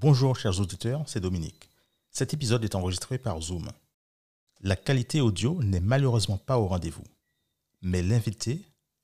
[0.00, 1.68] Bonjour chers auditeurs, c'est Dominique.
[2.10, 3.68] Cet épisode est enregistré par Zoom.
[4.62, 7.04] La qualité audio n'est malheureusement pas au rendez-vous,
[7.82, 8.62] mais l'invité,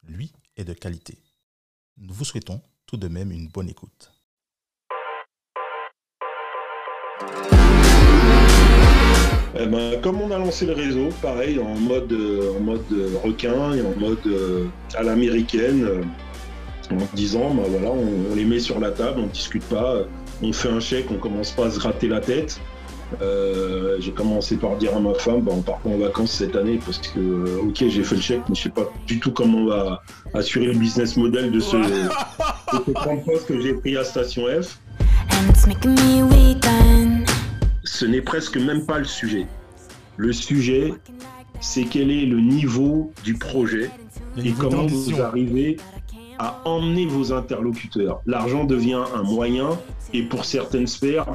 [0.09, 1.19] lui, est de qualité.
[1.99, 4.11] Nous vous souhaitons tout de même une bonne écoute.
[9.55, 13.19] Eh ben, comme on a lancé le réseau, pareil, en mode, euh, en mode euh,
[13.23, 16.11] requin et en mode euh, à l'américaine,
[16.91, 20.07] en disant, bah, voilà, on, on les met sur la table, on discute pas,
[20.43, 22.61] on fait un chèque, on commence pas à se gratter la tête.
[23.23, 26.57] Euh, j'ai commencé par dire à ma femme, bah, on part pas en vacances cette
[26.57, 29.31] année parce que, euh, ok, j'ai fait le chèque, mais je sais pas du tout
[29.31, 30.03] comment on va
[30.35, 34.43] assurer le business model de ce, de ce grand poste que j'ai pris à Station
[34.61, 34.79] F.
[35.31, 37.25] and it's making me weaken.
[37.85, 39.47] Ce n'est presque même pas le sujet.
[40.17, 40.95] Le sujet,
[41.61, 43.91] c'est quel est le niveau du projet
[44.37, 45.77] et comment vous arrivez
[46.39, 48.21] à emmener vos interlocuteurs.
[48.27, 49.79] L'argent devient un moyen
[50.13, 51.27] et pour certaines sphères,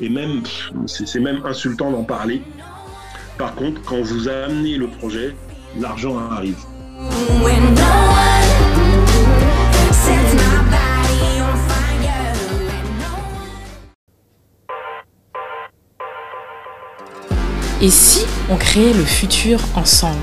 [0.00, 0.42] et même,
[0.86, 2.42] c'est même insultant d'en parler.
[3.38, 5.34] Par contre, quand vous amenez le projet,
[5.78, 6.58] l'argent arrive.
[17.82, 20.18] Et si on créait le futur ensemble?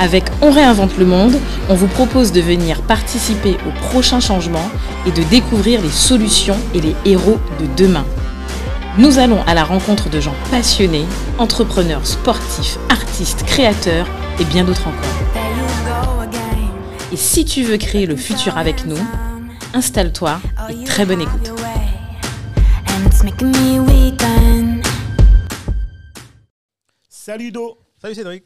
[0.00, 1.36] Avec On réinvente le monde,
[1.68, 4.70] on vous propose de venir participer aux prochains changements
[5.06, 8.06] et de découvrir les solutions et les héros de demain.
[8.96, 11.04] Nous allons à la rencontre de gens passionnés,
[11.38, 14.06] entrepreneurs, sportifs, artistes, créateurs
[14.38, 15.44] et bien d'autres encore.
[17.12, 18.98] Et si tu veux créer le futur avec nous,
[19.74, 20.40] installe-toi
[20.70, 21.52] et très bonne écoute.
[27.08, 28.44] Salut Do, Salut Cédric.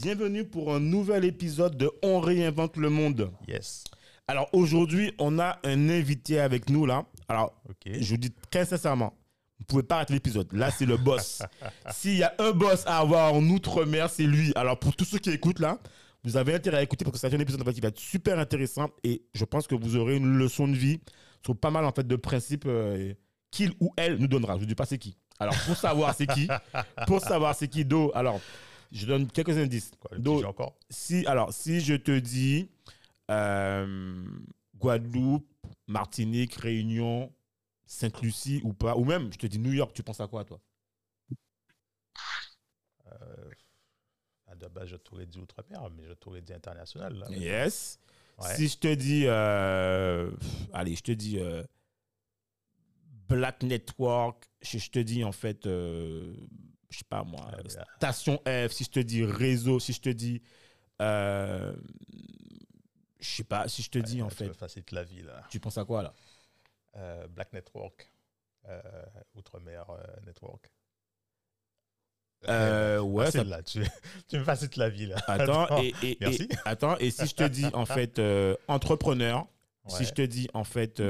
[0.00, 3.32] Bienvenue pour un nouvel épisode de On réinvente le monde.
[3.48, 3.82] Yes.
[4.28, 7.04] Alors aujourd'hui, on a un invité avec nous là.
[7.26, 9.12] Alors, je vous dis très sincèrement,
[9.58, 10.52] vous pouvez pas rater l'épisode.
[10.52, 11.42] Là, c'est le boss.
[11.90, 14.52] S'il y a un boss à avoir en outre-mer, c'est lui.
[14.54, 15.80] Alors pour tous ceux qui écoutent là,
[16.22, 17.98] vous avez intérêt à écouter parce que c'est un épisode en fait, qui va être
[17.98, 21.00] super intéressant et je pense que vous aurez une leçon de vie
[21.44, 23.14] sur pas mal en fait de principes euh,
[23.50, 24.54] qu'il ou elle nous donnera.
[24.54, 25.16] Je vous dis pas c'est qui.
[25.40, 26.46] Alors pour savoir c'est qui,
[27.08, 28.40] pour savoir c'est qui Do, alors
[28.92, 29.92] je donne quelques indices.
[30.00, 32.70] Quoi, le Do, petit jeu encore si, alors, si je te dis
[33.30, 34.24] euh,
[34.76, 35.48] Guadeloupe,
[35.86, 37.32] Martinique, Réunion,
[37.86, 40.60] Sainte-Lucie ou pas, ou même je te dis New York, tu penses à quoi toi?
[44.46, 47.14] À la base, je t'aurais dit outre-mer, mais je t'aurais dit international.
[47.14, 47.30] Là.
[47.30, 48.00] Yes.
[48.38, 48.56] Ouais.
[48.56, 51.62] Si je te dis, euh, pff, allez, je te dis euh,
[53.28, 56.34] Black Network, je, je te dis en fait, euh,
[56.90, 57.50] je sais pas moi,
[57.96, 60.42] Station F, si je te dis réseau, si je te dis,
[61.02, 61.74] euh,
[63.20, 65.42] je sais pas, si je te dis en tu fait, me facilites la vie là.
[65.50, 66.14] tu penses à quoi là?
[66.96, 68.10] Euh, Black Network,
[68.68, 68.82] euh,
[69.34, 70.70] Outre-mer euh, Network.
[72.48, 73.82] Euh, ouais, ça- là, tu,
[74.28, 75.16] tu me facilites la vie là.
[75.26, 76.48] Attends, et, et- et- Merci.
[76.64, 78.20] attends, et si je te dis en fait
[78.68, 79.46] entrepreneur,
[79.88, 81.00] si je te dis en fait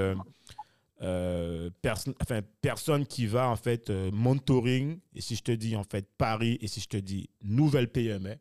[1.02, 5.52] euh, euh, perso- enfin, personne qui va en fait euh, mentoring, et si je te
[5.52, 8.36] dis en fait Paris, et si je te dis nouvelle PME,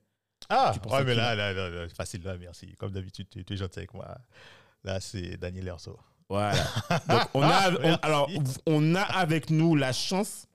[0.49, 2.73] Ah, ouais, mais là, là, là, là, facile là, merci.
[2.77, 4.17] Comme d'habitude, tu, tu es gentil avec moi.
[4.83, 5.99] Là, c'est Daniel Erso.
[6.29, 6.53] voilà.
[7.09, 8.29] Donc on a, on- alors
[8.65, 10.47] on a avec nous la chance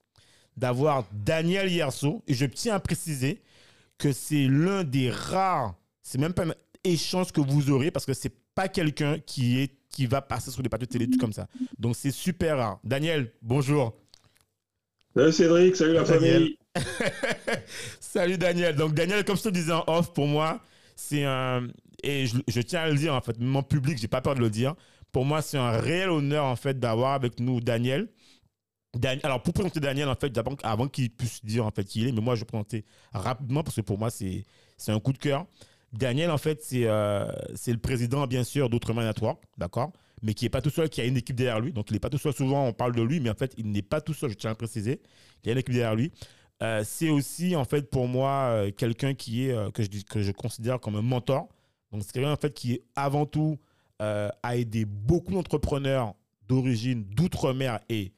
[0.57, 3.43] d'avoir Daniel Yerso, et je tiens à préciser
[3.99, 8.13] que c'est l'un des rares, c'est même pas un échange que vous aurez parce que
[8.15, 11.33] c'est pas quelqu'un qui est qui va passer sur des plateaux de télé tout comme
[11.33, 11.47] ça.
[11.79, 12.81] Donc c'est super rare.
[12.83, 13.95] Daniel, bonjour.
[15.15, 16.33] Salut Cédric, salut la Daniel.
[16.35, 16.59] famille.
[18.01, 18.75] Salut Daniel.
[18.77, 20.61] Donc Daniel, comme je te disais en off, pour moi,
[20.97, 21.69] c'est un
[22.03, 24.35] et je, je tiens à le dire en fait, même en public, j'ai pas peur
[24.35, 24.75] de le dire.
[25.13, 28.09] Pour moi, c'est un réel honneur en fait d'avoir avec nous Daniel.
[28.97, 30.33] Dan- Alors pour présenter Daniel en fait,
[30.63, 33.63] avant qu'il puisse dire en fait qui il est, mais moi je vais présenter rapidement
[33.63, 34.45] parce que pour moi c'est
[34.77, 35.47] c'est un coup de cœur.
[35.93, 39.13] Daniel en fait c'est euh, c'est le président bien sûr d'Outre-mer
[39.59, 39.93] d'accord,
[40.23, 41.73] mais qui est pas tout seul, qui a une équipe derrière lui.
[41.73, 42.33] Donc il n'est pas tout seul.
[42.33, 44.31] Souvent on parle de lui, mais en fait il n'est pas tout seul.
[44.31, 45.01] Je tiens à préciser.
[45.43, 46.13] Il y a une équipe derrière lui.
[46.63, 50.33] Euh, c'est aussi en fait pour moi euh, quelqu'un qui est que, je, que je
[50.33, 51.49] considère comme un mentor.
[51.93, 53.59] Donc c'est quelqu'un en fait qui avant tout
[53.99, 56.15] a aidé beaucoup d'entrepreneurs
[56.49, 58.13] d'origine d'outre-mer et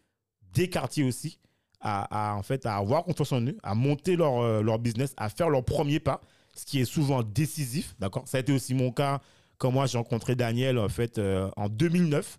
[0.55, 1.39] des quartiers aussi
[1.81, 5.29] à, à, en fait à avoir confiance en eux, à monter leur, leur business, à
[5.29, 6.23] faire leur premier pas,
[6.55, 7.95] ce qui est souvent décisif.
[7.99, 9.21] D'accord, ça a été aussi mon cas
[9.59, 12.39] quand moi j'ai rencontré Daniel en fait euh, en 2009.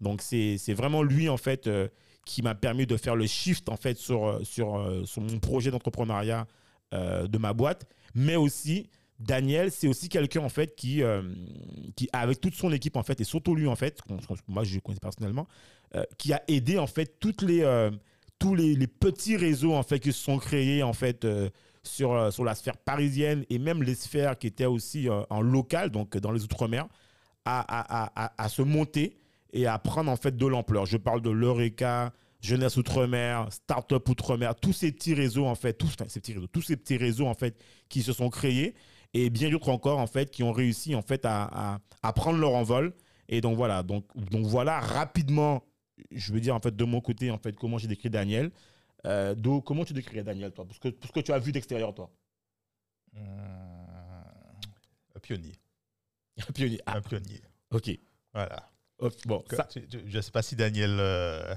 [0.00, 1.88] Donc c'est vraiment lui en fait euh,
[2.26, 5.70] qui m'a permis de faire le shift en fait sur, euh, sur, sur mon projet
[5.70, 6.46] d'entrepreneuriat
[6.92, 11.00] de ma boîte, mais aussi Daniel, c'est aussi quelqu'un en fait qui,
[11.96, 13.98] qui, avec toute son équipe en fait, et surtout lui en fait,
[14.46, 15.48] moi je le connais personnellement,
[16.18, 17.88] qui a aidé en fait toutes les,
[18.38, 21.26] tous les, les petits réseaux en fait qui se sont créés en fait
[21.84, 25.40] sur, euh, sur la sphère parisienne et même les sphères qui étaient aussi euh, en
[25.40, 26.86] local, donc dans les outre-mer,
[27.44, 29.16] à, à, à, se monter
[29.52, 30.86] et à prendre en fait de l'ampleur.
[30.86, 35.92] Je parle de l'Eureka, Jeunesse Outre-mer, Startup Outre-mer, tous ces petits réseaux en fait, tous,
[36.08, 37.56] ces petits réseaux, tous ces petits réseaux en fait
[37.88, 38.74] qui se sont créés
[39.12, 42.38] et bien d'autres encore en fait qui ont réussi en fait à, à, à prendre
[42.38, 42.94] leur envol.
[43.28, 45.64] Et donc voilà, donc, donc voilà rapidement,
[46.10, 48.52] je veux dire en fait de mon côté en fait comment j'ai décrit Daniel.
[49.06, 51.94] Euh, Do, comment tu décrirais Daniel toi, parce que, parce que tu as vu d'extérieur
[51.94, 52.10] toi.
[53.16, 53.22] Hum,
[55.14, 55.52] un pionnier.
[56.48, 56.80] Un pionnier.
[56.86, 57.42] Ah, Un pionnier.
[57.70, 57.90] ok.
[58.32, 58.68] Voilà.
[59.26, 60.96] Bon, Que- ça, tu- tu- je ne sais pas si Daniel.
[61.00, 61.54] euh,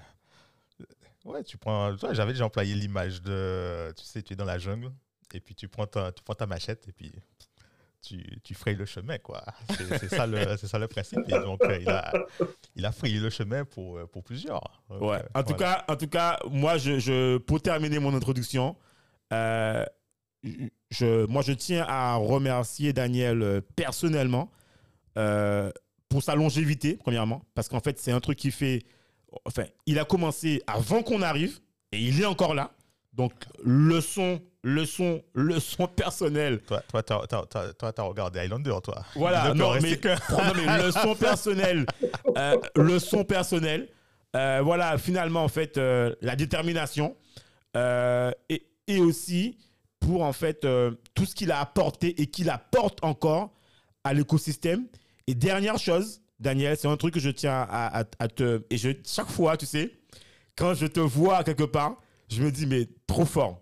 [1.23, 1.95] Ouais, tu prends.
[1.95, 3.93] toi, J'avais déjà employé l'image de.
[3.97, 4.91] Tu sais, tu es dans la jungle
[5.33, 7.13] et puis tu prends ta, tu prends ta machette et puis
[8.05, 9.43] tu, tu frayes le chemin, quoi.
[9.77, 10.27] C'est ça,
[10.67, 11.19] ça le principe.
[11.27, 12.13] Et donc, euh, il, a,
[12.75, 14.81] il a frayé le chemin pour, euh, pour plusieurs.
[14.89, 15.17] Donc, Ouais.
[15.17, 15.83] euh, En tout voilà.
[15.87, 18.75] cas, en tout cas, moi, je, je- pour terminer mon introduction,
[19.33, 19.85] euh,
[20.91, 24.51] je, moi, je tiens à remercier Daniel euh, personnellement
[25.17, 25.71] euh,
[26.09, 28.83] pour sa longévité, premièrement, parce qu'en fait, c'est un truc qui fait.
[29.45, 31.59] Enfin, il a commencé avant qu'on arrive
[31.91, 32.71] et il est encore là.
[33.15, 33.31] Donc,
[33.63, 39.05] leçon, leçon, leçon personnelle Toi, toi, t'as, t'as- t'as- toi, t'as regardé Highlander, toi.
[39.15, 41.85] voilà, non reste mais, que- non, mais leçon personnelle.
[42.37, 43.87] Euh, leçon personnelle.
[44.35, 47.15] Euh, voilà, finalement, en fait, euh, la détermination.
[47.77, 49.57] euh, et, et aussi
[49.99, 53.51] pour, en fait, euh, tout ce qu'il a apporté et qu'il apporte encore
[54.03, 54.85] à l'écosystème.
[55.27, 58.61] Et dernière chose, Daniel, c'est un truc que je tiens à, à- à te...
[58.69, 59.91] Et je, chaque fois, tu sais,
[60.55, 61.95] quand je te vois quelque part,
[62.29, 63.61] je me dis, mais trop fort.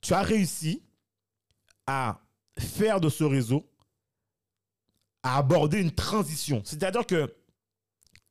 [0.00, 0.82] Tu as réussi
[1.86, 2.20] à
[2.58, 3.68] faire de ce réseau
[5.22, 6.62] à aborder une transition.
[6.64, 7.32] C'est-à-dire que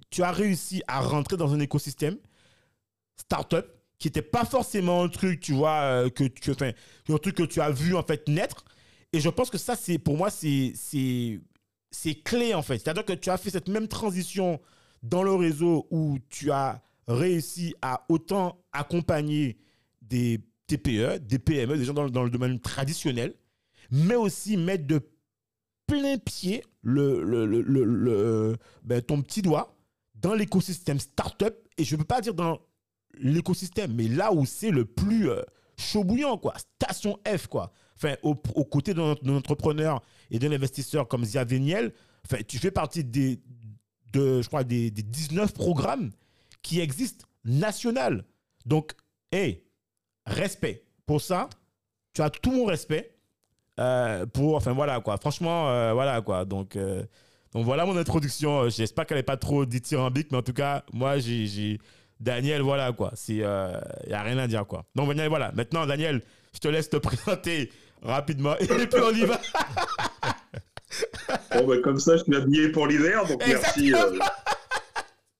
[0.09, 2.17] tu as réussi à rentrer dans un écosystème
[3.15, 3.65] startup
[3.97, 6.51] qui n'était pas forcément un truc, tu vois, euh, que, que,
[7.13, 8.65] un truc que tu as vu en fait naître.
[9.13, 10.73] Et je pense que ça, c'est pour moi, c'est
[11.93, 12.79] c'est clé en fait.
[12.79, 14.59] C'est-à-dire que tu as fait cette même transition
[15.03, 19.57] dans le réseau où tu as réussi à autant accompagner
[20.01, 23.33] des TPE, des PME, des gens dans, le- dans le domaine traditionnel,
[23.91, 25.01] mais aussi mettre de
[25.87, 29.75] plein pied le, le, le- le- ben, ton petit doigt
[30.15, 31.53] dans l'écosystème startup.
[31.77, 32.59] Et je ne peux pas dire dans
[33.19, 35.41] l'écosystème, mais là où c'est le plus euh,
[35.77, 36.53] chaud bouillant, quoi.
[36.57, 37.71] Station F, quoi.
[37.95, 41.93] Enfin, au- aux côtés d'un d'un entrepreneur et d'un investisseur comme Zia Véniel,
[42.25, 43.39] enfin, tu fais partie des,
[44.13, 46.11] de, je crois, des, des 19 programmes
[46.61, 48.25] qui existent national.
[48.65, 48.93] Donc,
[49.31, 49.63] hey,
[50.25, 50.83] respect.
[51.05, 51.49] Pour ça,
[52.13, 53.17] tu as tout mon respect.
[53.79, 55.17] Euh, pour, enfin voilà quoi.
[55.17, 56.45] Franchement, euh, voilà quoi.
[56.45, 57.03] Donc, euh,
[57.53, 58.69] donc voilà mon introduction.
[58.69, 61.79] J'espère qu'elle n'est pas trop dithyrambique, mais en tout cas, moi, j'ai,
[62.19, 63.13] Daniel, voilà quoi.
[63.27, 64.85] Il y a rien à dire quoi.
[64.95, 65.51] Donc Daniel, voilà.
[65.53, 66.21] Maintenant, Daniel,
[66.53, 67.71] je te laisse te présenter
[68.01, 69.39] rapidement et puis on y va.
[71.53, 73.93] Bon, bah, comme ça, je suis habillé pour l'hiver, donc merci.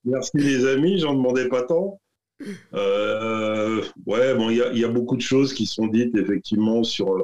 [0.06, 2.00] Merci les amis, j'en demandais pas tant.
[2.74, 7.24] Euh, ouais, bon, il y, a- beaucoup de choses qui sont dites effectivement sur,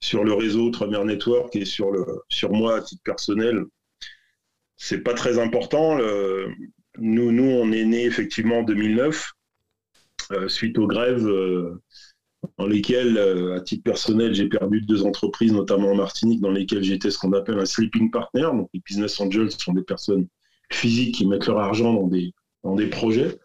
[0.00, 3.64] sur le réseau Outre-mer Network et sur, le, sur moi à titre personnel.
[4.76, 5.98] C'est pas très important.
[6.98, 9.32] nous, nous, on est né effectivement en 2009,
[10.32, 11.82] euh, suite aux grèves euh,
[12.58, 13.18] dans lesquelles,
[13.56, 17.32] à titre personnel, j'ai perdu deux entreprises, notamment en Martinique, dans lesquelles j'étais ce qu'on
[17.32, 18.42] appelle un sleeping partner.
[18.42, 20.28] Donc, les business angels sont des personnes
[20.70, 22.32] physiques qui mettent leur argent dans des,
[22.62, 23.38] dans des projets.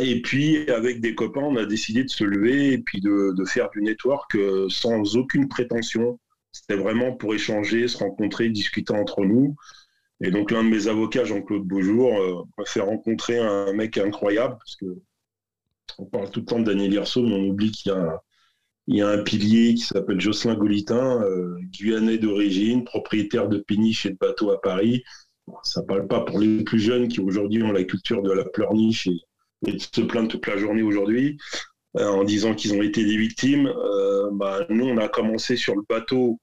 [0.00, 3.44] Et puis, avec des copains, on a décidé de se lever et puis de, de
[3.44, 6.18] faire du network euh, sans aucune prétention.
[6.50, 9.54] C'était vraiment pour échanger, se rencontrer, discuter entre nous.
[10.20, 14.56] Et donc, l'un de mes avocats, Jean-Claude Beaujour, euh, m'a fait rencontrer un mec incroyable
[14.58, 14.86] parce que
[15.98, 18.18] on parle tout le temps de Daniel Hirso, mais on oublie qu'il y a un,
[18.86, 24.06] il y a un pilier qui s'appelle Jocelyn Golitin, euh, guyanais d'origine, propriétaire de péniche
[24.06, 25.02] et de bateaux à Paris.
[25.62, 29.06] Ça parle pas pour les plus jeunes qui aujourd'hui ont la culture de la pleurniche
[29.06, 29.20] et,
[29.66, 31.38] et de se plaindre toute la journée aujourd'hui
[31.96, 33.66] euh, en disant qu'ils ont été des victimes.
[33.66, 36.38] Euh, bah, nous, on a commencé sur le bateau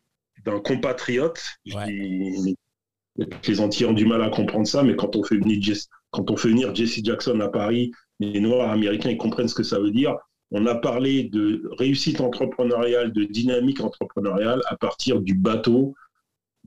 [0.45, 1.43] d'un compatriote.
[1.73, 2.55] Ouais.
[3.47, 6.31] les Antillais ont du mal à comprendre ça, mais quand on fait venir Jesse, quand
[6.31, 9.79] on fait venir Jesse Jackson à Paris, les Noirs américains ils comprennent ce que ça
[9.79, 10.15] veut dire.
[10.51, 15.95] On a parlé de réussite entrepreneuriale, de dynamique entrepreneuriale à partir du bateau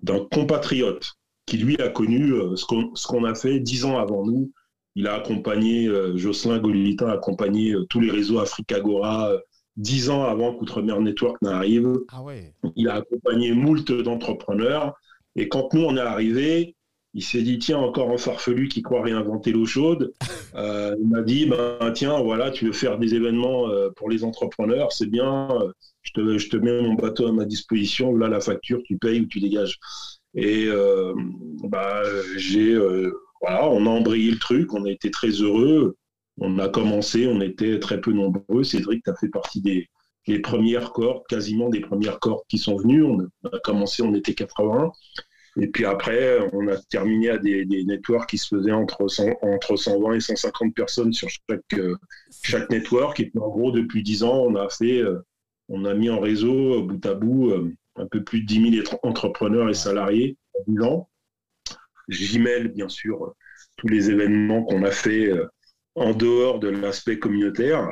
[0.02, 1.14] d'un compatriote
[1.46, 4.52] qui lui a connu euh, ce qu'on a fait dix ans avant nous.
[4.94, 9.32] Il a accompagné, euh, Jocelyn Golitin a accompagné euh, tous les réseaux Africagora,
[9.76, 11.92] dix ans avant qu'Outremer Network n'arrive.
[12.12, 12.54] Ah ouais.
[12.76, 14.94] Il a accompagné moult d'entrepreneurs.
[15.36, 16.76] Et quand nous, on est arrivé,
[17.12, 20.12] il s'est dit, tiens, encore un farfelu qui croit réinventer l'eau chaude.
[20.56, 24.92] Euh, il m'a dit, ben, tiens, voilà, tu veux faire des événements pour les entrepreneurs,
[24.92, 25.48] c'est bien,
[26.02, 29.20] je te, je te mets mon bateau à ma disposition, là, la facture, tu payes
[29.20, 29.80] ou tu dégages.
[30.34, 31.14] Et euh,
[31.62, 32.02] bah,
[32.36, 35.96] j'ai, euh, voilà, on a embrayé le truc, on a été très heureux.
[36.38, 38.64] On a commencé, on était très peu nombreux.
[38.64, 39.88] Cédric, tu as fait partie des,
[40.42, 43.04] premières cohortes, quasiment des premières cohortes qui sont venues.
[43.04, 43.20] On
[43.52, 44.90] a commencé, on était 80.
[45.60, 49.34] Et puis après, on a terminé à des, des networks qui se faisaient entre, 100
[49.42, 51.94] entre 120 et 150 personnes sur chaque, euh,
[52.42, 53.20] chaque network.
[53.20, 55.00] Et puis en gros, depuis 10 ans, on a fait,
[55.68, 57.52] on a mis en réseau, bout à bout,
[57.96, 61.10] un peu plus de 10 000 étr- entrepreneurs et salariés en 10 ans.
[62.08, 63.34] J'y mêle, bien sûr,
[63.76, 65.46] tous les événements qu'on a fait euh,
[65.94, 67.90] en dehors de l'aspect communautaire.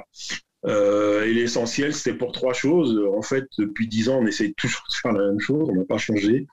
[0.66, 3.00] Euh, et l'essentiel, c'était pour trois choses.
[3.16, 5.84] En fait, depuis 10 ans, on essaye toujours de faire la même chose, on n'a
[5.84, 6.46] pas changé.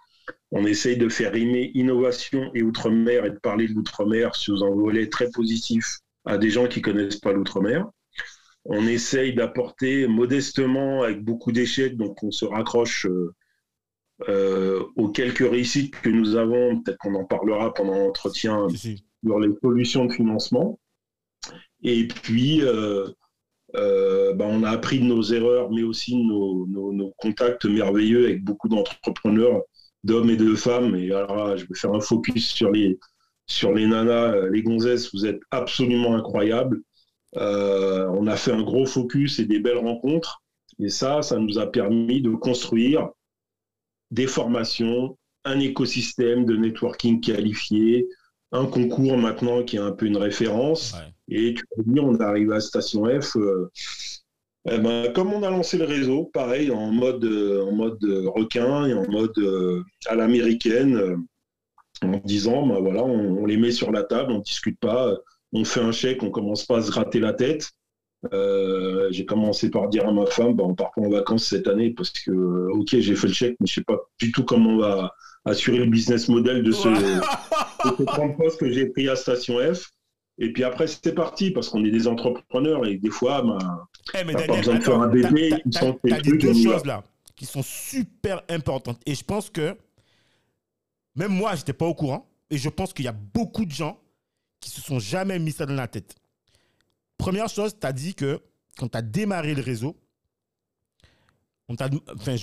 [0.51, 4.72] On essaye de faire rimer innovation et outre-mer et de parler de l'outre-mer sous un
[4.72, 7.88] volet très positif à des gens qui connaissent pas l'outre-mer.
[8.65, 13.34] On essaye d'apporter modestement, avec beaucoup d'échecs, donc on se raccroche euh,
[14.28, 16.82] euh, aux quelques réussites que nous avons.
[16.82, 20.80] Peut-être qu'on en parlera pendant l'entretien Si, sur les solutions de financement.
[21.84, 23.08] Et puis, euh,
[23.76, 27.66] euh, ben, on a appris de nos erreurs, mais aussi de nos, nos- nos contacts
[27.66, 29.62] merveilleux avec beaucoup d'entrepreneurs,
[30.04, 30.96] d'hommes et de femmes.
[30.96, 33.00] Et alors, je vais faire un focus sur les,
[33.46, 35.14] sur les nanas, les gonzesses.
[35.14, 36.82] Vous êtes absolument incroyables.
[37.38, 40.42] Euh, on a fait un gros focus et des belles rencontres.
[40.80, 43.10] Et ça, ça nous a permis de construire
[44.12, 48.08] des formations, un écosystème de networking qualifié,
[48.51, 50.94] un concours maintenant qui est un peu une référence.
[50.94, 51.13] Ouais.
[51.36, 53.36] Et tu as dit, on est arrivé à Station F.
[53.38, 53.70] euh,
[54.70, 58.30] eh ben, comme on a lancé le réseau, pareil, en mode, euh, en mode euh,
[58.30, 61.25] requin et en mode euh, à l'américaine,
[62.01, 65.16] en disant, ben voilà, on, on les met sur la table, on ne discute pas,
[65.54, 67.72] on fait un chèque, on commence pas à se gratter la tête.
[68.34, 71.68] Euh, j'ai commencé par dire à ma femme, ben, on part pas en vacances cette
[71.68, 74.44] année parce que, euh, ok, j'ai fait le chèque, mais je sais pas du tout
[74.44, 75.14] comment on va
[75.46, 79.56] assurer le business model de ce, de ce 30 postes que j'ai pris à Station
[79.74, 79.90] F.
[80.38, 83.58] Et puis après, c'était parti parce qu'on est des entrepreneurs et des fois, ben,
[84.20, 86.86] Eh, mais T'as pas besoin de faire un bébé, t'as- t'as- t'as trucs, deux choses
[86.86, 87.04] là
[87.38, 89.00] qui sont super importantes.
[89.06, 89.78] Et je pense que
[91.16, 92.30] même moi, j'étais pas au courant.
[92.50, 93.98] Et je pense qu'il y a beaucoup de gens
[94.60, 96.16] qui se sont jamais mis ça dans la tête.
[97.20, 98.42] Première chose, tu as dit que
[98.78, 99.96] quand tu as démarré le réseau,
[101.68, 102.36] on t'a, enfin,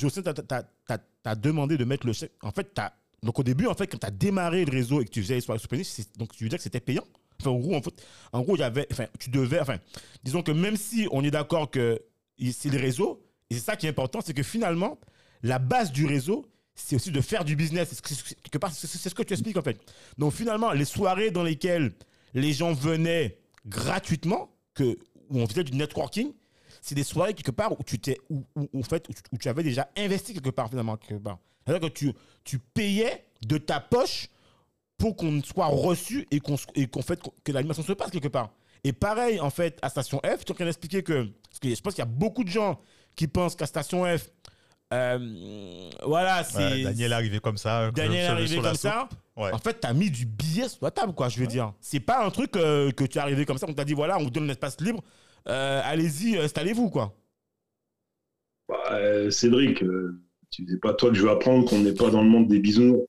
[1.23, 2.33] t'a, demandé de mettre le chèque.
[2.43, 5.07] En fait, t'as- donc au début, en fait, quand tu as démarré le réseau et
[5.07, 5.61] que tu faisais les soirées
[6.17, 7.05] donc tu veux dire que c'était payant?
[7.45, 9.79] En gros, en, fait, en gros, avait, enfin, tu devais, enfin,
[10.23, 12.01] disons que même si on est d'accord que
[12.39, 14.99] c'est le réseau, et c'est ça qui est important, c'est que finalement,
[15.43, 18.01] la base du réseau, c'est aussi de faire du business.
[18.03, 19.81] Quelque part, c'est ce que tu expliques en fait.
[20.19, 21.95] Donc finalement, les soirées dans lesquelles
[22.35, 26.33] les gens venaient gratuitement, où on faisait du networking,
[26.81, 28.83] c'est des soirées quelque part où tu t'es, où, où-
[29.47, 31.39] avais déjà investi quelque part finalement quelque part.
[31.67, 32.13] C'est-à-dire que
[32.45, 34.29] tu, payais de ta poche
[34.97, 38.51] pour qu'on soit reçu et qu'on et qu'on fait que l'animation se passe quelque part.
[38.85, 41.75] Et pareil en fait à Station F, tu es en train d'expliquer que parce que
[41.75, 42.81] je pense qu'il y a beaucoup de gens
[43.17, 44.31] qui pensent qu'à Station F,
[44.93, 47.83] euh, voilà, c'est Ouais, Daniel est arrivé comme ça.
[47.83, 49.09] euh, Daniel est arrivé comme ça.
[49.37, 49.53] Ouais.
[49.53, 51.73] En fait, tu as mis du billet sur la table, quoi, je veux dire.
[51.81, 54.19] C'est pas un truc euh, que tu es arrivé comme ça, on t'a dit, voilà,
[54.19, 55.03] on vous donne un espace libre,
[55.49, 57.15] euh, allez-y, installez-vous, quoi.
[58.69, 62.11] Bah, euh, Cédric, euh, tu sais pas toi que je vais apprendre qu'on n'est pas
[62.11, 63.07] dans le monde des bisounours.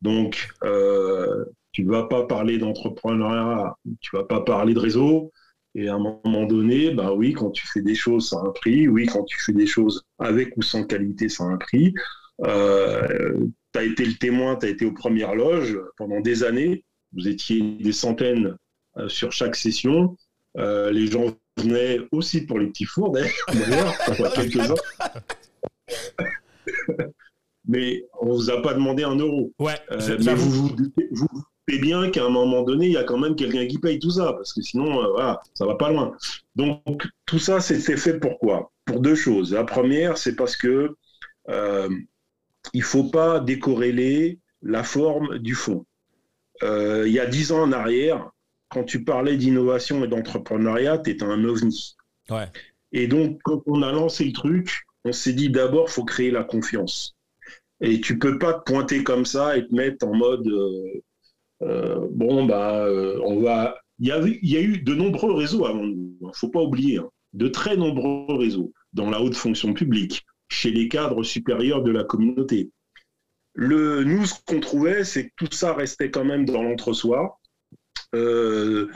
[0.00, 5.32] Donc, euh, tu vas pas parler d'entrepreneuriat, tu vas pas parler de réseau.
[5.74, 8.50] Et à un moment donné, bah oui, quand tu fais des choses, ça a un
[8.50, 8.88] prix.
[8.88, 11.94] Oui, quand tu fais des choses avec ou sans qualité, ça a un prix.
[12.46, 13.36] Euh,
[13.72, 16.84] tu as été le témoin, tu as été aux premières loges pendant des années.
[17.12, 18.56] Vous étiez des centaines
[18.96, 20.16] euh, sur chaque session.
[20.56, 23.32] Euh, les gens venaient aussi pour les petits fours, d'ailleurs,
[24.34, 24.74] quelques-uns.
[27.66, 29.52] Mais on vous a pas demandé un euro.
[29.58, 30.48] Ouais, Euh, je- mais j'avoue.
[30.50, 31.28] vous vous doutez vous
[31.76, 34.32] bien qu'à un moment donné, il y a quand même quelqu'un qui paye tout ça,
[34.32, 36.16] parce que sinon, euh, voilà, ça va pas loin.
[36.56, 38.72] Donc, tout ça, c'était fait pour quoi?
[38.86, 39.52] Pour deux choses.
[39.52, 40.96] La première, c'est parce que
[41.50, 41.90] euh,
[42.72, 45.84] il faut pas décorréler la forme du fond.
[46.62, 48.30] Euh, il y a dix ans en arrière,
[48.70, 51.96] quand tu parlais d'innovation et d'entrepreneuriat, tu étais un ovni.
[52.30, 52.46] Ouais.
[52.92, 56.44] Et donc, quand on a lancé le truc, on s'est dit d'abord, faut créer la
[56.44, 57.14] confiance.
[57.80, 61.02] Et tu peux pas te pointer comme ça et te mettre en mode euh,
[61.60, 63.78] bon bah euh, on va.
[64.00, 66.16] Il y, a, il y a eu de nombreux réseaux avant nous.
[66.24, 68.72] hein, Faut pas oublier, hein, de très nombreux réseaux.
[68.92, 72.70] dans la haute fonction publique, chez les cadres supérieurs de la communauté.
[73.54, 77.38] Le, nous, ce qu'on trouvait, c'est que tout ça restait quand même dans l'entre-soi.
[78.14, 78.88] Euh,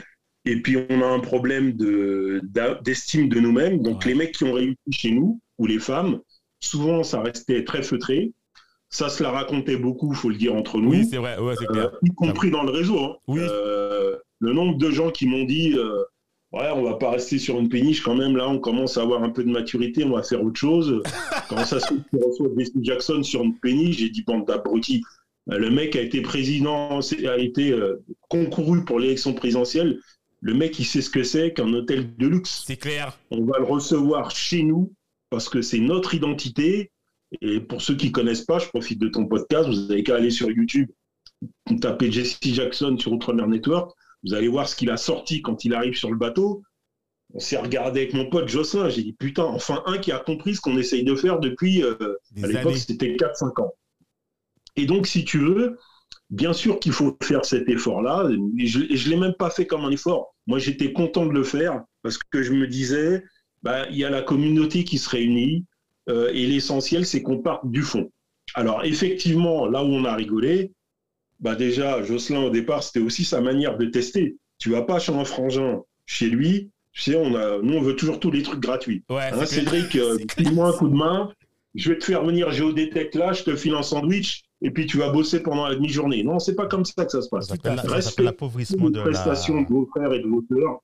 [0.45, 2.41] et puis, on a un problème de-
[2.83, 3.81] d'estime de, nous-mêmes.
[3.81, 4.07] Donc, Ouais.
[4.09, 6.19] les mecs qui ont réussi chez nous, ou les femmes,
[6.59, 8.31] souvent, ça restait très feutré.
[8.93, 10.91] Ça se la racontait beaucoup, faut le dire entre nous.
[10.91, 11.91] Oui, c'est vrai, ouais, c'est Euh, clair.
[12.03, 12.99] y compris dans le réseau.
[12.99, 13.15] hein.
[13.27, 13.39] Oui.
[13.41, 16.03] Euh, le nombre de gens qui m'ont dit euh,
[16.51, 19.23] Ouais, on va pas rester sur une péniche quand même, là, on commence à avoir
[19.23, 21.01] un peu de maturité, on va faire autre chose.
[21.49, 25.01] Quand ça se reçois Jesse Jackson sur une péniche, j'ai dit Bande d'abrutis.
[25.51, 29.99] Euh, Le mec a été président, a été euh, concouru pour l'élection présidentielle.
[30.41, 33.17] Le mec, il sait ce que c'est qu'un hôtel de luxe C'est clair.
[33.31, 34.93] on va le recevoir chez nous
[35.31, 36.91] parce que c'est notre identité.
[37.41, 40.29] Et pour ceux qui connaissent pas, je profite de ton podcast, vous avez qu'à aller
[40.29, 40.89] sur YouTube,
[41.81, 43.91] taper Jesse Jackson sur Outre-mer Network,
[44.23, 46.63] vous allez voir ce qu'il a sorti quand il arrive sur le bateau.
[47.33, 50.55] On s'est regardé avec mon pote Jocelyn, j'ai dit putain, enfin un qui a compris
[50.55, 51.95] ce qu'on essaye de faire depuis, euh,
[52.41, 53.73] à l'époque c'était 4-5 ans.
[54.75, 55.77] Et donc si tu veux,
[56.29, 59.83] bien sûr qu'il faut faire cet effort-là, et je ne l'ai même pas fait comme
[59.83, 60.35] un effort.
[60.45, 63.23] Moi j'étais content de le faire parce que je me disais,
[63.63, 65.65] bah, il y a la communauté qui se réunit
[66.09, 68.09] et l'essentiel, c'est qu'on parte du fond.
[68.55, 70.71] Alors, effectivement, là où on a rigolé,
[71.39, 74.35] bah, déjà, Jocelyn, au départ, c'était aussi sa manière de tester.
[74.59, 77.95] Tu vas pas chez un frangin, chez lui, tu sais, on a, nous, on veut
[77.95, 79.03] toujours tous les trucs gratuits.
[79.09, 79.45] Ouais, Hein.
[79.45, 81.31] Cédric, euh, file-moi un coup de main,
[81.75, 84.97] je vais te faire venir Géodétech là, je te file un sandwich, et puis tu
[84.97, 86.23] vas bosser pendant la demi-journée.
[86.23, 87.81] Non, c'est pas comme ça que ça se passe Ça s'appelle à fait.
[87.81, 89.03] ça s'appelle Respect l'appauvrissement de la.
[89.05, 90.79] prestations de vos frères et de vos sœurs,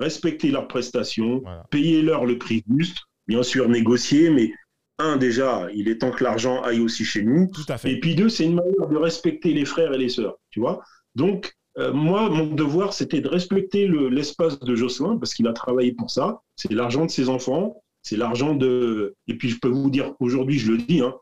[0.00, 1.64] respectez leurs prestations, Voilà.
[1.70, 2.98] payez-leur le prix juste,
[3.30, 4.52] bien sûr négocier, mais
[4.98, 7.90] un déjà, il est temps que l'argent aille aussi chez nous, Tout à fait.
[7.92, 10.82] et puis deux, c'est une manière de respecter les frères et les sœurs, tu vois.
[11.14, 15.52] Donc euh, moi, mon devoir, c'était de respecter le- l'espace de Jocelyn parce qu'il a
[15.52, 16.40] travaillé pour ça.
[16.56, 19.14] C'est l'argent de ses enfants, c'est l'argent de.
[19.28, 21.14] Et puis je peux vous dire, aujourd'hui, je le dis, hein,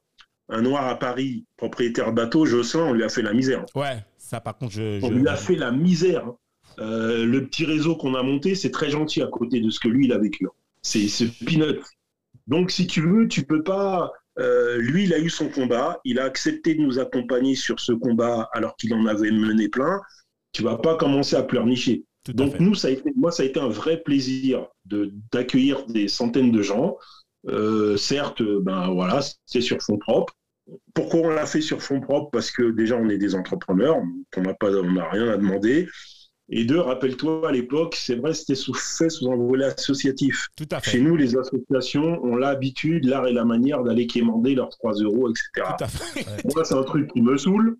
[0.49, 3.65] un noir à Paris, propriétaire de bateau, Jocelyn, on lui a fait la misère.
[3.75, 5.05] Ouais, ça par contre, je.
[5.05, 6.25] On je- lui a fait la misère.
[6.27, 6.37] hein.
[6.81, 9.89] Euh, le petit réseau qu'on a monté, c'est très gentil à côté de ce que
[9.89, 10.47] lui, il a vécu.
[10.83, 11.81] C'est c'est peanut.
[12.49, 14.13] Donc, si tu veux, tu peux pas.
[14.41, 16.01] euh, lui, il a eu son combat.
[16.05, 20.01] Il a accepté de nous accompagner sur ce combat alors qu'il en avait mené plein.
[20.53, 22.05] Tu vas pas commencer à pleurnicher.
[22.25, 25.87] Tout Donc nous, ça a été, moi, ça a été un vrai plaisir de d'accueillir
[25.87, 26.97] des centaines de gens.
[27.49, 30.35] Euh, certes, ben voilà, c'est sur fonds propres.
[30.95, 33.97] Pourquoi on l'a fait sur fonds propres Parce que déjà, on est des entrepreneurs,
[34.37, 35.89] on n'a pas, on n'a rien à demander.
[36.51, 40.47] Et deux, rappelle-toi, à l'époque, c'est vrai, c'était sous, fait sous un volet associatif.
[40.57, 40.99] Tout à Chez fait.
[41.01, 45.51] nous, les associations ont l'habitude, l'art et la manière d'aller quémander leurs 3 euros, etc.
[45.79, 46.27] Tout à fait.
[46.55, 47.77] Moi, c'est un truc qui me saoule.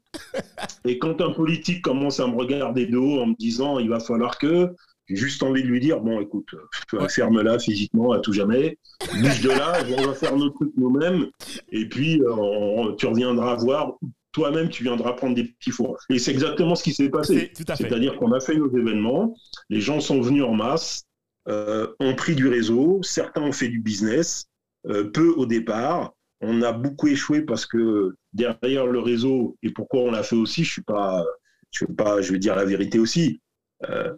[0.85, 4.01] Et quand un politique commence à me regarder de haut en me disant il va
[4.01, 4.69] falloir que,
[5.07, 7.09] j'ai juste envie de lui dire bon, écoute, euh, Ouais.
[7.09, 8.77] ferme-la physiquement à tout jamais,
[9.15, 11.29] bouge de là, on va faire nos trucs nous-mêmes.
[11.73, 13.95] Et puis, euh, on- tu reviendras voir.
[14.33, 15.99] Toi-même, tu viendras prendre des petits fours.
[16.11, 17.51] Et c'est exactement ce qui s'est passé.
[17.55, 19.35] C'est-à-dire qu'on a fait nos événements,
[19.71, 21.05] les gens sont venus en masse,
[21.49, 24.49] euh, ont pris du réseau, certains ont fait du business,
[24.87, 26.15] euh, peu au départ.
[26.41, 30.63] On a beaucoup échoué parce que derrière le réseau, et pourquoi on l'a fait aussi,
[30.63, 31.25] je suis pas,
[31.71, 33.41] je vais pas, je vais dire la vérité aussi.
[33.89, 34.15] Euh,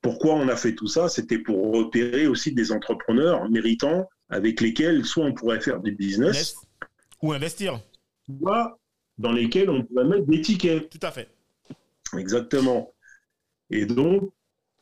[0.00, 5.04] pourquoi on a fait tout ça C'était pour repérer aussi des entrepreneurs méritants avec lesquels
[5.04, 6.56] soit on pourrait faire du business, Yes.
[7.22, 7.80] Ou investir.
[8.40, 8.76] soit
[9.22, 10.90] dans lesquels on pourrait mettre des tickets.
[10.90, 11.30] Tout à fait.
[12.18, 12.92] Exactement.
[13.70, 14.30] Et donc,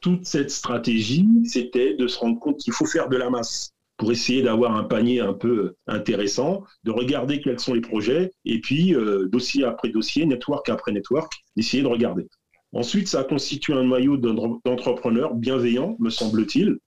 [0.00, 4.10] toute cette stratégie, c'était de se rendre compte qu'il faut faire de la masse pour
[4.10, 8.94] essayer d'avoir un panier un peu intéressant, de regarder quels sont les projets, et puis
[8.94, 12.26] euh, dossier après dossier, network après network, d'essayer de regarder.
[12.72, 16.78] Ensuite, ça a constitué un noyau d'en- d'entrepreneurs bienveillants, me semble-t-il,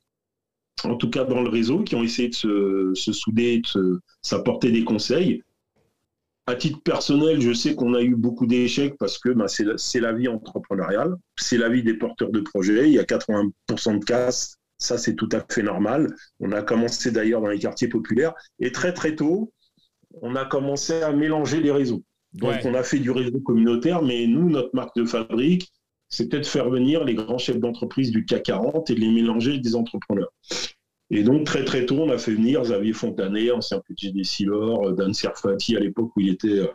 [0.84, 4.72] en tout cas dans le réseau, qui ont essayé de se, se souder, de s'apporter
[4.72, 5.44] des conseils.
[6.46, 10.14] À titre personnel, je sais qu'on a eu beaucoup d'échecs parce que ben, c'est la,
[10.14, 12.90] vie entrepreneuriale, c'est la vie des porteurs de projets.
[12.90, 16.14] Il y a 80% de casse, ça c'est tout à fait normal.
[16.42, 19.54] On a commencé d'ailleurs dans les quartiers populaires et très très tôt,
[20.22, 22.04] on a commencé à mélanger les réseaux.
[22.34, 22.62] Donc Ouais.
[22.66, 25.72] on a fait du réseau communautaire, mais nous, notre marque de fabrique,
[26.10, 29.52] c'était de faire venir les grands chefs d'entreprise du CAC 40 et de les mélanger
[29.52, 30.32] avec des entrepreneurs.
[31.14, 34.92] Et donc, très très tôt, on a fait venir Xavier Fontanet, ancien PDG Silor, euh,
[34.94, 36.68] Dan Serfati à l'époque où il était euh,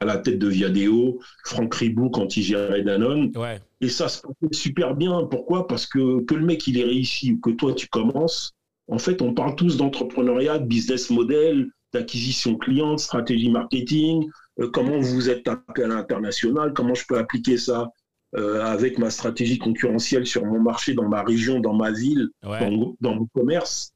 [0.00, 3.30] à la tête de Viadeo, Franck Ribou quand il gérait Danone.
[3.36, 3.60] Ouais.
[3.80, 5.24] Et ça se passait super bien.
[5.30, 5.68] Pourquoi?
[5.68, 8.54] Parce que que le mec il est réussi ou que toi tu commences,
[8.88, 14.68] en fait, on parle tous d'entrepreneuriat, de business model, d'acquisition client, de stratégie marketing, euh,
[14.68, 17.92] comment vous êtes tapé à l'international, comment je peux appliquer ça?
[18.36, 22.58] Euh, avec ma stratégie concurrentielle sur mon marché, dans ma région, dans ma ville, Ouais.
[22.60, 23.92] dans, dans mon commerce.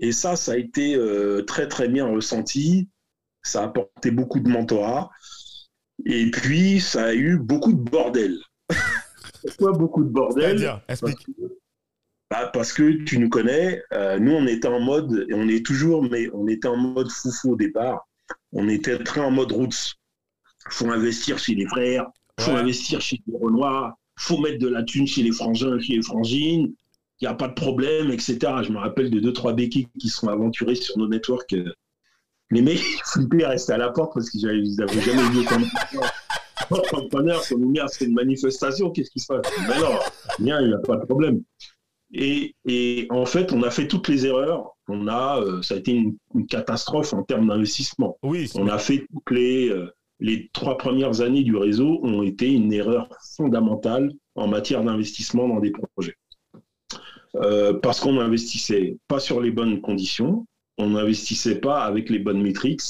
[0.00, 2.88] Et ça, ça a été euh, très très bien ressenti.
[3.42, 5.10] Ça a apporté beaucoup de mentorat.
[6.06, 8.36] Et puis, ça a eu beaucoup de bordel.
[9.42, 10.80] Pourquoi beaucoup de bordel?
[10.88, 11.26] Explique.
[12.30, 15.64] bah, parce que tu nous connais, euh, nous on était en mode, et on est
[15.64, 18.08] toujours, mais on était en mode foufou au départ.
[18.52, 19.94] On était très en mode roots.
[20.70, 22.06] Faut investir chez les frères,
[22.42, 22.58] faut Ouais.
[22.58, 26.74] investir chez les Renoirs, faut mettre de la thune chez les frangins, chez les frangines.
[27.20, 28.38] Il n'y a pas de problème, etc.
[28.62, 31.54] Je me rappelle de deux, trois béquilles qui se sont aventurés sur nos networks.
[32.50, 35.44] Les mecs, ils flippaient, restaient à la porte parce qu'ils n'avaient jamais vu
[37.72, 39.46] met à faire une manifestation, qu'est-ce qui se passe?
[39.68, 39.98] Mais non,
[40.38, 41.42] rien, il n'y a pas de problème.
[42.14, 44.72] Et, et en fait, on a fait toutes les erreurs.
[44.88, 48.18] On a, euh, ça a été une, une catastrophe en termes d'investissement.
[48.22, 49.90] Oui, On a fait toutes les, euh,
[50.22, 55.58] les trois premières années du réseau ont été une erreur fondamentale en matière d'investissement dans
[55.58, 56.16] des projets.
[57.34, 60.46] Euh, parce qu'on n'investissait pas sur les bonnes conditions,
[60.78, 62.82] on n'investissait pas avec les bonnes métriques,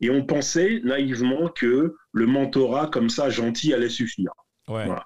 [0.00, 4.32] et on pensait naïvement que le mentorat comme ça gentil allait suffire.
[4.68, 4.86] ouais.
[4.86, 5.04] Voilà.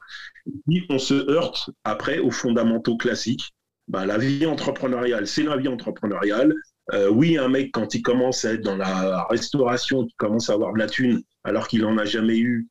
[0.67, 3.53] Puis on se heurte après aux fondamentaux classiques.
[3.87, 6.55] Bah, la vie entrepreneuriale, c'est la vie entrepreneuriale.
[6.95, 10.55] Euh, oui, un mec, quand il commence à être dans la restauration, qui commence à
[10.55, 12.69] avoir de la thune, alors qu'il n'en a jamais eu,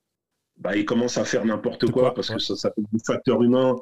[0.57, 2.35] bah, il commence à faire n'importe quoi, quoi, parce ouais.
[2.35, 3.75] que ça s'appelle du facteur humain.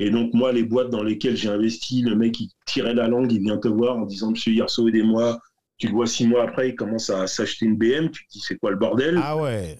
[0.00, 3.30] Et donc, moi, les boîtes dans lesquelles j'ai investi, le mec, il tirait la langue,
[3.30, 5.38] il vient te voir en disant Monsieur Hirso, aidez-moi.
[5.76, 8.10] Tu le vois six mois après, il commence à s'acheter une BM.
[8.10, 9.78] Tu te dis C'est quoi le bordel Ah ouais.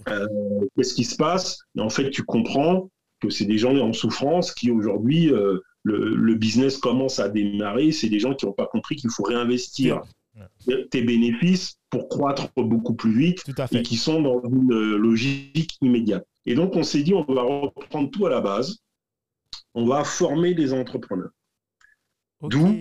[0.77, 1.61] qu'est-ce qui se passe?
[1.77, 6.15] Et en fait, tu comprends que c'est des gens en souffrance qui aujourd'hui, euh, le,
[6.15, 7.93] le business commence à démarrer.
[7.93, 10.03] C'est des gens qui n'ont pas compris qu'il faut réinvestir
[10.91, 14.97] tes bénéfices pour croître beaucoup plus vite Tout à et qui sont dans une euh,
[14.97, 16.27] logique immédiate.
[16.47, 18.79] Et donc, on s'est dit, on va reprendre tout à la base.
[19.75, 21.31] On va former des entrepreneurs.
[22.43, 22.75] D'où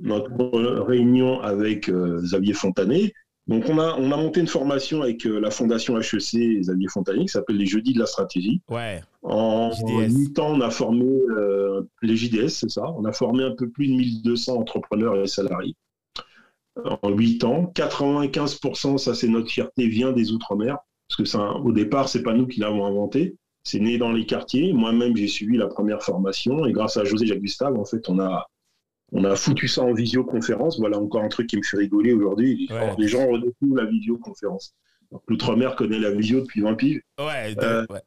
[0.00, 3.12] notre réunion avec euh, Xavier Fontanet.
[3.46, 6.88] Donc, on a, on a monté une formation avec euh, la fondation HEC et Xavier
[6.88, 8.62] Fontanet qui s'appelle les Jeudis de la stratégie.
[8.70, 9.02] Ouais.
[9.22, 9.72] En.
[9.88, 12.82] 8 ans, on a formé euh, les JDS, c'est ça.
[12.96, 15.74] On a formé un peu plus de 1200 entrepreneurs et salariés.
[17.02, 20.78] En 8 ans, 95%, ça c'est notre fierté, vient des Outre-mer.
[21.08, 23.36] Parce que ça, au départ, c'est pas nous qui l'avons inventé.
[23.64, 24.72] C'est né dans les quartiers.
[24.72, 26.64] Moi-même, j'ai suivi la première formation.
[26.66, 28.46] Et grâce à José Jacques Gustave, en fait, on a,
[29.12, 30.78] on a foutu ça en visioconférence.
[30.78, 32.68] Voilà encore un truc qui me fait rigoler aujourd'hui.
[32.70, 32.94] Ouais.
[32.96, 34.72] Les gens redécouvrent la visioconférence.
[35.26, 37.02] L'Outre-mer connaît la visio depuis 20 piges.
[37.18, 38.00] Ouais, de- Euh, ouais.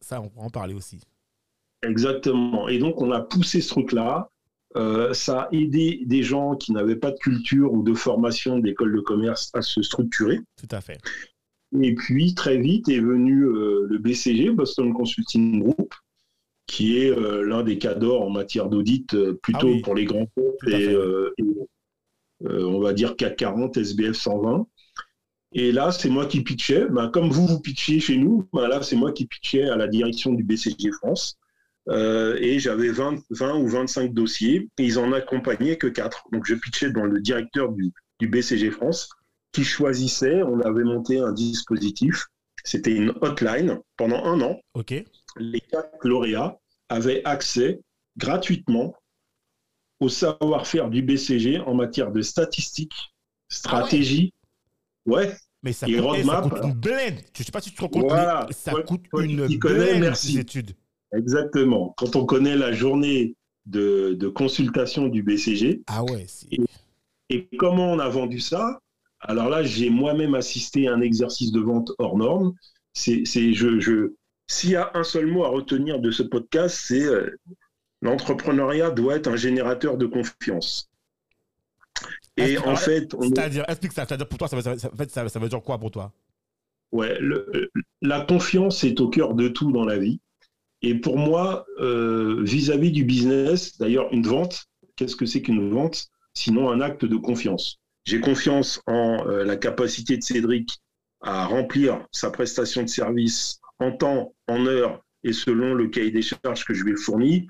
[0.00, 1.00] Ça, on pourra en parler aussi.
[1.82, 2.68] Exactement.
[2.68, 4.30] Et donc, on a poussé ce truc-là.
[4.76, 8.94] Euh, ça a aidé des gens qui n'avaient pas de culture ou de formation d'école
[8.94, 10.40] de commerce à se structurer.
[10.56, 10.98] Tout à fait.
[11.80, 15.94] Et puis, très vite est venu euh, le BCG, Boston Consulting Group,
[16.66, 19.80] qui est euh, l'un des cadors en matière d'audit, plutôt Ah oui.
[19.80, 20.96] pour les grands comptes et,
[22.44, 24.66] on va dire CAC 40, SBF 120.
[25.52, 26.86] Et là, c'est moi qui pitchais.
[26.88, 29.88] Ben, comme vous, vous pitchiez chez nous, ben là, c'est moi qui pitchais à la
[29.88, 31.38] direction du BCG France.
[31.88, 36.24] Euh, et j'avais 20, 20 ou 25 dossiers et ils en accompagnaient que 4.
[36.32, 39.08] Donc je pitchais dans le directeur du, du BCG France
[39.52, 42.26] qui choisissait, on avait monté un dispositif,
[42.64, 43.78] c'était une hotline.
[43.96, 44.60] Pendant un an,
[45.38, 46.58] les quatre lauréats
[46.90, 47.80] avaient accès
[48.18, 48.94] gratuitement
[50.00, 53.14] au savoir-faire du BCG en matière de statistiques,
[53.48, 54.32] stratégie.
[55.06, 57.14] ouais, Mais ça Et eh, ça roadmap, coûte une blinde.
[57.36, 58.44] Je sais pas si tu te rends compte, Voilà.
[58.46, 60.34] mais ça coûte une qui connais, blinde merci.
[60.34, 60.72] ces études.
[61.12, 61.94] Exactement.
[61.96, 63.34] Quand on connaît la journée
[63.66, 66.26] de, de consultation du BCG, Ah ouais.
[67.30, 68.80] Et comment on a vendu ça?
[69.20, 72.52] Alors là, j'ai moi-même assisté à un exercice de vente hors norme.
[72.94, 74.12] C'est, je, je,
[74.46, 77.30] s'il y a un seul mot à retenir de ce podcast, c'est euh,
[78.02, 80.88] l'entrepreneuriat doit être un générateur de confiance.
[82.36, 84.06] Et en fait, on C'est-à-dire, explique ça.
[84.06, 86.12] C'est-à-dire, pour toi, ça veut, ça, ça veut dire quoi pour toi?
[86.92, 90.20] Ouais, le- la confiance est au cœur de tout dans la vie.
[90.82, 96.08] Et pour moi, euh, vis-à-vis du business, d'ailleurs, une vente, qu'est-ce que c'est qu'une vente?
[96.34, 97.78] Sinon, un acte de confiance.
[98.04, 100.78] J'ai confiance en euh, la capacité de Cédric
[101.20, 106.22] à remplir sa prestation de service en temps, en heure et selon le cahier des
[106.22, 107.46] charges que je lui ai fourni.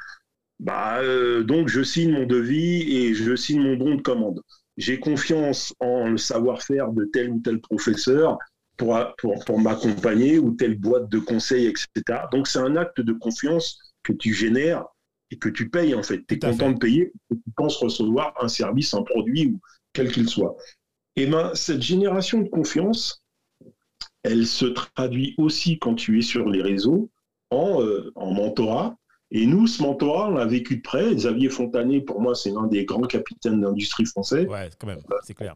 [0.58, 4.42] Bah, euh, donc, je signe mon devis et je signe mon bon de commande.
[4.78, 8.38] J'ai confiance en le savoir-faire de tel ou tel professeur
[8.78, 12.20] pour, pour, pour m'accompagner ou telle boîte de conseil, etc.
[12.32, 14.84] Donc, c'est un acte de confiance que tu génères
[15.30, 16.24] et que tu payes, en fait.
[16.26, 16.74] Tu es content fait.
[16.74, 19.60] de payer et tu penses recevoir un service, un produit, ou
[19.92, 20.56] quel qu'il soit.
[21.16, 23.22] Et ben, cette génération de confiance,
[24.22, 27.10] elle se traduit aussi quand tu es sur les réseaux
[27.50, 28.96] en, euh, en mentorat
[29.30, 31.14] Et nous, ce mentorat, on l'a vécu de près.
[31.14, 34.46] Xavier Fontanet, pour moi, c'est l'un des grands capitaines d'industrie français.
[34.46, 35.54] Ouais, quand même, c'est clair.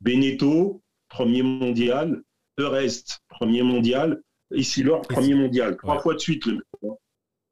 [0.00, 2.22] Beneteau, premier mondial.
[2.58, 4.20] Eurest, premier mondial.
[4.54, 5.76] Isilor, premier mondial.
[5.78, 6.02] Trois Ouais.
[6.02, 6.92] fois de suite, le mec.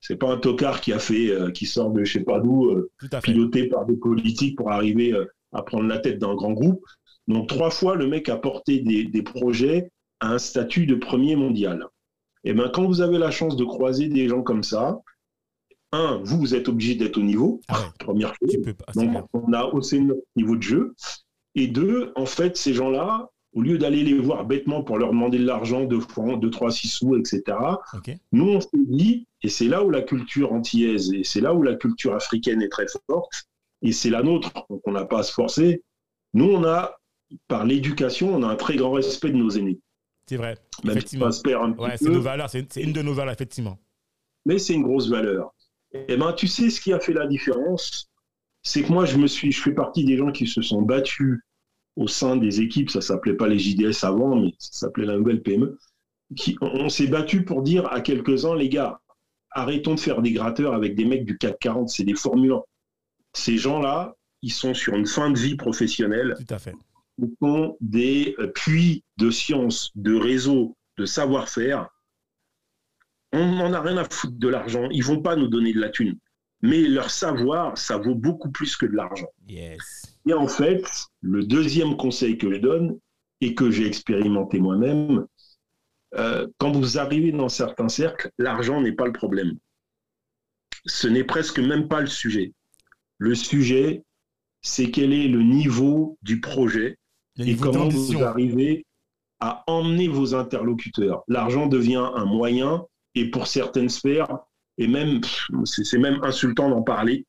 [0.03, 2.71] C'est pas un tocard qui a fait, euh, qui sort de je sais pas d'où,
[2.71, 2.91] euh,
[3.23, 6.85] piloté par des politiques pour arriver euh, à prendre la tête d'un grand groupe.
[7.29, 11.37] Donc trois fois, le mec a porté des, des projets à un statut de premier
[11.37, 11.87] mondial.
[12.45, 15.01] Et ben quand vous avez la chance de croiser des gens comme ça,
[15.93, 18.57] un, vous, vous êtes obligé d'être au niveau, Ah ouais, première chose.
[18.79, 18.93] pas.
[18.95, 20.95] Donc, on a haussé notre niveau de jeu.
[21.57, 25.39] Et deux, en fait, ces gens-là, au lieu d'aller les voir bêtement pour leur demander
[25.39, 27.43] de l'argent, deux francs, deux, trois, six sous, etc.,
[28.33, 31.63] nous, on s'est dit, et c'est là où la culture antillaise, et c'est là où
[31.63, 33.49] la culture africaine est très forte,
[33.83, 35.83] et c'est la nôtre, donc on n'a pas à se forcer.
[36.35, 36.97] Nous, on a,
[37.49, 39.81] par l'éducation, on a un très grand respect de nos aînés.
[40.29, 40.57] C'est vrai.
[40.85, 41.31] Même si Effectivement.
[41.31, 42.51] petit Ouais, c'est peu, nos valeurs.
[42.51, 43.79] C'est c'est une de nos valeurs, effectivement.
[44.45, 45.53] mais c'est une grosse valeur.
[45.93, 48.09] Et ben, tu sais ce qui a fait la différence,
[48.63, 51.41] c'est que moi, je me suis, je fais partie des gens qui se sont battus
[52.01, 52.91] au sein des équipes.
[52.91, 55.79] Ça s'appelait pas les JDS avant, mais ça s'appelait la nouvelle PME.
[56.35, 59.01] Qui, on on s'est battu pour dire à quelques-uns, les gars,
[59.51, 62.63] arrêtons de faire des gratteurs avec des mecs du 440, c'est des Formule 1.
[63.35, 66.75] Ces gens-là, ils sont sur une fin de vie professionnelle Tout à fait.
[67.19, 71.89] ils sont des euh, puits de science, de réseau, de savoir-faire.
[73.33, 74.89] On n'en a rien à foutre de l'argent.
[74.91, 76.19] Ils vont pas nous donner de la thune.
[76.63, 79.29] Mais leur savoir, ça vaut beaucoup plus que de l'argent.
[79.47, 80.10] Yes.
[80.29, 80.85] Et en fait,
[81.21, 82.99] le deuxième conseil que je donne,
[83.41, 85.27] et que j'ai expérimenté moi-même,
[86.17, 89.59] euh, quand vous arrivez dans certains cercles, l'argent n'est pas le problème.
[90.87, 92.53] Ce n'est presque même pas le sujet.
[93.19, 94.03] Le sujet,
[94.63, 96.99] c'est quel est le niveau du projet
[97.39, 98.85] et comment vous arrivez
[99.41, 101.23] à emmener vos interlocuteurs.
[101.29, 104.39] L'argent devient un moyen et pour certaines sphères,
[104.77, 105.21] et même,
[105.65, 107.27] c'est même insultant d'en parler.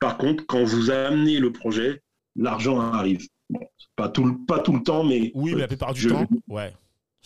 [0.00, 2.02] Par contre, quand vous amenez le projet,
[2.36, 3.26] l'argent arrive.
[3.50, 3.60] Bon,
[3.96, 6.26] pas, tout, le- pas tout le temps, mais Oui, mais la plupart du je- temps,
[6.48, 6.72] ouais.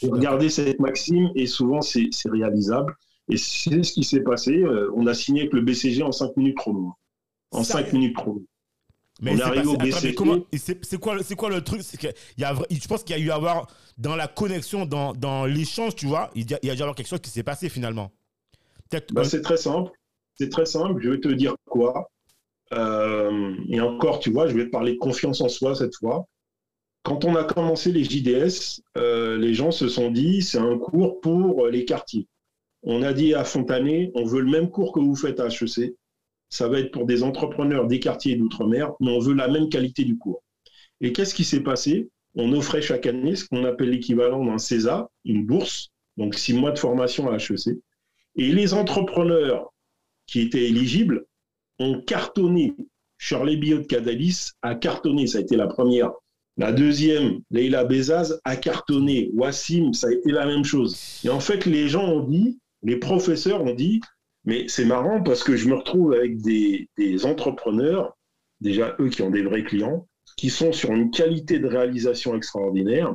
[0.02, 2.94] Regardez cette maxime et souvent c'est réalisable.
[3.30, 4.56] Et c'est ce qui s'est passé.
[4.62, 6.94] Euh, On a signé avec le BCG en 5 minutes chrono.
[7.50, 8.42] En Ça- 5 minutes chrono.
[9.20, 10.14] Mais On est arrivé au BCG.
[10.82, 11.82] C'est quoi, quoi le truc?
[11.98, 12.06] Que
[12.38, 13.66] y a, je pense qu'il y a eu à avoir
[13.98, 16.82] dans la connexion, dans, dans l'échange, tu vois, il y a, il y a dû
[16.82, 18.12] avoir quelque chose qui s'est passé finalement.
[19.12, 19.90] Bah, un- c'est très simple.
[20.36, 21.02] C'est très simple.
[21.02, 22.08] Je vais te dire quoi.
[22.72, 26.26] Euh, et encore, tu vois, je vais parler de confiance en soi cette fois.
[27.02, 31.20] Quand on a commencé les JDS, euh, les gens se sont dit c'est un cours
[31.20, 32.26] pour euh, les quartiers.
[32.82, 35.94] On a dit à Fontanet, on veut le même cours que vous faites à HEC.
[36.50, 40.04] Ça va être pour des entrepreneurs des quartiers d'outre-mer, mais on veut la même qualité
[40.04, 40.42] du cours.
[41.00, 42.08] Et qu'est-ce qui s'est passé?
[42.34, 46.72] On offrait chaque année ce qu'on appelle l'équivalent d'un CESA, une bourse, donc six mois
[46.72, 47.78] de formation à HEC.
[48.36, 49.72] Et les entrepreneurs
[50.26, 51.26] qui étaient éligibles
[51.78, 52.74] ont cartonné.
[53.18, 56.12] Shirley Bio de Cadalis a cartonné, ça a été la première.
[56.56, 59.30] La deuxième, Leila Bezaz, a cartonné.
[59.34, 61.20] Wassim, ça a été la même chose.
[61.24, 64.00] Et en fait, les gens ont dit, les professeurs ont dit,
[64.44, 68.16] mais c'est marrant parce que je me retrouve avec des, des entrepreneurs,
[68.60, 73.14] déjà eux qui ont des vrais clients, qui sont sur une qualité de réalisation extraordinaire.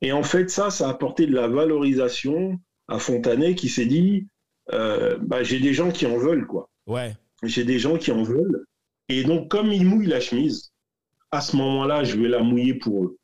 [0.00, 4.26] Et en fait, ça, ça a apporté de la valorisation à Fontanet qui s'est dit,
[4.72, 6.68] euh, bah, j'ai des gens qui en veulent, quoi.
[6.86, 7.14] Ouais.
[7.46, 8.64] J'ai des gens qui en veulent.
[9.08, 10.72] Et donc, comme il mouille la chemise,
[11.30, 13.18] à ce moment-là, je vais la mouiller pour eux.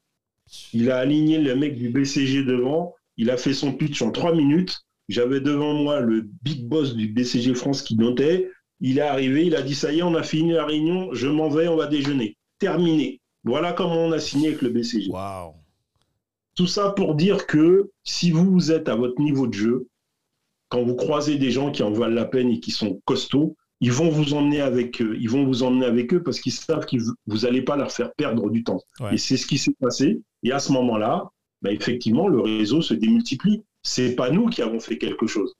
[0.72, 2.94] Il a aligné le mec du BCG devant.
[3.16, 4.80] Il a fait son pitch en trois minutes.
[5.08, 8.50] J'avais devant moi le big boss du BCG France qui notait.
[8.80, 11.28] Il est arrivé, il a dit ça y est, on a fini la réunion, je
[11.28, 12.36] m'en vais, on va déjeuner.
[12.58, 13.20] Terminé.
[13.44, 15.10] Voilà comment on a signé avec le BCG.
[16.56, 19.88] Tout ça pour dire que si vous êtes à votre niveau de jeu,
[20.68, 23.92] quand vous croisez des gens qui en valent la peine et qui sont costauds, ils
[23.92, 25.16] vont vous emmener avec eux.
[25.18, 28.12] Ils vont vous emmener avec eux parce qu'ils savent que vous n'allez pas leur faire
[28.14, 28.80] perdre du temps.
[29.00, 29.14] Ouais.
[29.14, 30.20] Et c'est ce qui s'est passé.
[30.42, 31.30] Et à ce moment-là,
[31.62, 33.62] bah, effectivement, le réseau se démultiplie.
[33.82, 35.54] C'est pas nous qui avons fait quelque chose.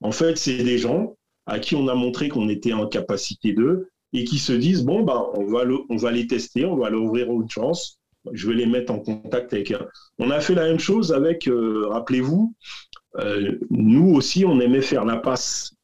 [0.00, 3.88] En fait, c'est des gens à qui on a montré qu'on était en capacité d'eux
[4.12, 6.90] et qui se disent bon bah on va le- on va les tester, on va
[6.90, 7.98] leur ouvrir une chance.
[8.32, 9.86] Je vais les mettre en contact avec un.
[10.18, 12.52] On a fait la même chose avec, euh, rappelez-vous,
[13.18, 15.75] euh, nous aussi on aimait faire la passe.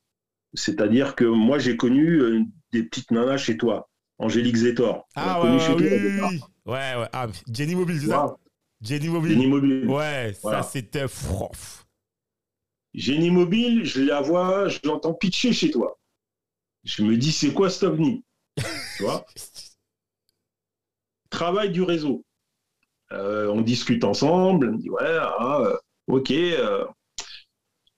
[0.55, 3.89] C'est-à-dire que moi j'ai connu euh, des petites nanas chez toi,
[4.19, 4.57] Angélique.
[4.79, 6.41] On l'a Ah ouais, chez ouais, toi, oui, au oui.
[6.67, 7.09] Ouais, ouais.
[7.13, 8.37] Ah, Jenny Mobile, c'est ça
[8.81, 9.33] Jenny Mobile.
[9.33, 9.87] Génie mobile.
[9.89, 10.63] Ouais, Voilà.
[10.63, 11.07] ça c'était.
[12.95, 15.99] Génie mobile, je la vois, je l'entends pitcher chez toi.
[16.85, 18.25] Je me dis, c'est quoi cet ovni?
[18.97, 19.25] Tu vois?
[21.31, 22.25] Travail du réseau.
[23.13, 25.77] Euh, on discute ensemble, elle me dit, ouais, ah, euh,
[26.09, 26.31] ok.
[26.31, 26.85] euh.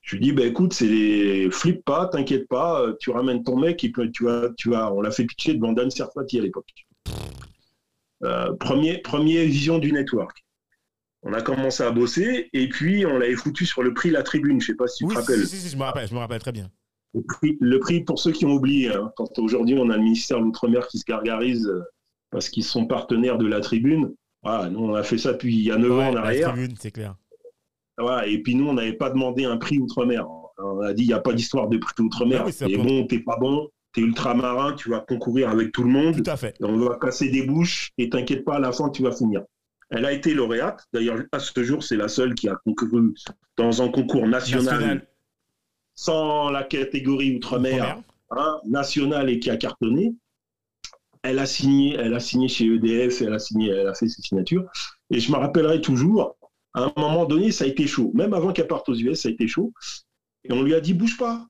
[0.04, 3.82] Je lui dis, bah, écoute, c'est flippe pas, t'inquiète pas, euh, tu ramènes ton mec
[3.84, 6.68] et puis tu vas, tu vas, on l'a fait pitcher devant Dan Serfati à l'époque.
[8.22, 10.44] Euh, premier, premier vision du network.
[11.22, 14.60] On a commencé à bosser et puis on l'avait foutu sur le prix La Tribune.
[14.60, 15.46] Je sais pas si tu Oui, te rappelles.
[15.46, 16.70] si, si, je me rappelle, je me rappelle très bien.
[17.14, 20.02] Le prix, le prix, pour ceux qui ont oublié, hein, quand aujourd'hui on a le
[20.02, 21.80] ministère de l'Outre-mer qui se gargarise euh,
[22.30, 24.12] parce qu'ils sont partenaires de la tribune.
[24.42, 26.52] Voilà, nous on a fait ça depuis il y a 9 ans en la arrière.
[26.52, 27.14] tribune, c'est clair.
[27.98, 30.26] Voilà, et puis nous on n'avait pas demandé un prix Outre-mer.
[30.58, 32.44] On a dit il n'y a pas d'histoire de prix Outre-mer.
[32.46, 35.90] Ah oui, et bon, t'es pas bon, t'es ultramarin, tu vas concourir avec tout le
[35.90, 36.22] monde.
[36.22, 36.54] Tout à fait.
[36.60, 39.42] On va casser des bouches et t'inquiète pas, à la fin, tu vas finir.
[39.90, 40.84] Elle a été lauréate.
[40.92, 43.14] D'ailleurs, à ce jour, c'est la seule qui a concouru
[43.56, 45.06] dans un concours national, National.
[45.94, 48.02] sans la catégorie Outre-mer, Outre-mer.
[48.30, 50.14] hein, national et qui a cartonné.
[51.22, 54.20] Elle a signé, elle a signé chez EDF, elle a signé, elle a fait ses
[54.22, 54.64] signatures.
[55.10, 56.36] Et je me rappellerai toujours,
[56.74, 58.10] à un moment donné, ça a été chaud.
[58.14, 59.72] Même avant qu'elle parte aux US, ça a été chaud.
[60.44, 61.46] Et on lui a dit, bouge pas.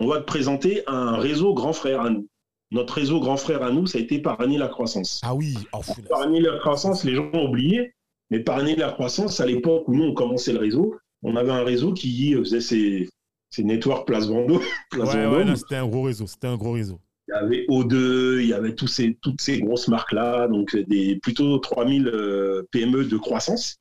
[0.00, 2.28] On va te présenter un réseau grand frère à nous.
[2.70, 5.20] Notre réseau grand frère à nous, ça a été Parrainer la croissance.
[5.22, 5.80] Ah oui, oh.
[6.08, 7.94] Parrainer la croissance, les gens ont oublié,
[8.30, 11.62] mais Parrainer la croissance, à l'époque où nous, on commençait le réseau, on avait un
[11.62, 13.08] réseau qui faisait ses,
[13.50, 14.60] ses networks Place Vendôme.
[14.90, 15.48] Place Ouais, Vendôme.
[15.50, 16.26] ouais, c'était un gros réseau.
[16.26, 16.98] C'était un gros réseau.
[17.28, 21.16] Il y avait O2, il y avait tous ces, toutes ces grosses marques-là, donc des,
[21.22, 23.78] plutôt 3000 euh, PME de croissance.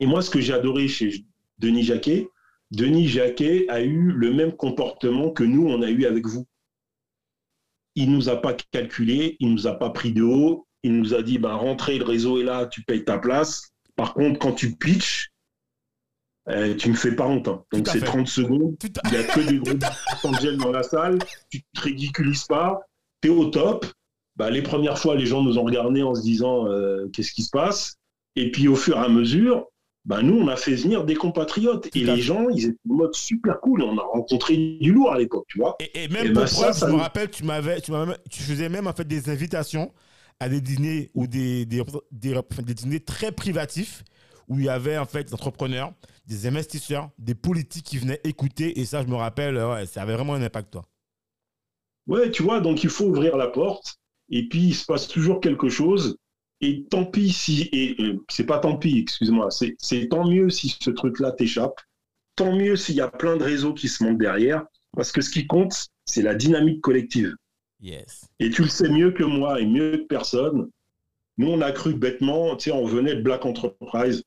[0.00, 1.24] Et moi, ce que j'ai adoré chez
[1.58, 2.28] Denis Jacquet,
[2.70, 6.46] Denis Jacquet a eu le même comportement que nous, on a eu avec vous.
[7.94, 11.22] Il nous a pas calculé, il nous a pas pris de haut, il nous a
[11.22, 13.70] dit, ben, rentrez, le réseau est là, tu payes ta place.
[13.96, 15.30] Par contre, quand tu pitches,
[16.48, 17.48] euh, tu me fais pas honte.
[17.48, 17.64] hein.
[17.72, 18.06] Donc c'est fait.
[18.06, 19.78] 30 secondes, il n'y a que des gros
[20.24, 21.18] Angel dans la salle,
[21.50, 22.80] tu te ridiculises pas,
[23.22, 23.86] tu es au top.
[24.36, 27.44] Bah, les premières fois, les gens nous ont regardés en se disant euh, qu'est-ce qui
[27.44, 27.96] se passe?
[28.36, 29.68] Et puis au fur et à mesure,
[30.04, 31.88] bah, nous, on a fait venir des compatriotes.
[31.96, 33.82] Et les gens, ils étaient en mode super cool.
[33.82, 35.76] On a rencontré du lourd à l'époque, tu vois.
[35.80, 38.68] Et, et même Et pour ben ça, je me nous- rappelle, tu m'avais, tu faisais
[38.68, 39.92] même en fait des invitations
[40.40, 44.04] à des dîners ou des, des, des, enfin, des dîners très privatifs
[44.48, 45.92] où il y avait en fait des entrepreneurs,
[46.26, 48.78] des investisseurs, des politiques qui venaient écouter.
[48.78, 50.82] Et ça, je me rappelle, ouais, ça avait vraiment un impact, toi.
[52.06, 53.96] Ouais, tu vois, donc il faut ouvrir la porte.
[54.28, 56.18] Et puis, il se passe toujours quelque chose.
[56.64, 57.94] Et tant pis si, et
[58.30, 61.78] c'est pas tant pis, excuse-moi, c'est c'est tant mieux si ce truc-là t'échappe.
[62.36, 64.64] Tant mieux s'il y a plein de réseaux qui se montent derrière.
[64.96, 65.74] Parce que ce qui compte,
[66.06, 67.34] c'est la dynamique collective.
[67.82, 68.24] Yes.
[68.40, 70.70] Et tu le sais mieux que moi et mieux que personne.
[71.36, 74.22] Nous, on a cru bêtement, tu sais, on venait de Black Enterprise.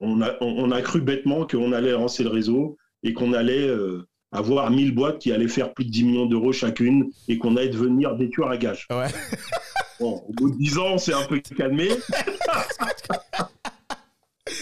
[0.00, 3.66] On a, on, on a cru bêtement qu'on allait lancer le réseau et qu'on allait
[3.66, 7.56] euh, avoir 1000 boîtes qui allaient faire plus de 10 millions d'euros chacune et qu'on
[7.56, 8.86] allait devenir des tueurs à gages.
[8.90, 9.08] Ouais.
[10.00, 11.88] Bon, au bout de 10 ans, on s'est un peu calmé.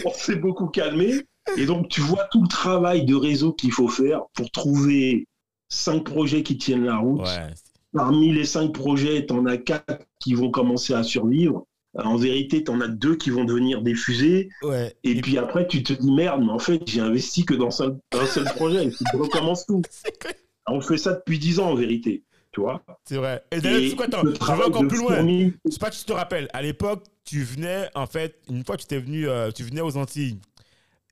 [0.05, 1.27] on s'est beaucoup calmé.
[1.57, 5.27] Et donc, tu vois tout le travail de réseau qu'il faut faire pour trouver
[5.69, 7.23] cinq projets qui tiennent la route.
[7.23, 7.51] Ouais.
[7.93, 11.67] Parmi les cinq projets, tu en as quatre qui vont commencer à survivre.
[11.99, 14.49] Euh, En vérité, tu en as deux qui vont devenir des fusées.
[14.63, 14.95] Ouais.
[15.05, 18.27] Et, puis après, tu te dis merde, mais en fait, j'ai investi que dans un
[18.27, 18.85] seul projet.
[18.85, 19.83] Il faut que je recommence tout.
[20.67, 22.23] On fait ça depuis dix ans, en vérité.
[22.53, 23.43] Tu vois C'est vrai.
[23.51, 25.27] Et d'ailleurs, tu sais quoi, attends, je vais encore plus loin.
[25.27, 28.77] Je sais pas si tu te rappelles, à l'époque, tu venais, en fait, une fois
[28.77, 30.39] tu t'es venu, euh, tu venais aux Antilles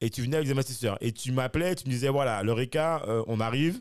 [0.01, 3.23] et tu venais avec des investisseurs et tu m'appelais, tu me disais voilà, l'Eureka, euh,
[3.27, 3.81] on arrive,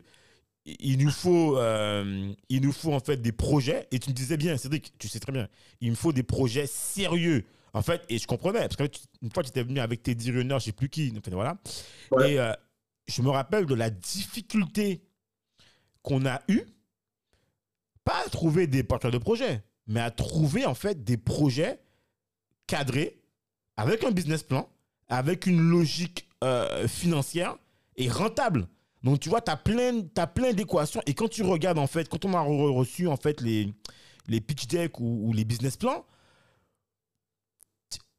[0.66, 4.38] il nous faut, euh, il nous faut en fait des projets et tu me disais
[4.38, 5.48] bien, Cédric, tu sais très bien,
[5.82, 7.44] il me faut des projets sérieux.
[7.74, 10.66] En fait, et je comprenais, parce qu'une fois tu étais venu avec tes Runner, je
[10.66, 11.58] sais plus qui, en fait, voilà.
[12.12, 12.34] Ouais.
[12.34, 12.52] Et euh,
[13.08, 15.02] je me rappelle de la difficulté
[16.02, 16.64] qu'on a eue
[18.10, 21.80] pas trouver des porteurs de projets, mais à trouver en fait des projets
[22.66, 23.22] cadrés,
[23.78, 24.68] avec un business plan,
[25.10, 27.56] avec une logique euh, financière
[27.98, 28.68] et rentable.
[29.04, 31.02] Donc tu vois, tu as plein, t'as plein d'équations.
[31.06, 33.72] Et quand tu regardes en fait, quand on a re- reçu en fait les,
[34.28, 36.04] les pitch decks ou, les business plans,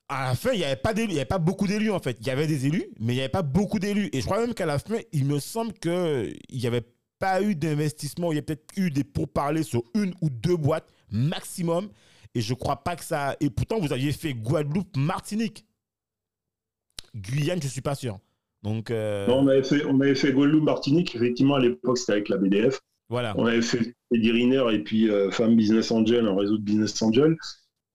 [0.09, 2.17] à la fin, il n'y avait, pas il y avait pas beaucoup d'élus en fait.
[2.21, 4.09] Il y avait des élus, mais il n'y avait pas beaucoup d'élus.
[4.13, 6.85] Et je crois même qu'à la fin, il me semble qu'il n'y avait
[7.21, 8.33] pas eu d'investissement.
[8.33, 11.89] Il y a peut-être eu des pourparlers sur une ou deux boîtes maximum.
[12.35, 13.37] Et je crois pas que ça.
[13.41, 15.65] Et pourtant, vous aviez fait Guadeloupe, Martinique.
[17.15, 18.19] Guyane, je suis pas sûr.
[18.63, 21.15] Donc, euh, Non, on avait fait, on avait fait Guadeloupe, Martinique.
[21.15, 22.81] Effectivement, à l'époque, c'était avec la BDF.
[23.09, 23.35] voilà.
[23.37, 27.01] On avait fait Eddie Riner et puis euh, Femme Business Angel, un réseau de Business
[27.03, 27.37] Angel.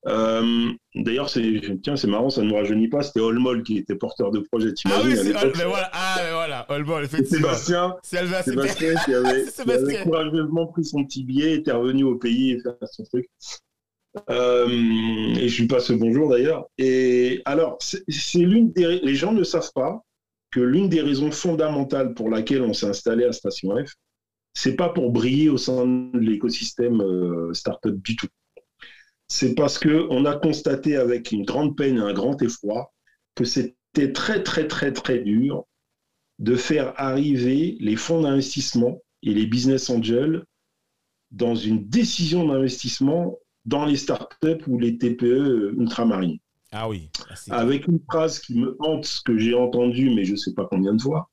[0.08, 3.03] Euh, D'ailleurs, c'est tiens, c'est marrant, ça ne nous rajeunit pas.
[3.03, 4.72] C'était Olmol qui était porteur de projet.
[4.86, 5.24] Ah oui, c'est.
[5.26, 7.53] l'époque, Mais voilà, ah, voilà, c'est effectivement.
[7.53, 10.03] Sébastien, c'est Sébastien qui avait, C'est qui avait Sébastien.
[10.03, 13.28] courageusement pris son petit billet, était revenu au pays et faire son truc.
[14.30, 16.66] Euh, et je lui passe le bonjour d'ailleurs.
[16.78, 18.99] Et alors, c'est c'est l'une des.
[18.99, 20.01] Les gens ne savent pas,
[20.51, 23.95] que l'une des raisons fondamentales pour laquelle on s'est installé à Station F,
[24.53, 28.28] c'est pas pour briller au sein de l'écosystème euh, startup du tout.
[29.36, 32.93] C'est parce que on a constaté avec une grande peine et un grand effroi
[33.36, 35.65] que c'était très très très très dur
[36.39, 40.45] de faire arriver les fonds d'investissement et les business angels
[41.31, 46.39] dans une décision d'investissement dans les startups ou les TPE ultramarines.
[46.71, 47.09] Ah oui.
[47.49, 50.65] Ah, Avec une phrase qui me hante, que j'ai entendue, mais je ne sais pas
[50.71, 51.29] combien de fois.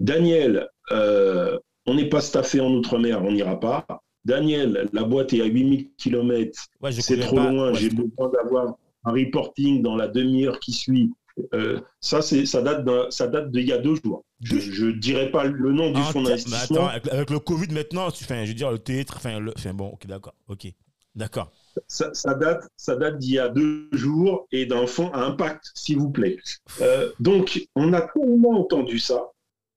[0.00, 3.86] Daniel, euh, on n'est pas staffé en Outre-mer, on n'ira pas.
[4.28, 8.28] Daniel, la boîte est à 8000 km, Ouais, c'est trop pas- loin, ouais, j'ai besoin
[8.30, 11.10] d'avoir un reporting dans la demi-heure qui suit.
[11.54, 14.24] Euh, ça, ça date, d'il y a deux jours.
[14.42, 16.88] Je ne dirais pas le nom du Ah, fonds d'investissement.
[16.88, 19.86] avec, avec le Covid maintenant, tu, je veux dire, le théâtre, enfin, le, enfin, bon,
[19.88, 20.66] ok, d'accord, ok,
[21.14, 21.50] d'accord.
[21.86, 25.70] ça, ça date, ça date d'il y a deux jours et d'un fonds à impact,
[25.74, 26.36] s'il vous plaît.
[26.82, 29.22] Euh, donc, on a tellement entendu ça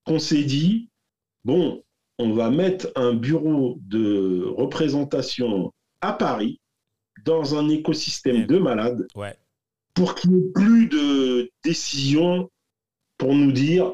[0.03, 0.89] qu'on s'est dit,
[1.45, 1.83] bon,
[2.22, 6.59] on va mettre un bureau de représentation à Paris
[7.26, 9.36] dans un écosystème de malades Ouais,
[9.93, 12.49] pour qu'il n'y ait plus de décisions
[13.17, 13.93] pour nous dire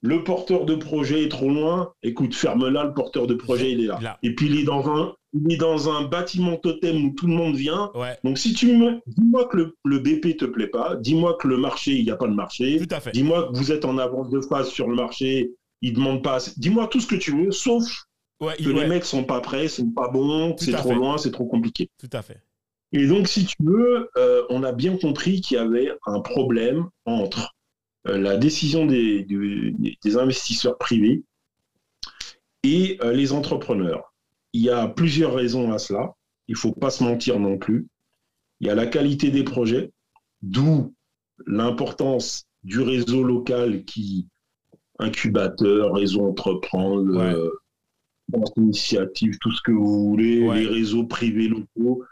[0.00, 3.86] le porteur de projet est trop loin, écoute, ferme-la, le porteur de projet, il est
[3.86, 3.98] là.
[4.00, 4.18] Là.
[4.22, 7.32] Et puis il est dans un, il est dans un bâtiment totem où tout le
[7.32, 7.90] monde vient.
[7.96, 11.48] ouais, Donc si tu me dis-moi que le, le BP te plaît pas, dis-moi que
[11.48, 13.10] le marché, il n'y a pas de marché, tout à fait.
[13.10, 15.50] dis-moi que vous êtes en avance de phase sur le marché,
[15.82, 16.52] il demande pas assez.
[16.56, 17.84] Dis-moi tout ce que tu veux, sauf
[18.40, 20.94] Ouais, que ouais, les mecs sont pas prêts, sont pas bons, c'est trop fait.
[20.94, 21.90] loin, c'est trop compliqué.
[21.98, 22.40] tout à fait.
[22.92, 26.86] Et donc, si tu veux, euh, on a bien compris qu'il y avait un problème
[27.04, 27.54] entre
[28.06, 29.26] euh, la décision des
[30.16, 31.24] investisseurs privés
[32.62, 34.14] et euh, les entrepreneurs.
[34.52, 36.14] Il y a plusieurs raisons à cela.
[36.46, 37.88] Il ne faut pas se mentir non plus.
[38.60, 39.92] Il y a la qualité des projets,
[40.42, 40.94] d'où
[41.46, 44.28] l'importance du réseau local qui,
[44.98, 47.34] incubateur, réseau entreprendre, Ouais.
[47.34, 47.50] euh,
[48.56, 50.60] initiative, tout ce que vous voulez, Ouais.
[50.60, 52.04] les réseaux privés locaux,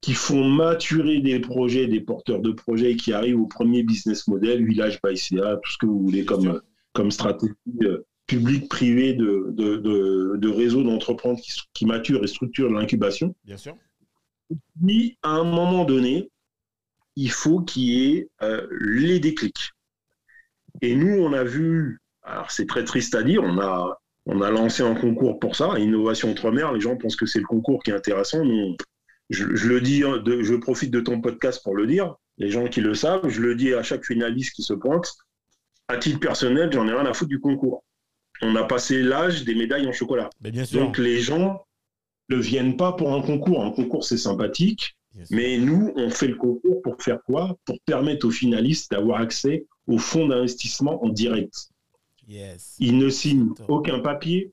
[0.00, 4.64] qui font maturer des projets, des porteurs de projets qui arrivent au premier business model,
[4.64, 6.60] village by CA, tout ce que vous voulez comme, sûr.
[6.94, 12.70] comme stratégie euh, publique-privée de, de, de, de réseaux d'entreprendre qui, qui maturent et structurent
[12.72, 13.34] l'incubation.
[13.44, 13.74] Bien sûr.
[14.84, 16.30] Puis, à un moment donné,
[17.16, 19.72] il faut qu'il y ait euh, les déclics.
[20.80, 24.50] Et nous, on a vu, alors c'est très triste à dire, on a, on a
[24.50, 26.72] lancé un concours pour ça, Innovation Outre-mer.
[26.72, 28.42] Les gens pensent que c'est le concours qui est intéressant.
[29.30, 32.14] Je, je le dis, hein, je profite de ton podcast pour le dire.
[32.38, 35.12] Les gens qui le savent, je le dis à chaque finaliste qui se pointe.
[35.88, 37.84] À titre personnel, j'en ai rien à foutre du concours.
[38.42, 40.30] On a passé l'âge des médailles en chocolat.
[40.40, 40.80] Mais bien sûr.
[40.80, 41.66] Donc les gens
[42.28, 43.64] ne viennent pas pour un concours.
[43.64, 44.96] Un concours, c'est sympathique.
[45.30, 47.56] Mais nous, on fait le concours pour faire quoi?
[47.64, 51.69] Pour permettre aux finalistes d'avoir accès aux fonds d'investissement en direct.
[52.30, 52.76] Yes.
[52.78, 54.52] Ils ne signent aucun papier,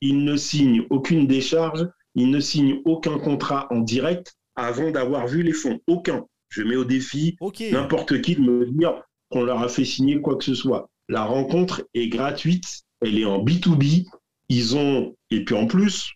[0.00, 5.42] ils ne signent aucune décharge, ils ne signent aucun contrat en direct avant d'avoir vu
[5.42, 5.80] les fonds.
[5.88, 6.24] Aucun.
[6.50, 7.36] Je mets au défi
[7.72, 10.88] n'importe qui de me dire qu'on leur a fait signer quoi que ce soit.
[11.08, 14.06] La rencontre est gratuite, elle est en B2B.
[14.48, 16.12] Ils ont, et puis en plus,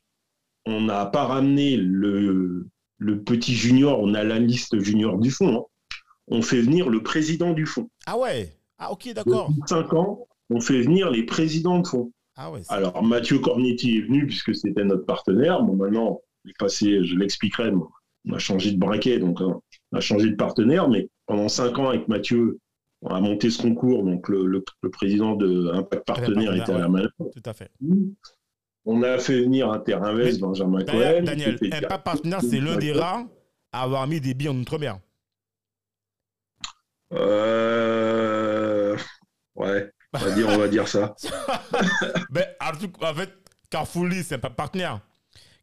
[0.67, 5.57] on n'a pas ramené le, le petit junior, on a la liste junior du fonds.
[5.57, 5.95] hein.
[6.29, 7.91] On fait venir le président du fonds.
[8.07, 8.55] Ah ouais.
[8.79, 9.49] Ah ok, d'accord.
[9.49, 12.13] Depuis 5 ans, on fait venir les présidents de fonds.
[12.37, 12.61] Ah ouais.
[12.69, 15.63] Alors, Mathieu Cornetti est venu puisque c'était notre partenaire.
[15.63, 19.61] Bon, maintenant, il est passé, je l'expliquerai, on a changé de braquet, donc hein,
[19.93, 20.89] on a changé de partenaire.
[20.89, 22.59] Mais pendant cinq ans, avec Mathieu,
[23.03, 24.05] on a monté ce concours.
[24.05, 27.13] Donc, le, le- le président de Impact Partenaire était à la manœuvre.
[27.19, 27.71] Tout à fait.
[28.87, 31.23] On a fait venir Interinvest, Benjamin Cohen.
[31.23, 33.27] Daniel, Impact Partenaire, c'est l'un des rares
[33.73, 34.99] à avoir mis des billes en outre-mer.
[37.13, 38.97] Euh,
[39.57, 41.15] Ouais, on va dire, on va dire ça.
[42.31, 43.31] ben, en, tout- en fait,
[43.71, 45.01] Carrefourly, c'est un partenaire.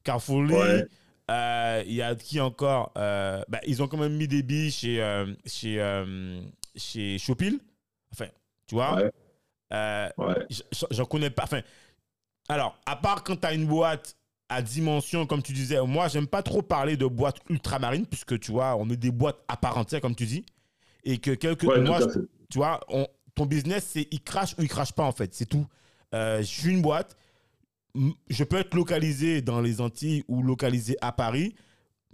[0.04, 0.86] Carrefourly, Ouais.
[1.32, 4.72] euh, il y a qui encore Euh, ben, Ils ont quand même mis des billes
[4.72, 6.40] chez, euh, chez, euh,
[6.76, 7.60] chez Shopil.
[8.14, 8.28] Enfin,
[8.68, 9.12] tu vois Ouais.
[10.18, 10.48] Ouais.
[10.92, 11.44] J'en connais pas.
[11.44, 11.62] Enfin,
[12.48, 14.16] alors, à part quand tu as une boîte
[14.48, 18.52] à dimension, comme tu disais, moi, j'aime pas trop parler de boîtes ultramarines, puisque tu
[18.54, 20.46] vois, on est des boîtes à part entière, comme tu dis.
[21.04, 21.64] Et que quelques.
[21.64, 22.20] Ouais, moi, tout à fait.
[22.50, 23.08] tu vois, on-
[23.38, 25.34] ton business, c'est il crache ou il crache pas, en fait.
[25.34, 25.66] C'est tout.
[26.14, 27.16] Euh, je suis une boîte.
[28.30, 31.56] Je peux être localisé dans les Antilles ou localisé à Paris.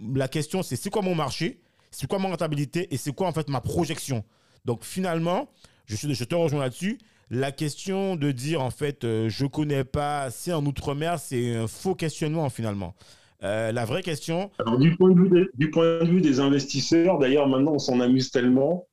[0.00, 1.60] La question, c'est c'est quoi mon marché?
[1.90, 2.92] C'est quoi ma rentabilité?
[2.92, 4.24] Et c'est quoi, en fait, ma projection?
[4.64, 5.48] Donc, finalement,
[5.86, 6.98] je, suis, je te rejoins là-dessus.
[7.30, 11.66] La question de dire, en fait, euh, je connais pas, c'est en Outre-mer, c'est un
[11.66, 12.94] faux questionnement, finalement.
[13.42, 18.30] Euh, la vraie question, du point de vue des investisseurs, d'ailleurs, maintenant, on s'en amuse
[18.30, 18.86] tellement.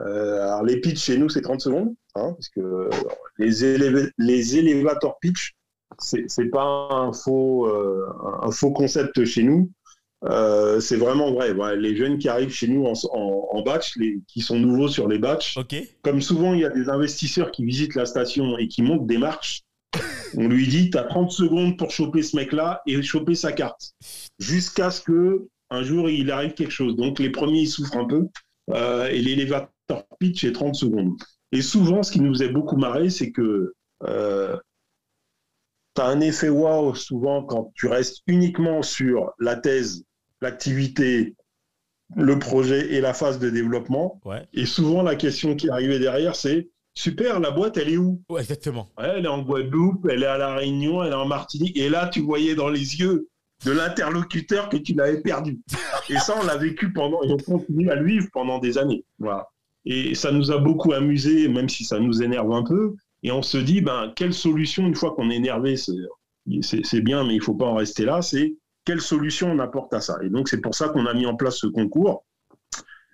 [0.00, 1.94] Euh, alors, les pitchs chez nous, c'est 30 secondes.
[2.14, 2.88] hein, parce que
[3.38, 5.54] les, éléva- les elevator pitch,
[5.98, 8.06] c'est pas un faux, euh,
[8.42, 9.70] un faux concept chez nous.
[10.24, 11.54] Euh, c'est vraiment vrai.
[11.76, 15.06] Les jeunes qui arrivent chez nous en, en, en batch, les, qui sont nouveaux sur
[15.08, 15.56] les batchs,
[16.02, 19.18] comme souvent il y a des investisseurs qui visitent la station et qui montent des
[19.18, 19.62] marches,
[20.36, 23.92] on lui dit tu as 30 secondes pour choper ce mec-là et choper sa carte.
[24.40, 26.96] Jusqu'à ce que un jour il arrive quelque chose.
[26.96, 28.26] Donc les premiers ils souffrent un peu
[28.70, 31.14] euh, et l'élévateur pitch est 30 secondes.
[31.52, 34.56] Et souvent ce qui nous faisait beaucoup marrer, c'est que euh,
[35.94, 40.04] tu as un effet wow souvent quand tu restes uniquement sur la thèse,
[40.40, 41.34] l'activité,
[42.16, 44.20] le projet et la phase de développement.
[44.24, 44.46] Ouais.
[44.54, 48.22] Et souvent, la question qui arrivait derrière, c'est super, la boîte, elle est où?
[48.28, 48.88] Ouais, exactement.
[48.98, 51.76] Ouais, Elle est en Guadeloupe, elle est à La Réunion, elle est en Martinique.
[51.76, 53.28] Et là, tu voyais dans les yeux
[53.64, 55.58] de l'interlocuteur que tu l'avais perdu.
[56.08, 59.04] Et ça, on l'a vécu pendant, et on continue à le vivre pendant des années.
[59.18, 59.48] Voilà.
[59.84, 62.94] Et ça nous a beaucoup amusé, même si ça nous énerve un peu.
[63.22, 67.34] Et on se dit, ben, quelle solution, une fois qu'on est énervé, c'est bien, mais
[67.34, 68.54] il faut pas en rester là, c'est
[68.84, 70.18] quelle solution on apporte à ça.
[70.22, 72.24] Et donc, c'est pour ça qu'on a mis en place ce concours,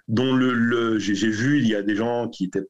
[0.09, 2.66] dont le, le- j'ai vu, il y a des gens qui étaient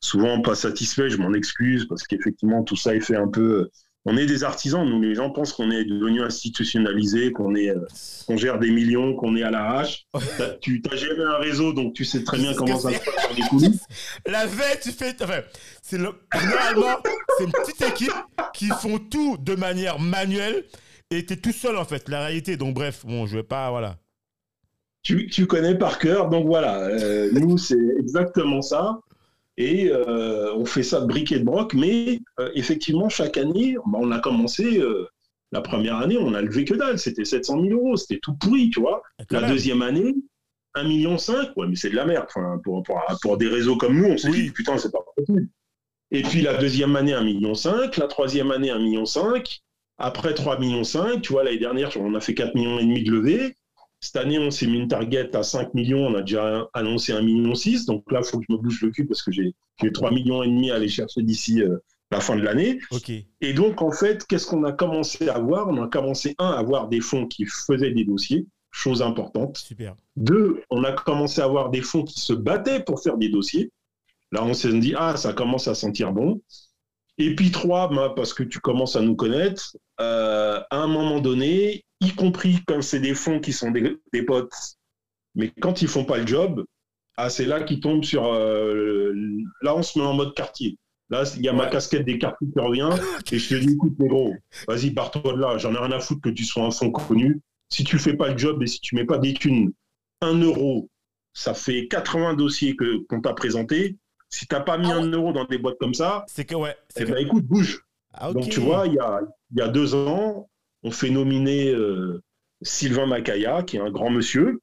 [0.00, 3.70] souvent pas satisfaits, je m'en excuse, parce qu'effectivement, tout ça est fait un peu...
[4.08, 7.80] On est des artisans, nous, les gens pensent qu'on est devenu institutionnalisé, qu'on est, euh,
[8.26, 10.06] qu'on gère des millions, qu'on est à l'arrache.
[10.38, 13.28] T'as- Tu as géré un réseau, donc tu sais très bien comment ça se passe
[13.28, 13.84] dans les coulisses.
[14.26, 15.14] La veille, tu fais.
[15.20, 15.40] Enfin,
[15.82, 16.10] c'est le...
[16.40, 16.96] généralement,
[17.38, 18.12] c'est une petite équipe
[18.54, 20.64] qui font tout de manière manuelle
[21.10, 22.08] et t'es tout seul en fait.
[22.08, 23.70] La réalité, donc bref, bon, je vais pas.
[23.70, 23.96] Voilà.
[25.02, 26.28] tu, tu connais par cœur.
[26.28, 29.00] Donc voilà, euh, nous, c'est exactement ça.
[29.58, 31.72] Et euh, on fait ça de briques et de broc.
[31.74, 35.06] Mais euh, effectivement, chaque année, bah, on a commencé, euh,
[35.52, 36.98] la première année, on a levé que dalle.
[36.98, 37.96] C'était 700 000 euros.
[37.96, 39.02] C'était tout pourri, tu vois.
[39.28, 39.50] Quand La même.
[39.52, 40.14] deuxième année,
[40.74, 41.16] 1,5 million.
[41.56, 42.26] Ouais, mais c'est de la merde.
[42.28, 44.42] Enfin, pour, pour, pour des réseaux comme nous, on s'est Oui.
[44.44, 45.48] dit, putain, c'est pas possible.
[46.12, 47.52] Et puis la deuxième année, 1,5 million.
[47.98, 49.04] La troisième année, 1,5 million.
[49.98, 51.20] Après 3,5 millions.
[51.20, 53.56] Tu vois, l'année dernière, on a fait 4,5 millions et demi de levée.
[54.06, 56.06] Cette année, on s'est mis une target à 5 millions.
[56.06, 57.52] On a déjà annoncé 1,6 million.
[57.88, 59.52] Donc là, il faut que je me bouge le cul parce que j'ai
[59.82, 61.78] j'ai 3,5 millions et demi à aller chercher d'ici euh,
[62.12, 62.78] la fin de l'année.
[63.40, 65.66] Et donc, en fait, qu'est-ce qu'on a commencé à voir?
[65.66, 69.58] On a commencé, un, à avoir des fonds qui faisaient des dossiers, chose importante.
[69.58, 69.96] Super.
[70.14, 73.72] Deux, on a commencé à avoir des fonds qui se battaient pour faire des dossiers.
[74.30, 76.40] Là, on s'est dit, ah, ça commence à sentir bon.
[77.18, 81.20] Et puis trois, ben, parce que tu commences à nous connaître, euh, à un moment
[81.20, 84.52] donné, y compris quand c'est des fonds qui sont des, des potes,
[85.34, 86.64] mais quand ils font pas le job,
[87.16, 88.26] ah, c'est là qu'ils tombent sur...
[88.26, 89.14] euh,
[89.62, 90.78] là, on se met en mode quartier.
[91.08, 92.90] Là, il y a ma casquette des quartiers qui revient,
[93.32, 94.34] et je te dis, écoute, mais gros,
[94.68, 97.40] vas-y, barre-toi de là, j'en ai rien à foutre que tu sois un fonds connu.
[97.68, 99.72] Si tu fais pas le job et si tu mets pas des thunes,
[100.20, 100.90] un euro,
[101.32, 103.96] ça fait 80 dossiers que qu'on t'a présentés.
[104.36, 106.76] Si t'as pas mis Ah un euro dans des boîtes comme ça, C'est que, ouais.
[106.96, 107.10] eh que...
[107.10, 107.82] ben écoute, bouge.
[108.12, 108.32] Ah.
[108.32, 109.20] Donc tu vois, il y a,
[109.52, 110.48] il y a deux ans,
[110.82, 112.22] on fait nominer euh,
[112.60, 114.60] Sylvain Macaya, qui est un grand monsieur,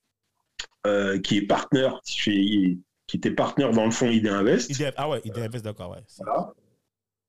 [0.86, 4.70] euh, qui est partenaire chez, qui était partenaire dans le fonds ID Invest.
[4.70, 6.04] ID Ah ouais, ID Invest, d'accord, ouais.
[6.20, 6.54] Voilà.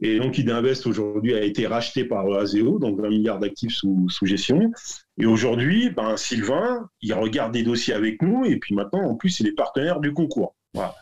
[0.00, 4.06] Et donc, ID Invest aujourd'hui a été racheté par Aseo, donc 20 milliards d'actifs sous,
[4.10, 4.70] sous gestion.
[5.16, 9.40] Et aujourd'hui, ben, Sylvain, il regarde des dossiers avec nous, et puis maintenant, en plus,
[9.40, 10.54] il est partenaire du concours.
[10.74, 10.94] Voilà.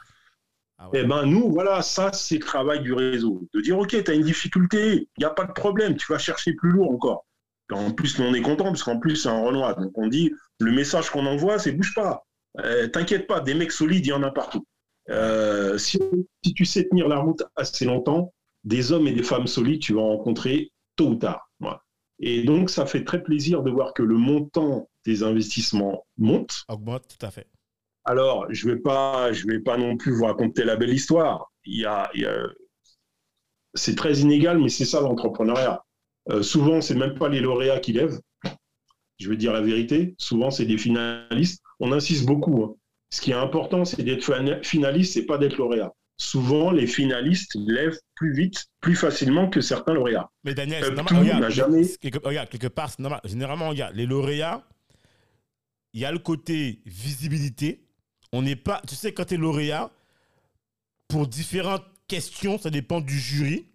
[0.83, 1.01] Ah ouais.
[1.03, 3.47] Eh ben, nous, voilà, ça, c'est le travail du réseau.
[3.55, 6.19] De dire, OK, tu as une difficulté, il n'y a pas de problème, tu vas
[6.19, 7.25] chercher plus lourd encore.
[7.71, 9.77] En plus, nous, on est content, parce qu'en plus, c'est un Renoir.
[9.81, 12.25] Donc, on dit, le message qu'on envoie, c'est bouge pas.
[12.59, 14.67] Euh, T'inquiète pas, des mecs solides, il y en a partout.
[15.09, 15.99] Euh, si,
[16.45, 19.95] si tu sais tenir la route assez longtemps, des hommes et des femmes solides, tu
[19.95, 21.49] vas en rencontrer tôt ou tard.
[21.61, 21.83] Voilà.
[22.19, 26.65] Et donc, ça fait très plaisir de voir que le montant des investissements monte.
[26.69, 27.47] Augmente, tout à fait.
[28.05, 31.53] Alors, je ne vais, pas- je vais pas non plus vous raconter la belle histoire.
[31.65, 32.49] Il y a, il y a-
[33.75, 35.83] C'est très inégal, mais c'est ça l'entrepreneuriat.
[36.31, 38.21] Euh, souvent, c'est même pas les lauréats qui lèvent.
[39.19, 40.15] Je veux dire la vérité.
[40.19, 41.63] Souvent, c'est des finalistes.
[41.81, 42.65] On insiste beaucoup.
[42.65, 42.75] hein.
[43.11, 45.93] Ce qui est important, c'est d'être fina- finaliste, c'est pas d'être lauréat.
[46.19, 50.29] Souvent, les finalistes lèvent plus vite, plus facilement que certains lauréats.
[50.45, 52.91] Mais Daniel, Euh, tout Regarde, n'a jamais- quelque, regarde, quelque part.
[53.25, 54.67] Généralement, regarde, les lauréats,
[55.95, 57.82] il y a le côté visibilité.
[58.33, 58.81] On n'est pas.
[58.89, 59.91] Tu sais, quand tu es lauréat,
[61.09, 63.67] pour différentes questions, ça dépend du jury.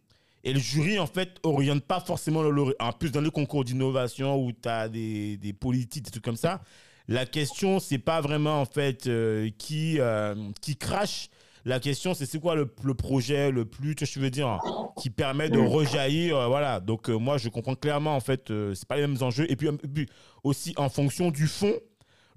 [0.43, 2.75] Et le jury, en fait, oriente pas forcément le lauréat.
[2.79, 6.37] En plus, dans le concours d'innovation où tu as des, des politiques, des trucs comme
[6.37, 6.61] ça,
[7.07, 11.29] la question, c'est pas vraiment, en fait, euh, qui, euh, qui crache.
[11.65, 14.23] La question, c'est c'est quoi le, le projet le plus, tu vois ce que je
[14.25, 14.59] veux dire,
[15.01, 16.37] qui permet de rejaillir.
[16.37, 16.79] euh, voilà.
[16.79, 19.51] Donc, moi, je comprends clairement, en fait, c'est pas les mêmes enjeux.
[19.51, 19.67] Et puis,
[20.43, 21.75] aussi, en fonction du fonds,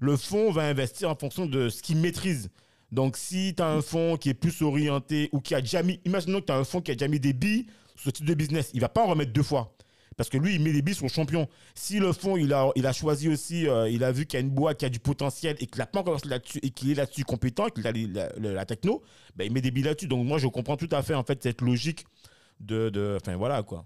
[0.01, 2.49] le fonds va investir en fonction de ce qu'il maîtrise.
[2.91, 6.01] Donc, si tu as un fonds qui est plus orienté ou qui a déjà mis,
[6.05, 8.25] imaginons que tu as un fonds qui a déjà mis des billes sur ce type
[8.25, 9.75] de business, il va pas en remettre deux fois.
[10.17, 11.47] Parce que lui, il met des billes sur le champion.
[11.75, 14.51] Si le fonds, il a, choisi aussi, euh, il a vu qu'il y a une
[14.51, 17.23] boîte qui a du potentiel et qu'il n'a pas encore là-dessus et qu'il est là-dessus
[17.23, 17.93] compétent, qu'il a
[18.37, 19.03] la, techno,
[19.35, 20.07] ben, il met des billes là-dessus.
[20.07, 22.05] Donc, moi, je comprends tout à fait, en fait, cette logique
[22.59, 22.89] de.
[22.89, 23.85] de enfin, voilà, quoi.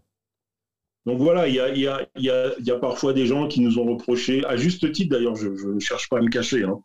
[1.05, 3.13] Donc voilà, il y a, il y, a, il y, a, il y a parfois
[3.13, 6.17] des gens qui nous ont reproché, à juste titre d'ailleurs, je je ne cherche pas
[6.17, 6.79] à me cacher, hein,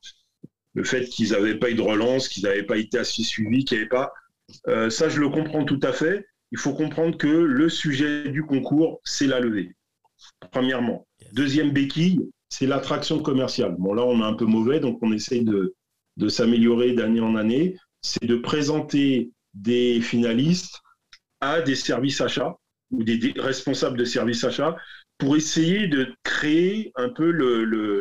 [0.75, 3.79] le fait qu'ils n'avaient pas eu de relance, qu'ils n'avaient pas été assez suivis, qu'il
[3.79, 4.13] n'y avait pas.
[4.69, 6.27] euh, ça, je le comprends tout à fait.
[6.53, 9.75] Il faut comprendre que le sujet du concours, c'est la levée,
[10.53, 11.07] premièrement.
[11.33, 13.77] Deuxième béquille, c'est l'attraction commerciale.
[13.79, 15.75] Bon, là, on est un peu mauvais, donc on essaye de,
[16.17, 17.77] de s'améliorer d'année en année.
[18.03, 20.81] C'est de présenter des finalistes
[21.41, 22.57] à des services achats
[22.91, 24.77] ou des, responsables de services achats
[25.19, 27.31] pour essayer de créer un peu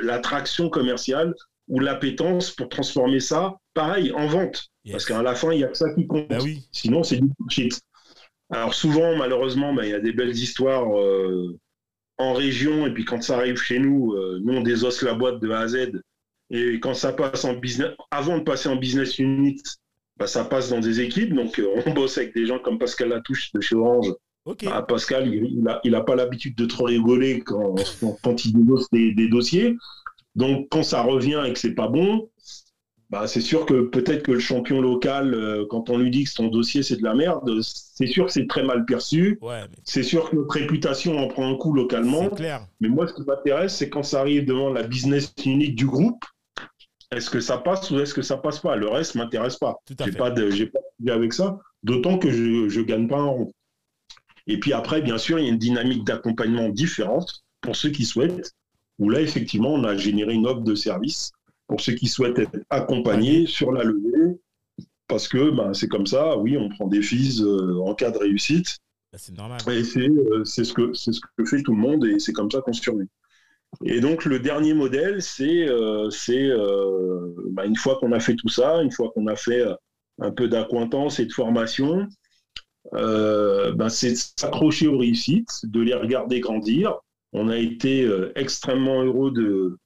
[0.01, 1.33] l'attraction commerciale
[1.67, 4.69] ou l'appétence pour transformer ça, pareil, en vente.
[4.83, 4.93] Yes.
[4.93, 6.27] Parce qu'à la fin, il n'y a que ça qui compte.
[6.29, 6.67] Ben oui.
[6.71, 7.79] Sinon, c'est du bullshit.
[8.51, 11.55] Alors souvent, malheureusement, ben, il y a des belles histoires euh,
[12.17, 15.39] en région, et puis quand ça arrive chez nous, euh, nous, on désosse la boîte
[15.39, 16.01] de A à Z.
[16.49, 19.61] Et quand ça passe en business, avant de passer en business unit,
[20.17, 21.33] ben, ça passe dans des équipes.
[21.33, 24.11] Donc, euh, on bosse avec des gens comme Pascal Latouche de chez Orange.
[24.71, 27.75] Ah, Pascal, il il a, il a pas l'habitude de trop rigoler quand,
[28.23, 29.75] quand il dénonce des, des dossiers.
[30.35, 32.29] Donc, quand ça revient et que c'est pas bon,
[33.09, 36.29] bah, c'est sûr que peut-être que le champion local, euh, quand on lui dit que
[36.29, 39.39] son dossier c'est de la merde, c'est sûr que c'est très mal perçu.
[39.41, 42.23] Ouais, mais C'est sûr que notre réputation en prend un coup localement.
[42.29, 42.67] c'est clair.
[42.79, 46.23] Mais moi, ce qui m'intéresse, c'est quand ça arrive devant la business unit du groupe,
[47.11, 48.75] est-ce que ça passe ou est-ce que ça passe pas?
[48.75, 49.77] Le reste m'intéresse pas.
[49.87, 50.17] Tout à J'ai fait.
[50.17, 51.57] pas de, j'ai pas de avec ça.
[51.81, 53.51] D'autant que je, je gagne pas un rond.
[54.50, 58.04] Et puis après, bien sûr, il y a une dynamique d'accompagnement différente pour ceux qui
[58.04, 58.56] souhaitent.
[58.97, 61.32] Où là, effectivement, on a généré une offre de service
[61.68, 64.39] pour ceux qui souhaitent être accompagnés sur la levée.
[65.08, 68.18] Parce que ben, c'est comme ça, oui, on prend des fees euh, en cas de
[68.18, 68.80] réussite.
[69.12, 69.62] Ben, c'est normal.
[69.70, 72.34] Et c'est euh, c'est ce, que, c'est ce que fait tout le monde et c'est
[72.34, 73.08] comme ça qu'on survit.
[73.86, 78.36] Et donc, le dernier modèle, c'est euh, c'est, euh, bah, une fois qu'on a fait
[78.36, 79.64] tout ça, une fois qu'on a fait
[80.20, 82.08] un peu d'accointance et de formation,
[82.93, 86.95] euh, bah, c'est de s'accrocher aux réussites, de les regarder grandir.
[87.34, 89.77] On a été euh, extrêmement heureux de,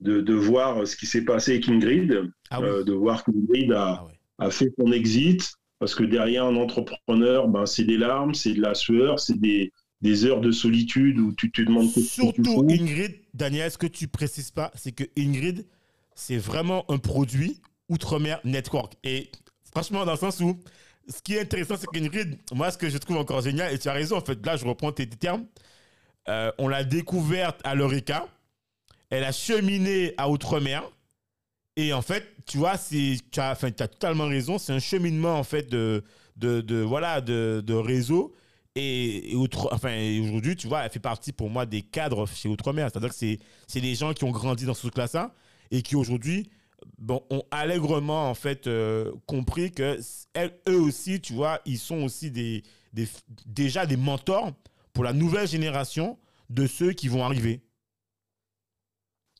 [0.00, 2.66] de, de voir ce qui s'est passé avec Ingrid, Ah oui.
[2.68, 4.04] euh, de voir qu'Ingrid a,
[4.38, 8.54] Ah a fait son exit, parce que derrière un entrepreneur, ben, c'est des larmes, c'est
[8.54, 12.06] de la sueur, c'est des, des heures de solitude où tu te demandes que tu
[12.06, 12.66] Surtout fous.
[12.70, 15.66] Ingrid, Daniel, ce que tu précises pas, c'est que Ingrid,
[16.14, 18.94] c'est vraiment un produit Outre-mer Network.
[19.04, 19.30] Et
[19.72, 20.58] franchement, dans le sens où,
[21.08, 23.88] ce qui est intéressant, c'est qu'Ingrid, moi, ce que je trouve encore génial, et tu
[23.88, 25.46] as raison, en fait, là, je reprends tes, termes,
[26.28, 28.28] euh, on l'a découverte à l'Eureka,
[29.10, 30.82] elle a cheminé à Outre-mer,
[31.76, 36.02] et en fait, tu vois, tu as, totalement raison, c'est un cheminement, en fait, de,
[36.36, 38.34] de, voilà, de, de réseau.
[38.74, 42.90] Et, outre, enfin, aujourd'hui, tu vois, elle fait partie pour moi des cadres chez Outre-mer.
[42.90, 45.32] C'est-à-dire que c'est, des gens qui ont grandi dans ce truc-là
[45.70, 46.50] et qui aujourd'hui
[47.08, 49.98] ont allègrement en fait euh, compris que
[50.68, 52.62] eux aussi, tu vois, ils sont aussi des,
[53.46, 54.52] déjà des mentors
[54.92, 56.18] pour la nouvelle génération
[56.50, 57.60] de ceux qui vont arriver.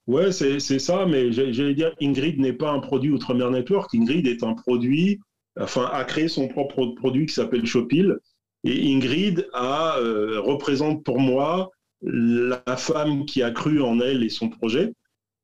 [0.07, 3.95] Ouais, c'est ça, mais j'allais dire, Ingrid n'est pas un produit Outre-mer Network.
[3.95, 5.21] Ingrid est un produit,
[5.61, 8.17] enfin, a créé son propre produit qui s'appelle Shopil.
[8.65, 11.71] Et Ingrid a, euh, représente pour moi
[12.01, 14.95] la femme qui a cru en elle et son projet.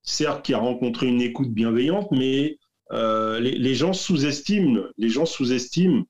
[0.05, 2.59] Certes, qui a rencontré une écoute bienveillante, mais
[2.93, 6.05] euh, les, les gens sous-estiment, les gens sous-estiment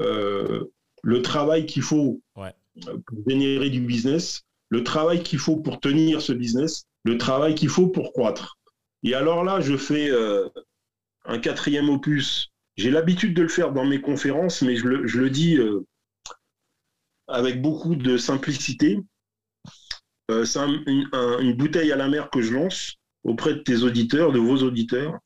[0.00, 0.64] euh,
[1.02, 2.52] le travail qu'il faut Ouais.
[3.06, 7.68] pour générer du business, le travail qu'il faut pour tenir ce business, le travail qu'il
[7.68, 8.58] faut pour croître.
[9.04, 10.48] Et alors là, je fais euh,
[11.24, 12.50] un quatrième opus.
[12.76, 15.86] J'ai l'habitude de le faire dans mes conférences, mais je le, je le dis euh,
[17.28, 18.98] avec beaucoup de simplicité.
[20.30, 23.60] Euh, c'est un- une, un- une bouteille à la mer que je lance auprès de
[23.60, 25.18] tes auditeurs, de vos auditeurs.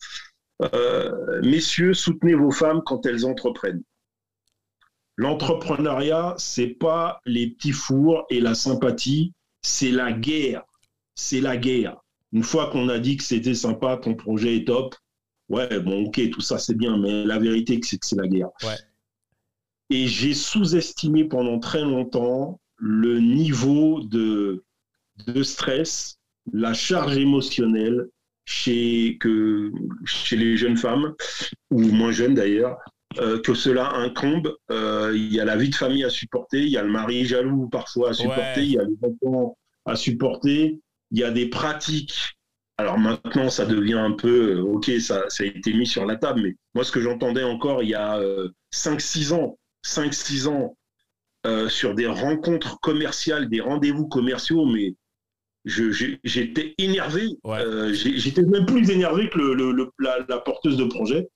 [0.63, 3.83] Euh, messieurs, soutenez vos femmes quand elles entreprennent.
[5.17, 9.33] L'entrepreneuriat, c'est pas les petits fours et la sympathie,
[9.63, 10.65] c'est la guerre.
[11.15, 11.97] C'est la guerre.
[12.33, 14.95] Une fois qu'on a dit que c'était sympa, ton projet est top,
[15.51, 18.49] ouais, bon, ok, tout ça c'est bien, mais la vérité, c'est que c'est la guerre.
[18.63, 18.77] Ouais.
[19.91, 24.65] Et j'ai sous-estimé pendant très longtemps le niveau de,
[25.27, 26.19] de stress,
[26.53, 28.09] la charge émotionnelle
[28.45, 29.71] chez, que,
[30.05, 31.15] chez les jeunes femmes,
[31.71, 32.79] ou moins jeunes d'ailleurs,
[33.19, 34.57] euh, que cela incombe.
[34.71, 37.25] Euh, Il y a la vie de famille à supporter, il y a le mari
[37.25, 38.67] jaloux parfois à supporter, Ouais.
[38.67, 40.81] il y a les enfants à supporter,
[41.11, 42.37] il y a des pratiques
[42.79, 46.17] Alors maintenant, ça devient un peu, euh, ok, ça, ça a été mis sur la
[46.17, 48.19] table, mais moi, ce que j'entendais encore il y a
[48.73, 50.77] 5-6 ans, 5-6 ans,
[51.47, 54.95] euh, sur des rencontres commerciales, des rendez-vous commerciaux, mais
[55.65, 57.29] j'étais énervé.
[57.45, 57.59] Ouais.
[57.61, 61.29] Euh, j'étais même plus énervé que le- le- le- la, la porteuse de projet.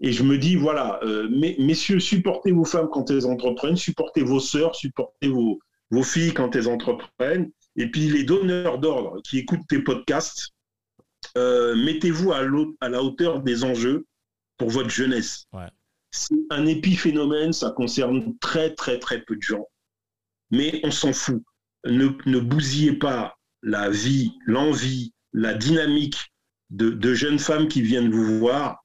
[0.00, 4.22] Et je me dis, voilà, euh, mes- messieurs, supportez vos femmes quand elles entreprennent, supportez
[4.22, 5.58] vos sœurs, supportez vos,
[5.90, 7.50] vos filles quand elles entreprennent.
[7.76, 10.50] Et puis les donneurs d'ordre qui écoutent tes podcasts,
[11.38, 12.42] euh, mettez-vous à,
[12.88, 14.06] la hauteur des enjeux
[14.58, 15.46] pour votre jeunesse.
[15.52, 15.68] Ouais.
[16.10, 19.66] C'est un épiphénomène, ça concerne très très très peu de gens.
[20.50, 21.42] Mais on s'en fout.
[21.84, 26.32] Ne, ne bousillez pas la vie, l'envie, la dynamique
[26.70, 28.84] de, de jeunes femmes qui viennent vous voir.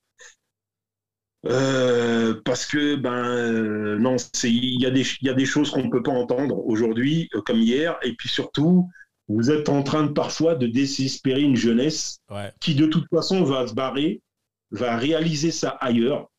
[1.48, 5.72] Euh, parce que ben euh, non, il y a des il y a des choses
[5.72, 8.88] qu'on ne peut pas entendre aujourd'hui euh, comme hier et puis surtout
[9.28, 12.52] vous êtes en train de parfois de désespérer une jeunesse Ouais.
[12.60, 14.22] qui de toute façon va se barrer,
[14.70, 16.30] va réaliser ça ailleurs.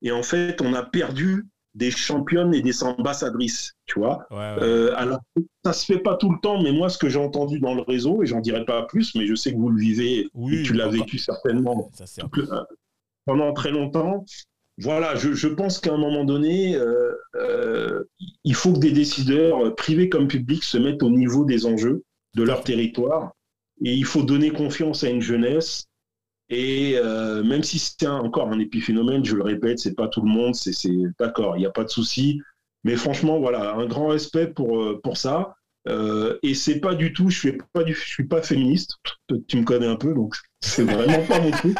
[0.00, 1.44] Et en fait, on a perdu
[1.76, 4.26] des championnes et des ambassadrices, tu vois.
[4.30, 4.56] Ouais, ouais.
[4.62, 5.20] Euh, alors,
[5.64, 7.82] ça se fait pas tout le temps, mais moi, ce que j'ai entendu dans le
[7.82, 10.62] réseau, et j'en dirai pas plus, mais je sais que vous le vivez, Oui, et
[10.62, 12.04] tu l'as vécu certainement Ça,
[12.34, 12.48] le-
[13.26, 14.24] pendant très longtemps.
[14.78, 18.04] Voilà, je, je pense qu'à un moment donné, euh, euh,
[18.44, 22.02] il faut que des décideurs, privés comme publics, se mettent au niveau des enjeux
[22.34, 23.32] de leur territoire.
[23.84, 25.84] Et il faut donner confiance à une jeunesse.
[26.48, 30.28] Et euh, même si c'est encore un épiphénomène, je le répète, c'est pas tout le
[30.28, 32.40] monde, c'est d'accord, il n'y a pas de souci.
[32.84, 35.56] Mais franchement, voilà, un grand respect pour, euh, pour ça.
[35.88, 38.96] Euh, et c'est pas du tout, je suis pas du, je suis pas féministe.
[39.48, 41.76] Tu me connais un peu, donc c'est vraiment pas mon truc.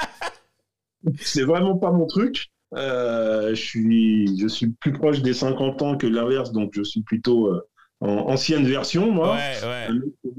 [1.21, 2.49] C'est vraiment pas mon truc.
[2.75, 7.03] Euh, je suis, je suis plus proche des 50 ans que l'inverse, donc je suis
[7.03, 7.53] plutôt
[8.01, 9.37] en ancienne version, moi.
[9.37, 9.91] Ouais,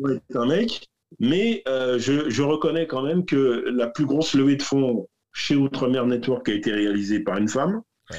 [0.04, 0.22] ouais.
[0.36, 0.90] Un mec
[1.20, 5.56] Mais euh, je, je reconnais quand même que la plus grosse levée de fonds chez
[5.56, 7.82] Outre-mer Network a été réalisée par une femme.
[8.12, 8.18] Ouais.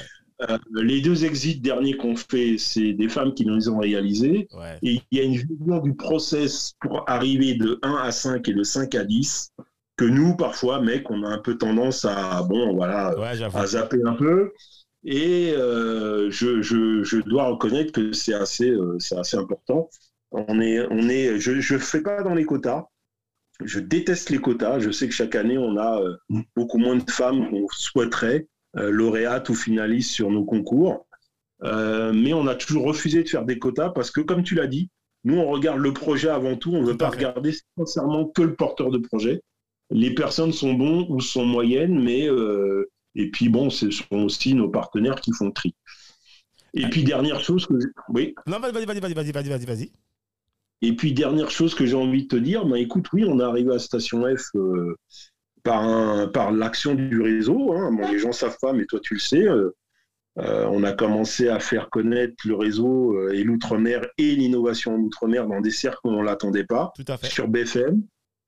[0.49, 4.47] Euh, les deux exits derniers qu'on fait, c'est des femmes qui nous les ont réalisés.
[4.53, 4.77] Ouais.
[4.83, 8.53] Et il y a une vision du process pour arriver de 1 à 5 et
[8.53, 9.51] de 5 à 10
[9.97, 13.97] que nous, parfois, mec, on a un peu tendance à, bon, voilà, Ouais, à zapper
[14.05, 14.53] un peu.
[15.03, 19.89] Et euh, je, je, je dois reconnaître que c'est assez, euh, c'est assez important.
[20.31, 22.85] On est, je ne fais pas dans les quotas.
[23.63, 24.79] Je déteste les quotas.
[24.79, 26.15] Je sais que chaque année, on a euh,
[26.55, 31.07] beaucoup moins de femmes qu'on souhaiterait euh, lauréates ou finalistes sur nos concours.
[31.63, 34.67] Euh, mais on a toujours refusé de faire des quotas parce que, comme tu l'as
[34.67, 34.89] dit,
[35.25, 36.71] nous, on regarde le projet avant tout.
[36.71, 39.41] On ne veut pas regarder sincèrement que le porteur de projet.
[39.89, 42.29] Les personnes sont bonnes ou sont moyennes, mais.
[43.15, 45.75] Et puis, bon, ce sont aussi nos partenaires qui font le tri.
[46.75, 46.89] Et ah.
[46.89, 47.67] puis, dernière chose.
[48.07, 48.35] Oui.
[48.47, 49.91] Non, vas-y, vas-y, vas-y, vas-y, vas-y, vas-y
[50.81, 53.43] et puis dernière chose que j'ai envie de te dire, ben écoute, oui, on est
[53.43, 54.95] arrivé à Station F euh,
[55.63, 57.73] par un, par l'action du réseau.
[57.73, 57.91] hein.
[57.91, 59.43] Bon, les gens savent pas, mais toi tu le sais.
[59.47, 59.71] euh,
[60.37, 65.47] euh, on a commencé à faire connaître le réseau et l'outre-mer et l'innovation en outre-mer
[65.47, 67.27] dans des cercles où on l'attendait pas Tout à fait.
[67.27, 68.01] sur BFM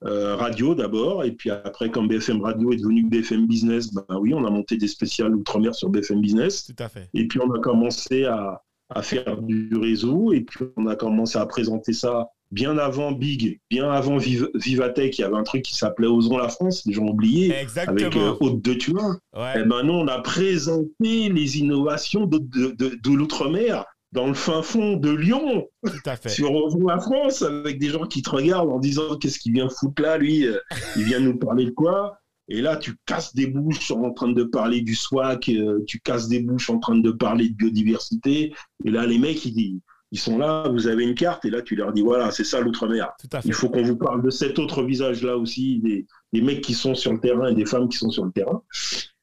[0.04, 4.44] radio d'abord, et puis après, quand BFM Radio est devenu BFM Business, ben oui, on
[4.44, 7.08] a monté des spéciales outre-mer sur BFM Business, Tout à fait.
[7.14, 8.62] et puis on a commencé à,
[8.94, 13.60] à faire du réseau, et puis on a commencé à présenter ça bien avant Big,
[13.70, 16.92] bien avant Viv- Vivatech, il y avait un truc qui s'appelait Osons la France, les
[16.92, 17.54] gens ont oublié,
[17.86, 18.34] avec euh.
[18.40, 19.18] Haute de Turin.
[19.34, 19.64] Et Ouais.
[19.64, 24.96] maintenant, on a présenté les innovations de, de- de- de l'outre-mer dans le fin fond
[24.96, 26.28] de Lyon Tout à fait.
[26.28, 29.70] sur Revenons la France avec des gens qui te regardent en disant qu'est-ce qu'il vient
[29.70, 30.46] foutre là, lui?
[30.46, 30.58] Euh,
[30.96, 32.18] Il vient nous parler de quoi?
[32.48, 36.28] Et là, tu casses des bouches en train de parler du SWAC, euh, tu casses
[36.28, 38.52] des bouches en train de parler de biodiversité.
[38.84, 39.80] Et là, les mecs, ils,
[40.10, 42.60] ils sont là, vous avez une carte, et là, tu leur dis voilà, c'est ça
[42.60, 43.10] l'outre-mer.
[43.46, 46.94] Il faut qu'on vous parle de cet autre visage-là aussi, des, des mecs qui sont
[46.94, 48.62] sur le terrain et des femmes qui sont sur le terrain.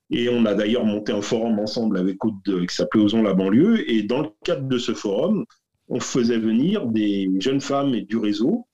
[0.09, 3.35] Et on a d'ailleurs monté un forum ensemble avec Aude de- qui s'appelait Osons la
[3.35, 3.87] banlieue.
[3.91, 5.45] Et dans le cadre de ce forum,
[5.87, 8.65] on faisait venir des jeunes femmes et du réseau.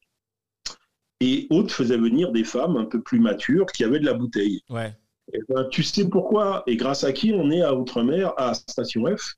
[1.22, 4.62] Et Aude faisait venir des femmes un peu plus matures qui avaient de la bouteille.
[4.70, 4.94] Ouais.
[5.34, 9.06] Eh ben, tu sais pourquoi et grâce à qui on est à Outre-mer, à Station
[9.16, 9.34] F?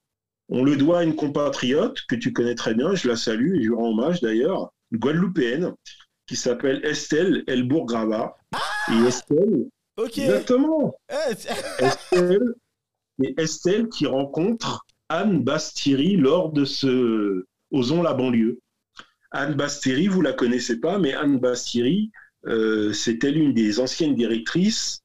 [0.49, 3.63] On le doit à une compatriote que tu connais très bien, je la salue et
[3.63, 5.73] je lui rends hommage d'ailleurs, une Guadeloupéenne,
[6.25, 8.36] qui s'appelle Estelle Elbourg-Grava.
[8.91, 9.67] et Estelle,
[9.97, 10.17] Ok.
[10.17, 11.34] exactement, Eh,
[11.84, 12.53] Estelle,
[13.23, 18.59] et Estelle qui rencontre Anne Bastiri lors de ce Osons la banlieue.
[19.32, 22.11] Anne Bastiri, vous la connaissez pas, mais Anne Bastiri,
[22.45, 25.01] euh, c'était l'une des anciennes directrices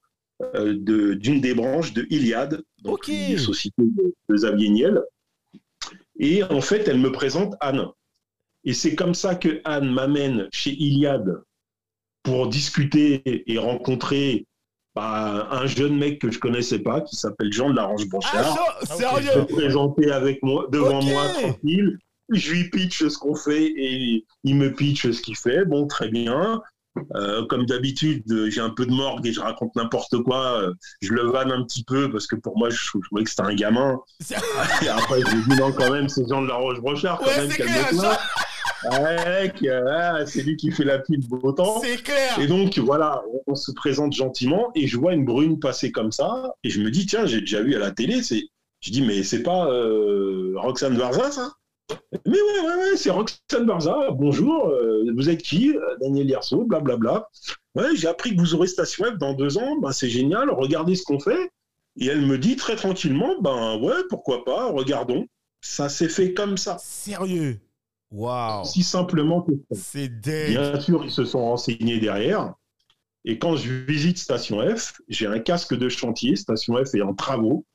[0.55, 3.07] euh, de- d'une des branches de Iliad, donc Ok.
[3.09, 5.01] une société de, de Xavier Niel.
[6.19, 7.85] Et en fait, elle me présente Anne.
[8.65, 11.41] Et c'est comme ça que Anne m'amène chez Iliad
[12.23, 14.45] pour discuter et rencontrer
[14.95, 18.07] bah, un jeune mec que je connaissais pas qui s'appelle Jean de la Roche Ah,
[18.09, 18.79] Blanchard.
[18.81, 21.05] Se sérieux présenter avec moi devant Ok.
[21.05, 21.97] moi tranquille.
[22.29, 25.65] Je lui pitch ce qu'on fait et il me pitch ce qu'il fait.
[25.65, 26.61] Bon, très bien.
[27.15, 30.71] Euh, comme d'habitude, j'ai un peu de morgue et je raconte n'importe quoi.
[31.01, 33.41] Je le vanne un petit peu parce que pour moi, je, je trouvais que c'était
[33.43, 33.99] un gamin.
[34.81, 37.19] Et après, je lui dis non, quand même, c'est Jean de la Roche-Brochard.
[37.19, 38.17] Quand Ouais, même, calme-toi.
[38.91, 41.79] Ouais, ah, c'est lui qui fait la pluie de beau temps.
[41.81, 45.91] C'est clair Et donc, voilà, on, se présente gentiment et je vois une brune passer
[45.91, 48.21] comme ça et je me dis, tiens, j'ai déjà vu à la télé.
[48.21, 51.53] Je dis, mais c'est pas euh, Roxane Varza, ça?
[52.25, 54.11] Mais ouais, ouais, ouais, c'est Roxane Varza.
[54.11, 57.27] Bonjour, euh, vous êtes qui Euh, Daniel Yerso, blablabla.
[57.75, 59.77] Ouais, j'ai appris que vous aurez Station F dans deux ans.
[59.81, 61.51] Ben, c'est génial, regardez ce qu'on fait.
[61.99, 65.25] Et elle me dit très tranquillement, ben ouais, pourquoi pas, regardons.
[65.61, 67.59] Ça s'est fait comme ça, Sérieux?
[68.11, 69.81] Waouh si simplement que ça.
[69.81, 72.53] C'est dingue Bien sûr, ils se sont renseignés derrière.
[73.25, 76.35] Et quand je visite Station F, j'ai un casque de chantier.
[76.35, 77.65] Station F est en travaux.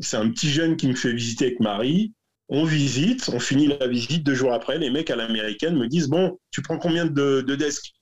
[0.00, 2.12] C'est un petit jeune qui me fait visiter avec Marie.
[2.48, 4.24] On visite, on finit la visite.
[4.24, 7.54] Deux jours après, les mecs à l'américaine me disent Bon, tu prends combien de, de
[7.56, 7.92] desks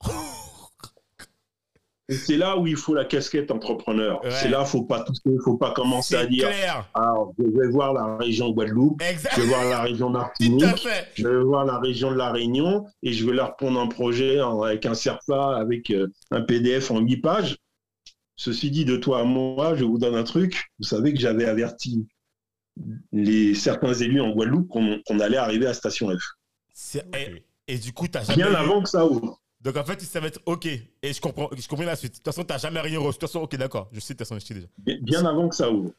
[2.08, 4.22] c'est là où il faut la casquette entrepreneur.
[4.22, 4.30] Ouais.
[4.30, 5.04] C'est là, faut pas
[5.44, 9.40] faut pas commencer à dire clair Alors, je vais voir la région Guadeloupe, Exact je
[9.40, 13.26] vais voir la région Martinique, je vais voir la région de la Réunion et je
[13.26, 17.16] vais leur prendre un projet en- avec un SERPA, avec euh, un PDF en 8
[17.16, 17.56] pages.
[18.36, 20.66] Ceci dit, de toi à moi, je vous donne un truc.
[20.78, 22.06] Vous savez que j'avais averti
[23.12, 26.22] les, certains élus en Guadeloupe qu'on allait arriver à Station F.
[26.94, 27.04] Ok.
[27.14, 28.42] et, et du coup, t'as jamais.
[28.42, 29.40] Bien avant que ça ouvre.
[29.60, 30.66] Donc en fait, ça va être OK.
[30.66, 32.12] Et je comprends, je comprends la suite.
[32.12, 33.16] De toute façon, t'as jamais rien reçu.
[33.16, 33.88] De toute façon, OK, d'accord.
[33.92, 34.66] Je sais, de toute façon, je sais déjà.
[34.78, 35.92] Bien, bien avant que ça ouvre.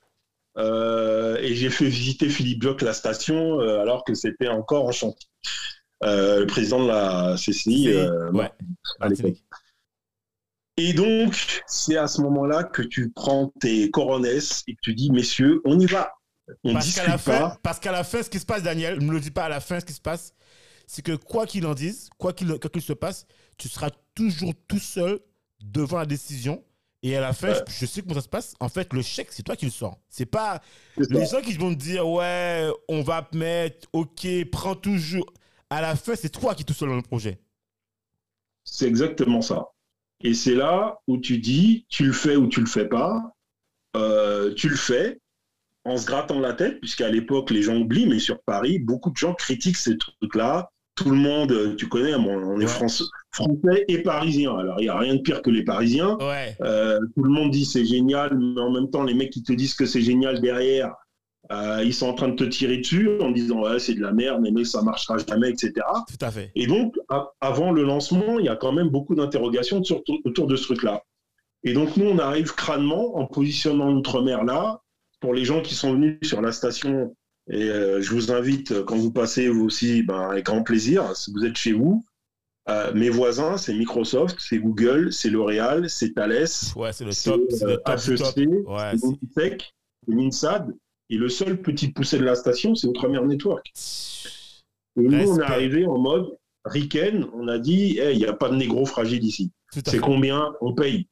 [0.57, 4.91] Euh, et j'ai fait visiter Philippe Joc la station euh, alors que c'était encore en
[4.91, 5.29] chantier.
[6.03, 8.51] Euh, le président de la CCI, euh, ouais.
[8.99, 9.23] à l'époque.
[9.25, 9.43] Martinique.
[10.77, 15.11] Et donc, c'est à ce moment-là que tu prends tes coronesses et que tu dis,
[15.11, 16.13] messieurs, on y va.
[16.63, 19.05] On Parce qu'à la fin, parce qu'à la fin, ce qui se passe, Daniel, ne
[19.05, 20.33] me le dis pas à la fin, ce qui se passe,
[20.87, 23.25] c'est que quoi qu'il en dise, quoi qu'il quoi qu'il se passe,
[23.57, 25.19] tu seras toujours tout seul
[25.59, 26.63] devant la décision.
[27.03, 27.63] Et à la fin, Ouais.
[27.67, 28.53] je, je sais comment ça se passe.
[28.59, 29.99] En fait, le chèque, c'est toi qui le sors.
[30.09, 30.61] C'est pas
[30.97, 35.31] les gens qui vont te dire ouais, on va mettre, ok, prends toujours.
[35.69, 37.39] À la fin, c'est toi qui es tout seul dans le projet.
[38.63, 39.67] C'est exactement ça.
[40.21, 43.21] Et c'est là où tu dis, tu le fais ou tu le fais pas.
[43.95, 45.19] Euh, tu le fais
[45.87, 49.17] en se grattant la tête, puisqu'à l'époque, les gens oublient, mais sur Paris, beaucoup de
[49.17, 50.69] gens critiquent ces trucs-là.
[50.95, 52.67] Tout le monde, euh, tu connais, on est Ouais.
[52.67, 54.57] France- français et parisien.
[54.57, 56.17] Alors, il n'y a rien de pire que les Parisiens.
[56.19, 56.55] Ouais.
[56.61, 59.53] Euh, tout le monde dit c'est génial, mais en même temps, les mecs qui te
[59.53, 60.95] disent que c'est génial derrière,
[61.51, 64.11] euh, ils sont en train de te tirer dessus en disant ouais, c'est de la
[64.11, 65.71] merde, mais ça marchera jamais, etc.
[66.07, 66.51] Tout à fait.
[66.55, 66.95] Et donc,
[67.41, 69.81] avant le lancement, il y a quand même beaucoup d'interrogations
[70.25, 71.03] autour de ce truc-là.
[71.63, 74.81] Et donc, nous, on arrive crânement en positionnant l'outre-mer là.
[75.19, 77.15] Pour les gens qui sont venus sur la station,
[77.49, 81.31] et euh, je vous invite, quand vous passez, vous aussi, ben, avec grand plaisir, si
[81.31, 82.05] vous êtes chez vous,
[82.69, 86.45] euh, mes voisins, c'est Microsoft, c'est Google, c'est L'Oréal, c'est Thales,
[86.75, 87.41] Ouais, c'est le top.
[87.49, 88.37] C'est le euh, top du top.
[88.37, 89.57] HEC, Ouais, c'est c'est-
[90.07, 90.75] l'INSAD.
[91.09, 93.71] Et le seul petit poussé de la station, c'est Outre-mer Network.
[94.97, 95.43] Et nous, on est Respect.
[95.43, 96.27] arrivé en mode
[96.65, 99.51] Riken, on a dit, Hey, il n'y a pas de négro fragile ici.
[99.85, 101.07] C'est combien On paye?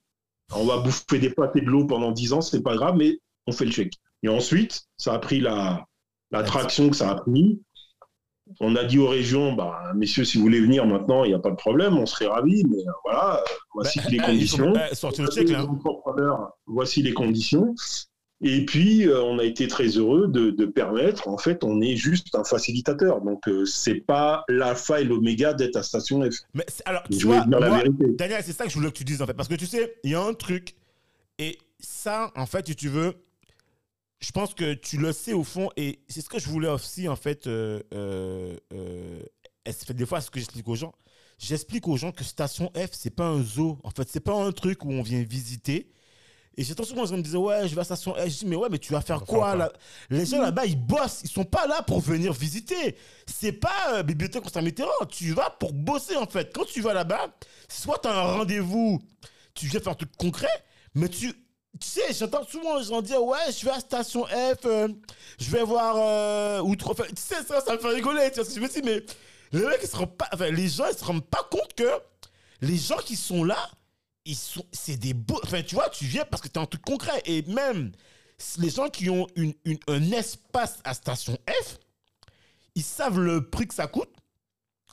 [0.54, 3.20] On va bouffer des pâtes et de l'eau pendant 10 ans, c'est pas grave, mais
[3.48, 3.94] on fait le chèque.
[4.24, 5.86] Et ensuite, ça a pris la,
[6.32, 7.60] la traction que ça a pris.
[8.60, 11.40] On a dit aux régions, bah, messieurs, si vous voulez venir maintenant, il n'y a
[11.40, 13.44] pas de problème, on serait ravis, mais euh, voilà,
[13.74, 14.58] voici Bah, les conditions.
[14.94, 15.44] sont- le là.
[15.44, 17.74] Les entrepreneurs, voici les conditions.
[18.42, 21.96] Et puis, euh, on a été très heureux de, de permettre, en fait, on est
[21.96, 23.22] juste un facilitateur.
[23.22, 26.36] Donc, euh, c'est pas l'alpha et l'oméga d'être à Station F.
[26.54, 28.06] Mais alors, tu vois, la vérité.
[28.16, 29.34] Daniel, c'est ça que je voulais que tu dises en fait.
[29.34, 30.76] Parce que tu sais, il y a un truc,
[31.40, 33.14] et ça, en fait, si tu veux,
[34.20, 37.08] je pense que tu le sais au fond, et c'est ce que je voulais aussi,
[37.08, 39.22] en fait, euh, euh, euh,
[39.94, 40.94] des fois, ce que j'explique aux gens,
[41.38, 43.80] j'explique aux gens que Station F, c'est pas un zoo.
[43.84, 45.92] En fait, c'est pas un truc où on vient visiter.
[46.58, 48.30] Et j'entends souvent gens me disent, ouais, je vais à Station F.
[48.30, 49.74] Je dis, mais ouais, mais tu vas faire On quoi là?
[50.10, 51.22] Les gens là-bas, ils bossent.
[51.24, 52.96] Ils sont pas là pour venir visiter.
[53.28, 55.06] C'est pas euh, Bibliothèque Constant Mitterrand.
[55.10, 56.54] Tu vas pour bosser, en fait.
[56.54, 57.36] Quand tu vas là-bas,
[57.68, 59.02] soit tu as un rendez-vous,
[59.54, 60.48] tu viens faire un truc concret,
[60.94, 61.34] mais tu.
[61.80, 64.88] Tu sais, j'entends souvent les gens dire Ouais, je vais à Station F, euh,
[65.40, 66.62] je vais voir euh.
[66.86, 68.30] Enfin, tu sais, ça, ça me fait rigoler.
[68.30, 69.04] Tu vois ce que je me dis, mais
[69.52, 70.30] les mecs, ils se pas.
[70.52, 71.90] Les gens, ils se rendent pas compte que
[72.62, 73.58] les gens qui sont là,
[74.24, 74.66] ils sont.
[74.72, 75.40] C'est des beaux.
[75.44, 77.22] Enfin, tu vois, tu viens parce que tu as un truc concret.
[77.26, 77.92] Et même
[78.58, 79.54] les gens qui ont une-
[79.88, 81.78] un espace à Station F,
[82.76, 84.10] ils savent le prix que ça coûte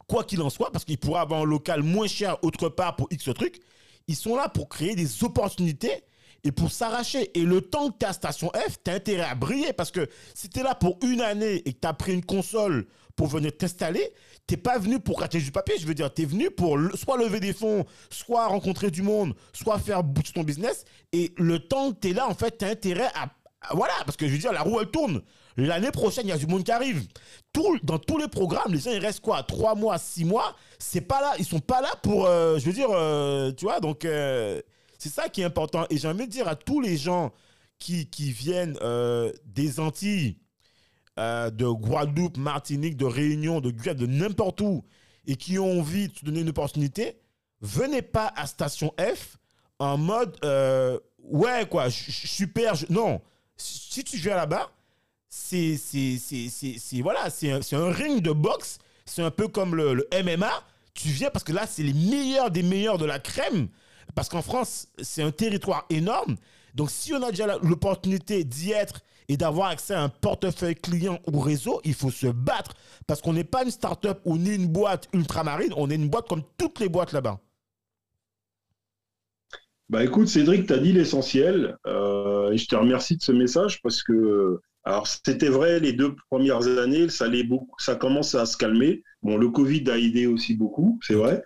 [0.08, 3.06] quoi qu'il en soit, parce qu'ils pourraient avoir un local moins cher autre part pour
[3.10, 3.60] X truc,
[4.08, 6.04] ils sont là pour créer des opportunités
[6.44, 7.30] et pour s'arracher.
[7.38, 10.08] Et le temps que tu à Station F, tu as intérêt à briller parce que
[10.34, 12.86] si tu es là pour une année et que tu as pris une console
[13.16, 14.12] pour venir t'installer,
[14.46, 17.16] t'es pas venu pour rater du papier, je veux dire, tu es venu pour soit
[17.18, 20.84] lever des fonds, soit rencontrer du monde, soit faire booster ton business.
[21.12, 23.92] Et le temps que tu es là, en fait, tu as intérêt à, à- Voilà,
[24.06, 25.22] parce que je veux dire, la roue, elle tourne.
[25.58, 27.06] L'année prochaine, il y a du monde qui arrive.
[27.52, 29.42] Tout, dans tous les programmes, les gens, ils restent quoi?
[29.42, 30.56] Trois mois, six mois?
[30.78, 33.78] C'est pas là, ils sont pas là pour, euh, je veux dire, euh, tu vois,
[33.78, 34.62] donc euh,
[35.02, 35.84] c'est ça qui est important.
[35.90, 37.32] Et j'ai envie de dire à tous les gens
[37.80, 40.36] qui, viennent euh, des Antilles,
[41.18, 44.84] euh, de Guadeloupe, Martinique, de Réunion, de Guyane, de n'importe où,
[45.26, 47.18] et qui ont envie de se donner une opportunité,
[47.60, 49.38] venez pas à Station F
[49.80, 52.74] en mode euh, ouais quoi, super.
[52.88, 53.20] non,
[53.56, 54.70] si tu viens là-bas,
[55.28, 55.80] c'est
[57.02, 58.78] voilà, c'est un, ring de boxe.
[59.04, 60.52] C'est un peu comme le MMA.
[60.94, 63.68] Tu viens parce que là, c'est les meilleurs des meilleurs de la crème.
[64.14, 66.36] Parce qu'en France, c'est un territoire énorme.
[66.74, 71.18] Donc, si on a déjà l'opportunité d'y être et d'avoir accès à un portefeuille client
[71.32, 72.72] ou réseau, il faut se battre.
[73.06, 75.72] Parce qu'on n'est pas une start-up ou ni une boîte ultramarine.
[75.76, 77.40] On est une boîte comme toutes les boîtes là-bas.
[79.88, 81.76] Bah écoute, Cédric, tu as dit l'essentiel.
[81.86, 86.66] euh, je te remercie de ce message parce que, alors c'était vrai les deux premières
[86.78, 89.02] années, ça, allait beaucoup, ça commence à se calmer.
[89.22, 91.42] Bon, le Covid a aidé aussi beaucoup, c'est vrai.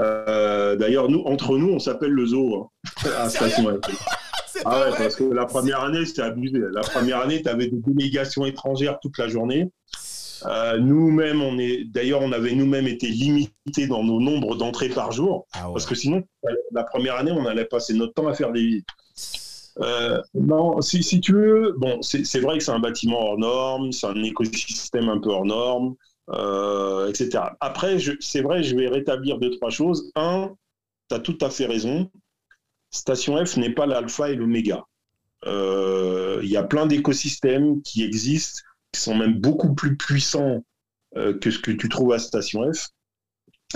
[0.00, 2.70] Euh, D'ailleurs, nous, entre nous, on s'appelle le zoo
[3.04, 3.90] hein, à Station F.
[4.46, 4.98] C'est Ah pas ouais, vrai.
[4.98, 6.58] parce que la première année, c'était abusé.
[6.72, 9.70] La première année, tu avais des délégations étrangères toute la journée.
[10.46, 15.10] Euh, nous-mêmes, on est, d'ailleurs, on avait nous-mêmes été limités dans nos nombres d'entrées par
[15.12, 15.46] jour.
[15.54, 15.72] Ah ouais.
[15.74, 16.22] Parce que sinon,
[16.72, 18.86] la première année, on allait passer notre temps à faire des visites.
[19.80, 23.38] Euh, non, si, si tu veux, bon, c'est c'est vrai que c'est un bâtiment hors
[23.38, 25.94] norme, c'est un écosystème un peu hors norme,
[26.30, 27.44] euh, etc.
[27.60, 30.10] Après, c'est vrai, je vais rétablir deux, trois choses.
[30.14, 30.54] Un,
[31.08, 32.10] tu as tout à fait raison.
[32.90, 34.84] Station F n'est pas l'alpha et l'oméga.
[35.46, 38.62] Euh, Il y a plein d'écosystèmes qui existent,
[38.92, 40.64] qui sont même beaucoup plus puissants
[41.16, 42.88] euh, que ce que tu trouves à Station F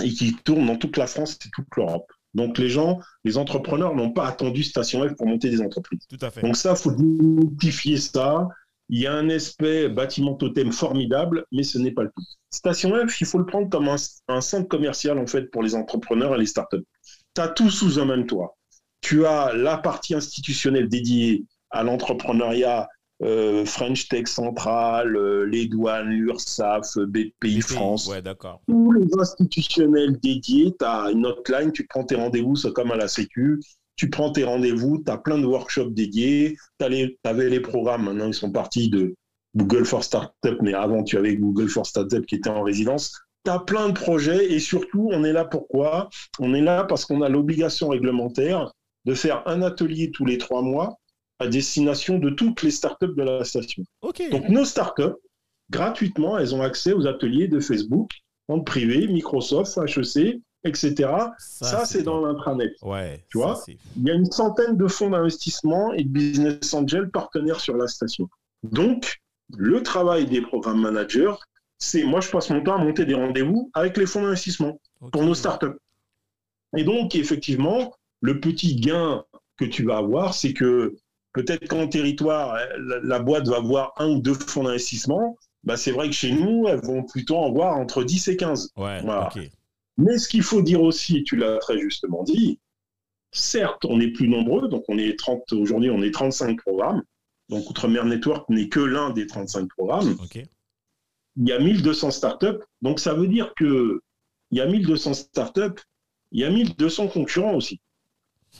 [0.01, 2.11] et qui tournent dans toute la France et toute l'Europe.
[2.33, 6.05] Donc les gens, les entrepreneurs n'ont pas attendu Station F pour monter des entreprises.
[6.07, 6.41] Tout à fait.
[6.41, 8.47] Donc ça, faut démythifier ça.
[8.89, 12.23] Il y a un aspect bâtiment totem formidable, mais ce n'est pas le tout.
[12.51, 13.95] Station F, il faut le prendre comme un,
[14.27, 16.83] un centre commercial en fait pour les entrepreneurs et les startups.
[17.35, 18.57] Tu as tout sous un même toit.
[19.01, 22.87] Tu as la partie institutionnelle dédiée à l'entrepreneuriat,
[23.21, 27.61] euh, French Tech Central, euh, les douanes, l'URSSAF, BPI Les pays.
[27.61, 28.61] France Ouais, d'accord.
[28.67, 32.95] tous les institutionnels dédiés, tu as une hotline, tu prends tes rendez-vous, c'est comme à
[32.95, 33.59] la Sécu,
[33.99, 36.85] tu prends tes rendez-vous, tu as plein de workshops dédiés, tu
[37.25, 39.13] avais les programmes, maintenant ils sont partis de
[39.57, 43.19] Google for Startup, mais avant tu avais Google for Startup qui était en résidence.
[43.43, 46.09] Tu as plein de projets et surtout, on est là pourquoi?
[46.39, 48.71] On est là parce qu'on a l'obligation réglementaire
[49.03, 50.97] de faire un atelier tous les trois mois
[51.39, 53.83] à destination de toutes les startups de la station.
[54.31, 55.17] Donc nos startups,
[55.71, 58.11] gratuitement, elles ont accès aux ateliers de Facebook,
[58.47, 61.09] en privé, Microsoft, HEC, etc.
[61.37, 62.73] Ça, c'est dans l'intranet.
[62.81, 63.25] Ouais.
[63.29, 63.61] Tu vois
[63.95, 67.87] Il y a une centaine de fonds d'investissement et de business angels partenaires sur la
[67.87, 68.29] station.
[68.63, 69.21] Donc,
[69.57, 71.33] le travail des programmes managers,
[71.77, 74.79] c'est moi, je passe mon temps à monter des rendez-vous avec les fonds d'investissement
[75.11, 75.77] pour nos startups.
[76.75, 79.23] Et donc, effectivement, le petit gain
[79.57, 80.95] que tu vas avoir, c'est que
[81.33, 85.37] peut-être qu'en territoire, la, la boîte va avoir un ou deux fonds d'investissement.
[85.63, 88.71] Bah, c'est vrai que chez nous, elles vont plutôt en voir entre 10 et 15.
[88.77, 89.29] Ouais, Voilà.
[89.99, 92.59] Mais ce qu'il faut dire aussi, tu l'as très justement dit,
[93.31, 97.03] certes, on est plus nombreux, donc on est 30, aujourd'hui, on est 35 programmes.
[97.49, 100.15] Donc, Outre-mer Network n'est que l'un des 35 programmes
[101.35, 102.59] il y a 1200 startups.
[102.81, 104.01] Donc, ça veut dire que
[104.51, 105.81] il y a 1200 startups,
[106.31, 107.79] il y a 1200 concurrents aussi.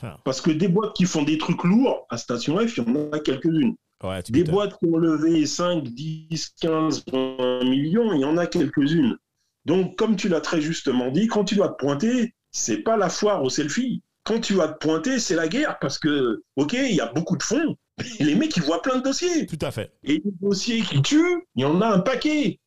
[0.02, 0.18] Ah.
[0.24, 3.10] Parce que des boîtes qui font des trucs lourds, à Station F, il y en
[3.12, 3.74] a quelques-unes.
[4.02, 8.46] Ouais, Des boîtes qui ont levé 5, 10, 15, 20 millions, il y en a
[8.46, 9.18] quelques-unes.
[9.64, 13.08] Donc, comme tu l'as très justement dit, quand tu dois te pointer, c'est pas la
[13.08, 14.02] foire au selfie.
[14.24, 17.36] Quand tu vas te pointer, c'est la guerre parce que, OK, il y a beaucoup
[17.36, 17.76] de fonds,
[18.18, 19.46] et les mecs, ils voient plein de dossiers.
[19.46, 19.92] Tout à fait.
[20.02, 22.60] Et les dossiers qui tuent, il y en a un paquet.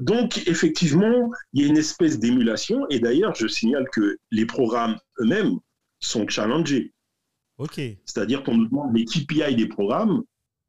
[0.00, 2.86] Donc, effectivement, il y a une espèce d'émulation.
[2.90, 5.58] Et d'ailleurs, je signale que les programmes eux-mêmes
[6.00, 6.92] sont challengés.
[7.58, 7.74] Ok.
[7.76, 10.22] C'est-à-dire qu'on nous demande les KPI des programmes?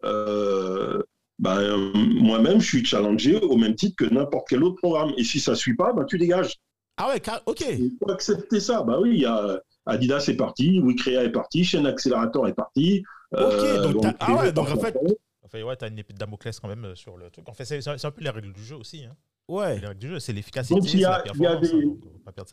[0.04, 1.02] Euh,
[1.40, 5.12] ben, euh, Moi-même, je suis challengé au même titre que n'importe quel autre programme.
[5.18, 6.56] Et si ça ne suit pas, ben, tu dégages.
[6.98, 7.62] Ah ouais, car- ok.
[7.70, 8.84] Il faut accepter ça.
[8.84, 13.04] Bah oui, il y a Adidas est parti, WeCrea est parti, Chaîne Accélérateur est parti.
[13.32, 14.96] Ok, donc ah ouais, donc en fait-
[15.44, 17.48] Enfin, ouais, t'as une épée de Damoclès quand même euh, sur le truc.
[17.50, 19.04] En fait, c'est un peu les règles du jeu aussi.
[19.06, 19.16] hein.
[19.48, 19.74] Ouais.
[19.76, 21.46] C'est les règles du jeu, c'est l'efficacité, Donc, il y c'est a- la il y
[21.48, 21.72] a performance.
[21.72, 21.76] des-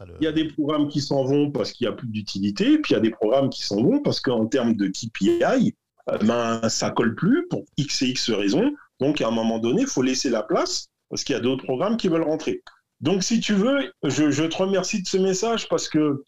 [0.02, 2.08] hein, le- Il y a des programmes qui s'en vont parce qu'il n'y a plus
[2.08, 5.42] d'utilité, puis il y a des programmes qui s'en vont parce qu'en termes de KPI,
[5.42, 5.70] euh,
[6.06, 8.72] ben, ça colle plus pour X et X raisons.
[9.00, 11.64] Donc, à un moment donné, il faut laisser la place parce qu'il y a d'autres
[11.64, 12.62] programmes qui veulent rentrer.
[13.00, 16.22] Donc, si tu veux, je, te remercie de ce message parce que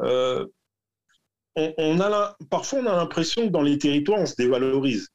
[0.00, 0.46] euh,
[1.56, 5.08] on, a parfois on a l'impression que dans les territoires, on se dévalorise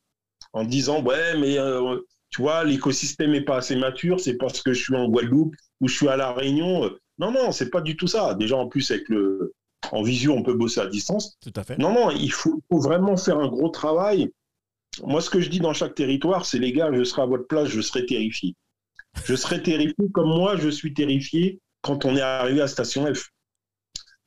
[0.53, 1.97] en disant ouais, mais euh,
[2.29, 5.87] tu vois, l'écosystème n'est pas assez mature, c'est parce que je suis en Guadeloupe ou
[5.87, 6.89] je suis à La Réunion.
[7.17, 8.35] Non, non, c'est pas du tout ça.
[8.35, 9.53] Déjà, en plus, avec le,
[9.91, 11.37] en visio, on peut bosser à distance.
[11.41, 11.77] Tout à fait.
[11.77, 14.31] Non, non, il faut, faut vraiment faire un gros travail.
[15.03, 17.47] Moi, ce que je dis dans chaque territoire, c'est les gars, je serai à votre
[17.47, 18.55] place, je serai terrifié.
[19.23, 23.29] Je serai terrifié comme moi, je suis terrifié quand on est arrivé à Station F.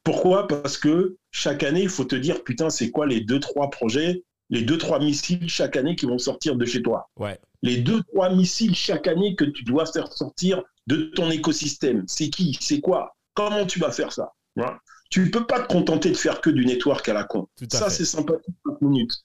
[0.05, 0.47] Pourquoi?
[0.47, 4.23] Parce que chaque année, il faut te dire, putain, c'est quoi les deux, trois projets,
[4.49, 7.11] les deux, trois missiles chaque année qui vont sortir de chez toi?
[7.19, 7.39] Ouais.
[7.63, 12.05] les deux, trois missiles chaque année que tu dois faire sortir de ton écosystème.
[12.07, 12.57] C'est qui?
[12.61, 13.17] C'est quoi?
[13.35, 14.33] Comment tu vas faire ça?
[14.57, 14.79] Voilà.
[15.11, 17.49] Tu ne peux pas te contenter de faire que du network à la con.
[17.61, 19.25] À Ça, c'est sympathique, 5 minutes.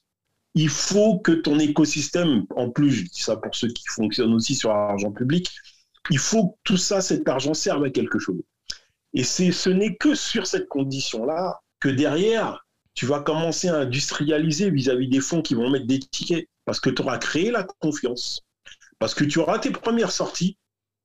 [0.54, 4.54] Il faut que ton écosystème, en plus, je dis ça pour ceux qui fonctionnent aussi
[4.54, 5.50] sur l'argent public,
[6.10, 8.40] il faut que tout ça, cet argent serve à quelque chose.
[9.14, 15.08] Et ce n'est que sur cette condition-là que derrière, tu vas commencer à industrialiser vis-à-vis
[15.08, 16.48] des fonds qui vont mettre des tickets.
[16.64, 18.42] Parce que tu auras créé la confiance.
[18.98, 20.56] Parce que tu auras tes premières sorties.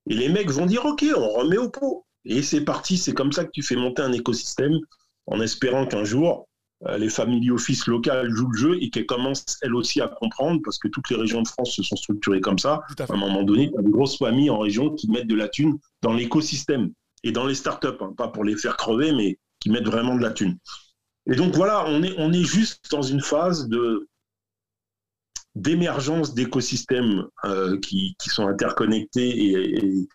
[0.09, 2.05] Et les mecs vont dire, OK, on remet au pot.
[2.25, 2.97] Et c'est parti.
[2.97, 4.77] C'est comme ça que tu fais monter un écosystème
[5.27, 6.47] en espérant qu'un jour,
[6.87, 10.61] euh, les family office locales jouent le jeu et qu'elles commencent elles aussi à comprendre,
[10.63, 12.81] parce que toutes les régions de France se sont structurées comme ça.
[12.97, 15.49] À un moment donné, tu as des grosses familles en région qui mettent de la
[15.49, 16.91] thune dans l'écosystème
[17.23, 20.21] et dans les startups, hein, pas pour les faire crever, mais qui mettent vraiment de
[20.21, 20.57] la thune.
[21.29, 24.07] Et donc voilà, on est, on est juste dans une phase de
[25.55, 30.07] d'émergence d'écosystèmes euh, qui, qui sont interconnectés et, et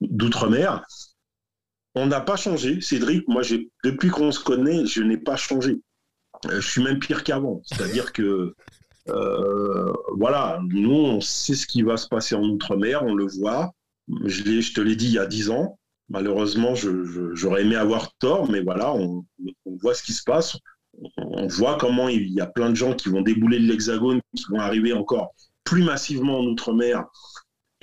[0.00, 0.82] d'outre-mer.
[1.96, 3.26] On n'a pas changé, Cédric.
[3.26, 3.40] Moi,
[3.82, 5.80] depuis qu'on se connaît, je n'ai pas changé.
[6.44, 7.62] Euh, je suis même pire qu'avant.
[7.64, 8.54] C'est-à-dire que
[9.08, 13.72] euh, voilà, nous, on sait ce qui va se passer en Outre-mer, on le voit.
[14.24, 15.78] Je, te l'ai dit il y a dix ans.
[16.10, 19.24] Malheureusement, j'aurais aimé avoir tort, mais voilà, on,
[19.82, 20.58] voit ce qui se passe.
[21.16, 24.44] On voit comment il y a plein de gens qui vont débouler de l'Hexagone, qui
[24.50, 25.34] vont arriver encore
[25.64, 27.04] plus massivement en Outre-mer.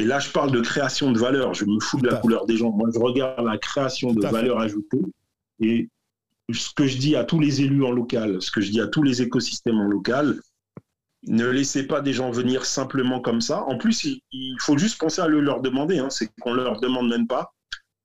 [0.03, 1.53] Et là, je parle de création de valeur.
[1.53, 2.71] Je me fous de la couleur des gens.
[2.71, 4.99] Moi, je regarde la création de valeur ajoutée.
[5.61, 5.89] Et
[6.51, 8.87] ce que je dis à tous les élus en local, ce que je dis à
[8.87, 10.39] tous les écosystèmes en local,
[11.25, 13.63] ne laissez pas des gens venir simplement comme ça.
[13.63, 15.99] En plus, il, il faut juste penser à le leur demander.
[15.99, 16.09] hein.
[16.09, 17.53] C'est qu'on leur demande même pas.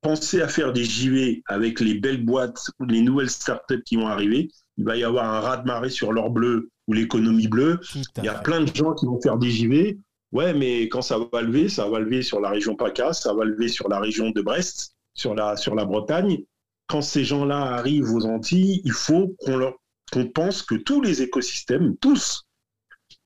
[0.00, 4.06] Pensez à faire des JV avec les belles boîtes ou les nouvelles startups qui vont
[4.06, 4.48] arriver.
[4.76, 7.80] Il va y avoir un raz-de-marée sur l'or bleu ou l'économie bleue.
[8.22, 9.98] Il y a plein de gens qui vont faire des JV.
[10.32, 13.44] Ouais, mais quand ça va lever, ça va lever sur la région PACA, ça va
[13.44, 16.44] lever sur la région de Brest, sur la, sur la Bretagne.
[16.86, 19.72] Quand ces gens-là arrivent aux Antilles, il faut qu'on
[20.10, 22.46] qu'on pense que tous les écosystèmes, tous,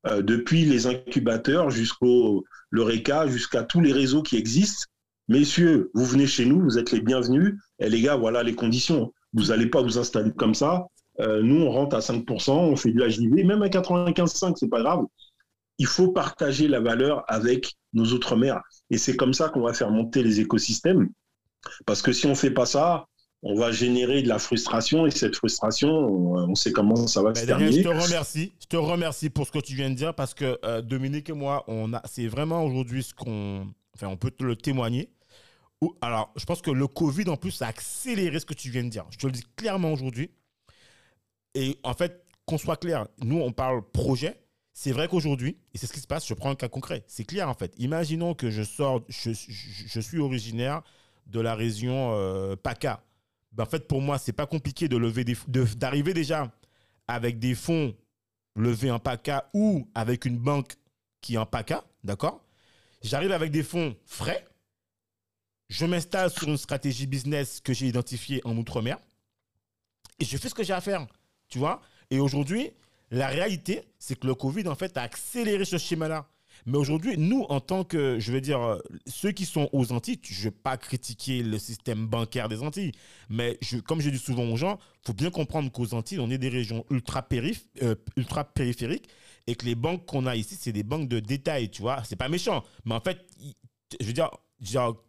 [0.07, 4.87] euh, depuis les incubateurs jusqu'au l'Eureka, jusqu'à tous les réseaux qui existent,
[5.29, 7.55] messieurs, vous venez chez nous, vous êtes les bienvenus.
[7.79, 9.13] Et les gars, voilà les conditions.
[9.33, 10.87] Vous n'allez pas vous installer comme ça.
[11.21, 14.81] Euh, nous, on rentre à 5%, on fait la JV, même à 95,5%, c'est pas
[14.81, 15.05] grave.
[15.79, 18.61] Il faut partager la valeur avec nos outre-mer.
[18.91, 21.09] Et c'est comme ça qu'on va faire monter les écosystèmes.
[21.87, 23.07] Parce que si on ne fait pas ça,
[23.43, 25.07] on va générer de la frustration.
[25.07, 28.01] Et cette frustration, on, sait comment ça va se Daniel, je terminer.
[28.01, 28.53] te remercie.
[28.61, 31.33] Je te remercie pour ce que tu viens de dire parce que euh, Dominique et
[31.33, 35.11] moi, on a, c'est vraiment aujourd'hui ce qu'on, enfin, on peut te le témoigner.
[35.81, 38.85] Ou- Alors, je pense que le Covid en plus a accéléré ce que tu viens
[38.85, 39.05] de dire.
[39.11, 40.31] Je te le dis clairement aujourd'hui.
[41.55, 44.42] Et en fait, qu'on soit clair, nous on parle projet.
[44.75, 47.05] C'est vrai qu'aujourd'hui, et c'est ce qui se passe, je prends un cas concret.
[47.07, 47.75] C'est clair en fait.
[47.79, 50.83] Imaginons que je sors, je, suis originaire
[51.27, 53.05] de la région euh, PACA.
[53.53, 56.51] Ben, en fait, pour moi, c'est pas compliqué d'arriver déjà
[57.07, 57.95] avec des fonds
[58.57, 60.75] levés en PACA ou avec une banque
[61.21, 62.43] qui est en PACA, d'accord?
[63.03, 64.45] J'arrive avec des fonds frais,
[65.69, 68.99] je m'installe sur une stratégie business que j'ai identifiée en Outre-mer
[70.19, 71.07] et je fais ce que j'ai à faire,
[71.49, 71.83] tu vois?
[72.11, 72.71] Et aujourd'hui,
[73.13, 76.27] la réalité, c'est que le Covid, en fait, a accéléré ce schéma-là.
[76.67, 80.21] Mais aujourd'hui, nous, en tant que, je veux dire, euh, ceux qui sont aux Antilles,
[80.23, 82.93] je ne vais pas critiquer le système bancaire des Antilles,
[83.29, 86.31] mais je, comme je dis souvent aux gens, il faut bien comprendre qu'aux Antilles, on
[86.31, 89.09] est des régions ultra, périph- euh, ultra périphériques
[89.47, 92.03] et que les banques qu'on a ici, c'est des banques de détail, tu vois.
[92.05, 93.19] C'est pas méchant, mais en fait,
[94.01, 94.31] je veux dire,
[94.61, 95.05] genre,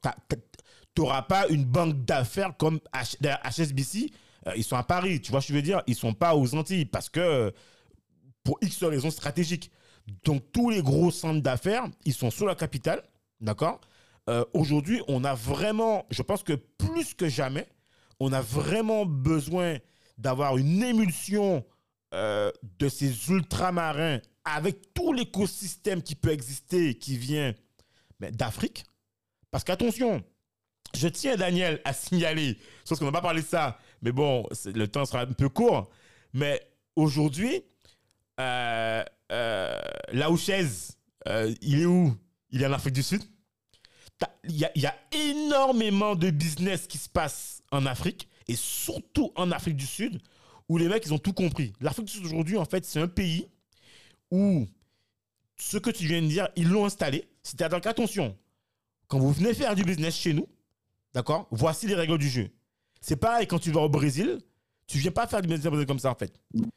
[0.93, 4.11] t'auras pas une banque d'affaires comme H- HSBC,
[4.47, 5.81] euh, ils sont à Paris, tu vois je veux dire?
[5.87, 7.53] Ils sont pas aux Antilles parce que
[8.43, 9.71] pour X raisons stratégiques.
[10.23, 13.03] Donc tous les gros centres d'affaires, ils sont sur la capitale,
[13.39, 13.79] d'accord?
[14.29, 17.67] Euh, aujourd'hui, on a vraiment, je pense que plus que jamais,
[18.19, 19.77] on a vraiment besoin
[20.17, 21.65] d'avoir une émulsion
[22.13, 27.53] euh, de ces ultramarins avec tout l'écosystème qui peut exister, qui vient
[28.19, 28.85] d'Afrique.
[29.51, 30.23] Parce qu'attention,
[30.95, 34.85] je tiens, Daniel, à signaler, sauf qu'on n'a pas parlé de ça, mais bon, le
[34.87, 35.89] temps sera un peu court.
[36.33, 36.61] Mais
[36.95, 37.63] aujourd'hui,
[38.39, 39.79] euh, euh,
[41.27, 42.15] euh, il est où?
[42.49, 43.23] Il est en Afrique du Sud.
[44.45, 49.51] Il y, y a énormément de business qui se passe en Afrique, et surtout en
[49.51, 50.21] Afrique du Sud,
[50.69, 51.73] où les mecs, ils ont tout compris.
[51.81, 53.47] L'Afrique du Sud, aujourd'hui, en fait, c'est un pays
[54.31, 54.67] où
[55.57, 57.27] ce que tu viens de dire, ils l'ont installé.
[57.43, 58.37] C'est-à-dire qu'attention,
[59.07, 60.47] quand vous venez faire du business chez nous,
[61.13, 62.49] d'accord, voici les règles du jeu.
[63.01, 64.39] C'est pareil quand tu vas au Brésil,
[64.87, 66.33] tu viens pas faire du business comme ça en fait.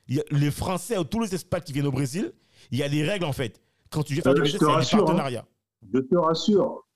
[0.08, 2.32] Il y a- les Français ou tous les expats qui viennent au Brésil,
[2.70, 3.60] il y a des règles en fait.
[3.90, 5.04] Quand tu viens faire Euh, du je business, des rassure, hein.
[5.04, 5.44] partenariats.
[5.92, 6.86] Je te rassure.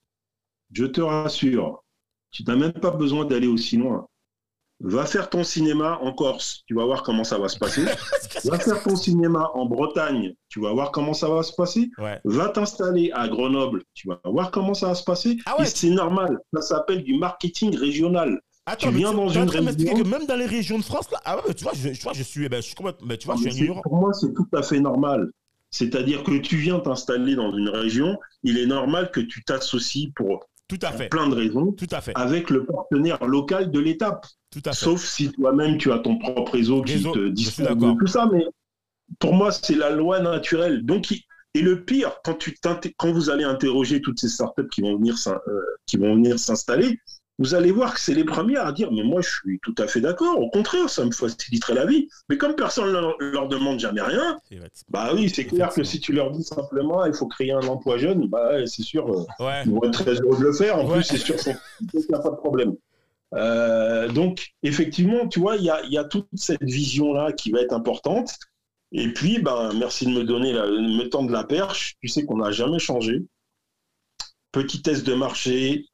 [0.73, 1.85] Je te rassure.
[2.31, 4.07] Tu n'as même pas besoin d'aller aussi loin.
[4.83, 6.63] Va faire ton cinéma en Corse.
[6.67, 7.85] Tu vas voir comment ça va se passer.
[8.47, 10.35] Va faire ton cinéma en Bretagne.
[10.49, 11.91] Tu vas voir comment ça va se passer.
[11.99, 12.19] Ouais.
[12.25, 13.83] Va t'installer à Grenoble.
[13.93, 15.37] Tu vas voir comment ça va se passer.
[15.45, 16.39] Ah ouais, Et c'est normal.
[16.55, 18.41] Ça s'appelle du marketing régional.
[18.71, 21.21] Attends, Tu mais viens dans une région- que même dans les régions de France là,
[21.25, 23.17] ah ouais, mais tu vois, je, vois, je suis, eh ben, je suis complètement, mais
[23.17, 23.83] tu vois, je suis ignorant.
[23.83, 25.31] pour moi, c'est tout à fait normal.
[25.71, 30.49] C'est-à-dire que tu viens t'installer dans une région, il est normal que tu t'associes pour
[30.69, 34.27] Tout à fait, plein de raisons tout à fait, avec le partenaire local de l'étape.
[34.51, 34.85] tout à fait.
[34.85, 38.29] Sauf si toi-même tu as ton propre réseau qui te de tout ça.
[38.33, 38.45] Mais
[39.19, 40.85] pour moi, c'est la loi naturelle.
[40.85, 41.13] Donc,
[41.55, 42.57] et le pire, quand, tu
[42.97, 47.01] quand vous allez interroger toutes ces startups qui vont venir euh, qui vont venir s'installer,
[47.41, 49.89] vous allez voir que c'est les premières à dire mais moi je suis tout à
[49.89, 50.39] fait d'accord.
[50.39, 52.07] Au contraire, ça me faciliterait la vie.
[52.29, 54.39] Mais comme personne ne leur, leur demande jamais rien,
[54.91, 57.99] bah oui, c'est clair que si tu leur dis simplement il faut créer un emploi
[57.99, 59.09] jeune, bah c'est sûr.
[59.11, 60.79] euh, Ouais, ils vont être très heureux de le faire.
[60.79, 60.95] En Ouais.
[60.99, 61.55] plus, c'est sûr qu'il
[62.09, 62.75] n'y a pas de problème.
[63.35, 67.51] Euh, donc, effectivement, tu vois, il y a, il y a toute cette vision-là qui
[67.53, 68.35] va être importante.
[68.93, 71.95] Et puis, ben, merci de me donner, la, de me tendre la perche.
[72.03, 73.23] Tu sais qu'on n'a jamais changé.
[74.53, 75.87] Petit test de marché,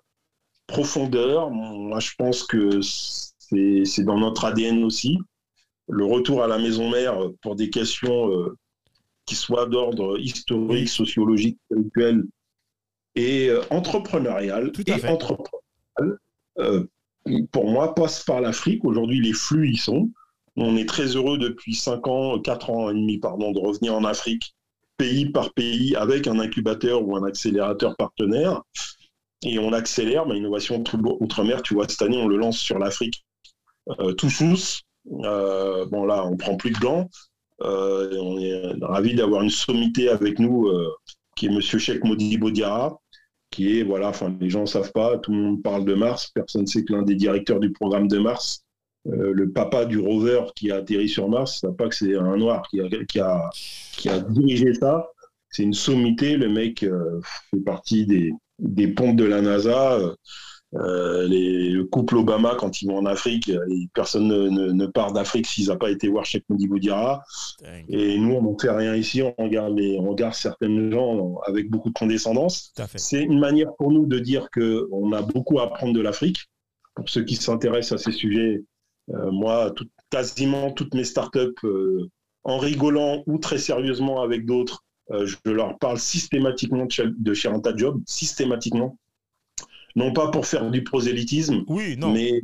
[0.66, 1.50] profondeur.
[1.50, 5.18] Moi, je pense que c'est dans notre ADN aussi.
[5.88, 8.56] Le retour à la maison mère pour des questions euh,
[9.24, 12.24] qui soient d'ordre historique, sociologique, spirituel
[13.14, 14.72] et euh, entrepreneurial.
[14.72, 15.08] Tout à et fait.
[15.08, 16.18] entrepreneurial,
[16.58, 16.84] euh,
[17.52, 18.84] pour moi, passe par l'Afrique.
[18.84, 20.10] Aujourd'hui, les flux y sont.
[20.56, 24.04] On est très heureux depuis 5 ans, 4 ans et demi, pardon, de revenir en
[24.04, 24.54] Afrique,
[24.96, 28.62] pays par pays, avec un incubateur ou un accélérateur partenaire.
[29.42, 32.78] Et on accélère, mais Innovation Outre- Outre-mer, tu vois, cette année, on le lance sur
[32.78, 33.24] l'Afrique
[34.00, 34.82] euh, chousse.
[35.24, 37.08] Euh, bon, là, on prend plus de gants.
[37.62, 40.70] Euh, on est ravis d'avoir une sommité avec nous,
[41.36, 43.00] qui est Monsieur Cheikh Modibo Diarra,
[43.50, 46.30] qui est, voilà, enfin, les gens ne savent pas, tout le monde parle de Mars,
[46.34, 48.64] personne ne sait que l'un des directeurs du programme de Mars,
[49.04, 52.66] le papa du rover qui a atterri sur Mars, ne pas que c'est un noir
[52.68, 52.88] qui a,
[53.96, 55.08] qui a, dirigé ça.
[55.48, 56.84] C'est une sommité, le mec
[57.50, 59.94] fait partie des, des pompes de la NASA.
[59.94, 60.14] euh,
[60.74, 64.72] euh, les, le couple Obama, quand ils vont en Afrique, euh, et personne ne, ne-
[64.72, 67.22] ne part d'Afrique s'ils n'ont pas été voir Cheikh Diarra.
[67.62, 67.84] dingue.
[67.88, 71.70] Et nous, on n'en fait rien ici, on regarde, les, on regarde certaines gens avec
[71.70, 72.72] beaucoup de condescendance.
[72.98, 76.38] C'est une manière pour nous de dire qu'on a beaucoup à apprendre de l'Afrique.
[76.96, 78.64] Pour ceux qui s'intéressent à ces sujets,
[79.14, 82.10] euh, moi, tout- quasiment toutes mes startups, euh,
[82.42, 88.98] en rigolant ou très sérieusement avec d'autres, je leur parle systématiquement de, Sherenta Job, systématiquement.
[89.94, 92.12] Non pas pour faire du prosélytisme, Oui, non.
[92.12, 92.42] mais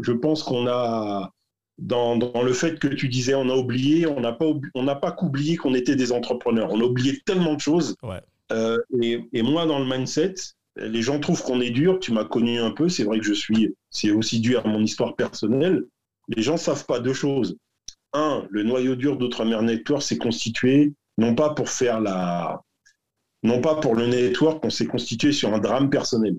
[0.00, 1.32] je, pense qu'on a,
[1.78, 4.82] dans, dans le fait que tu disais, on a oublié, on n'a pas, oub- on
[4.82, 6.72] n'a pas qu'oublié qu'on était des entrepreneurs.
[6.72, 7.94] On a oublié tellement de choses.
[8.02, 8.20] Ouais.
[8.50, 10.34] Euh, et, et moi, dans le mindset,
[10.76, 12.00] les gens trouvent qu'on est dur.
[12.00, 12.88] Tu m'as connu un peu.
[12.88, 15.84] C'est vrai que je suis, c'est aussi dû à mon histoire personnelle.
[16.28, 17.56] Les gens savent pas deux choses.
[18.12, 22.62] Un, le noyau dur d'Outre-mer Network s'est constitué non pas pour faire la,
[23.42, 26.36] non pas pour le network, on s'est constitué sur un drame personnel.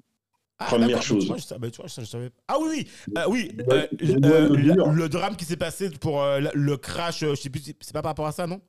[0.57, 1.23] Ah, première chose.
[1.23, 2.87] je vois, je Ah oui,
[3.29, 7.41] oui, euh, euh, le euh, drame qui s'est passé pour euh, le- crash, euh, je
[7.41, 8.61] sais plus, c'est c'est pas par rapport à ça, non?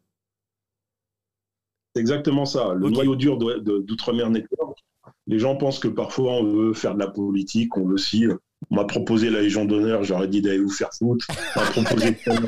[1.94, 2.72] C'est exactement ça.
[2.74, 4.78] Le noyau dur d'Outre-mer Network.
[5.26, 8.26] Les gens pensent que parfois on veut faire de la politique, on veut aussi.
[8.70, 11.26] On m'a proposé la Légion d'honneur, j'aurais dit d'aller vous faire foutre.
[11.56, 12.40] On m'a proposé de faire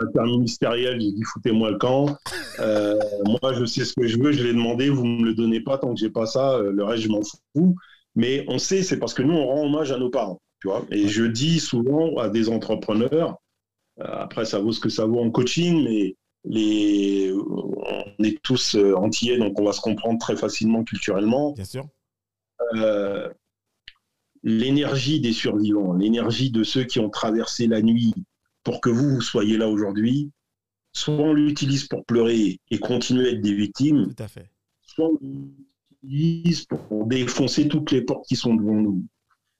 [0.00, 2.16] interministérielle, j'ai dit foutez-moi le camp.
[2.60, 2.98] Euh,
[3.42, 5.78] moi, je sais ce que je veux, je l'ai demandé, vous me le donnez pas
[5.78, 7.76] tant que j'ai pas ça, euh, le reste, je m'en fous.
[8.14, 10.40] Mais on sait, c'est parce que nous, on rend hommage à nos parents.
[10.60, 13.38] Tu vois Et je dis souvent à des entrepreneurs,
[14.00, 18.76] euh, après, ça vaut ce que ça vaut en coaching, mais les, on est tous
[18.76, 21.52] euh, antillais, donc on va se comprendre très facilement culturellement.
[21.52, 21.86] Bien sûr.
[24.42, 28.14] l'énergie des survivants, l'énergie de ceux qui ont traversé la nuit
[28.64, 30.30] pour que vous, vous soyez là aujourd'hui,
[30.92, 34.50] soit on l'utilise pour pleurer et continuer à être des victimes, Tout à fait.
[34.82, 35.18] soit on
[36.02, 39.04] l'utilise pour défoncer toutes les portes qui sont devant nous.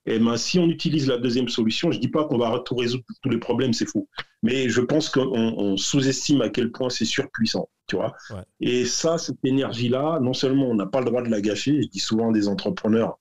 [0.06, 3.04] Et ben, si on utilise la deuxième solution, je dis pas qu'on va tout résoudre
[3.22, 4.06] tous les problèmes, c'est faux.
[4.42, 8.14] Mais je pense qu'on on sous-estime à quel point c'est surpuissant, tu vois.
[8.30, 8.42] Ouais.
[8.60, 11.88] Et ça, cette énergie-là, non seulement on n'a pas le droit de la gâcher, je
[11.88, 13.18] dis souvent à des entrepreneurs,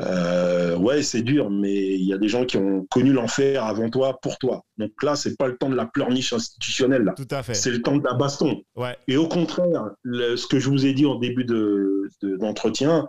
[0.00, 3.90] euh, ouais, c'est dur, mais il y a des gens qui ont connu l'enfer avant
[3.90, 4.62] toi, pour toi.
[4.78, 7.12] Donc là, c'est pas le temps de la pleurniche institutionnelle, là.
[7.16, 7.54] Tout à fait.
[7.54, 8.62] C'est le temps de la baston.
[8.76, 8.96] Ouais.
[9.08, 13.08] Et au contraire, le- ce que je vous ai dit en début de- de- d'entretien,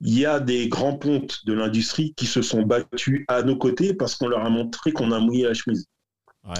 [0.00, 3.94] il y a des grands pontes de l'industrie qui se sont battus à nos côtés
[3.94, 5.86] parce qu'on leur a montré qu'on a mouillé la chemise.
[6.44, 6.54] Ouais.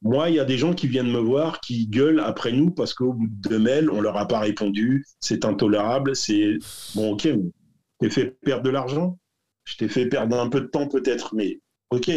[0.00, 2.94] Moi, il y a des gens qui viennent me voir, qui gueulent après nous parce
[2.94, 6.56] qu'au bout de deux mails, on leur a pas répondu, c'est intolérable, c'est
[6.94, 7.50] bon, ok, mais
[7.98, 9.18] t'ai fait perdre de l'argent,
[9.64, 11.60] je t'ai fait perdre un peu de temps peut-être, mais
[11.90, 12.10] ok,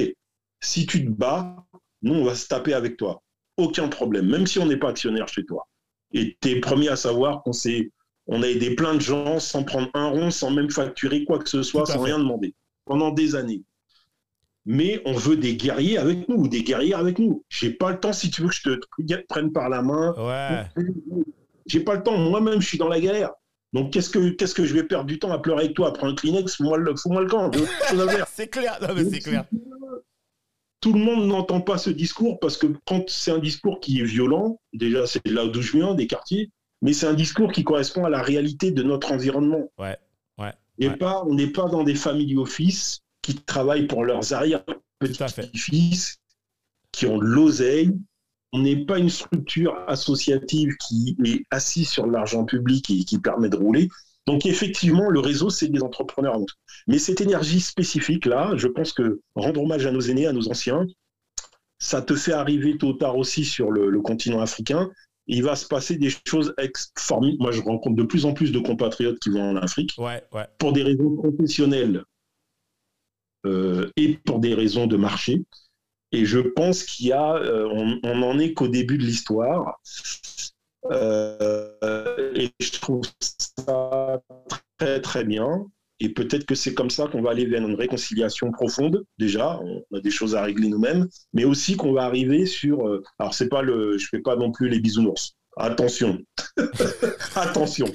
[0.61, 1.65] si tu te bats,
[2.01, 3.21] nous, on va se taper avec toi.
[3.57, 5.67] Aucun problème, même si on n'est pas actionnaire chez toi.
[6.13, 7.91] Et tu es premier à savoir qu'on s'est
[8.27, 11.49] on a aidé plein de gens sans prendre un rond, sans même facturer quoi que
[11.49, 12.11] ce soit, sans fait.
[12.11, 12.55] rien demander,
[12.85, 13.63] pendant des années.
[14.65, 17.43] Mais on veut des guerriers avec nous, ou des guerrières avec nous.
[17.49, 20.13] J'ai pas le temps, si tu veux que je te prenne par la main.
[20.17, 20.83] Ouais.
[21.65, 23.31] J'ai pas le temps, moi-même, je suis dans la galère.
[23.73, 26.07] Donc, qu'est-ce que, qu'est-ce que je vais perdre du temps à pleurer avec toi Prends
[26.09, 27.49] un Kleenex, fous-moi le, fous-moi le camp.
[27.49, 28.25] à.
[28.33, 28.77] C'est clair.
[29.09, 29.45] C'est clair.
[30.81, 34.03] Tout le monde n'entend pas ce discours parce que quand c'est un discours qui est
[34.03, 36.49] violent, déjà c'est là d'où je viens, des quartiers,
[36.81, 39.71] mais c'est un discours qui correspond à la réalité de notre environnement.
[39.77, 39.95] Ouais.
[40.39, 40.51] Ouais.
[40.79, 40.97] Et Ouais.
[40.97, 44.61] pas, on n'est pas dans des family office qui travaillent pour leurs Tout à fait.
[45.03, 46.17] arrière-petits-fils,
[46.91, 47.91] qui ont de l'oseille.
[48.53, 53.49] On n'est pas une structure associative qui est assise sur l'argent public et qui permet
[53.49, 53.89] de rouler.
[54.27, 56.35] Donc effectivement, le réseau, c'est des entrepreneurs.
[56.35, 56.55] avant tout.
[56.87, 60.85] Mais cette énergie spécifique-là, je pense que rendre hommage à nos aînés, à nos anciens,
[61.79, 64.91] ça te fait arriver tôt ou tard aussi sur le, le continent africain.
[65.27, 66.53] Il va se passer des choses
[66.97, 67.41] formidables.
[67.41, 70.21] Moi, je rencontre de plus en plus de compatriotes qui vont en Afrique Ouais.
[70.33, 70.45] Ouais.
[70.59, 72.03] pour des raisons professionnelles
[73.45, 75.43] euh, et pour des raisons de marché.
[76.11, 79.79] Et je pense qu'il y a, euh, on, on en est qu'au début de l'histoire.
[80.91, 83.01] Euh, et je trouve
[83.57, 84.21] ça
[84.77, 85.65] très très bien.
[85.99, 89.03] Et peut-être que c'est comme ça qu'on va aller vers une réconciliation profonde.
[89.19, 92.87] Déjà, on a des choses à régler nous-mêmes, mais aussi qu'on va arriver sur.
[92.87, 95.35] euh, alors c'est pas le, je fais pas non plus les bisounours.
[95.57, 96.17] Attention,
[97.35, 97.85] attention.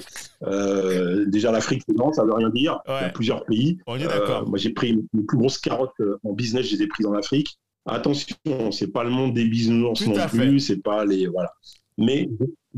[0.43, 2.79] Euh, déjà l'Afrique c'est grand, ça veut rien dire.
[2.87, 3.79] Il y a plusieurs pays.
[3.87, 5.91] On est Euh, moi, j'ai pris les plus grosses carottes
[6.23, 7.57] en business, je les ai prises en Afrique.
[7.87, 8.35] Attention,
[8.71, 11.51] c'est pas le monde des bisounours non plus, c'est pas les voilà.
[11.97, 12.29] Mais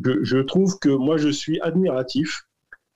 [0.03, 2.43] je, je trouve que moi, je suis admiratif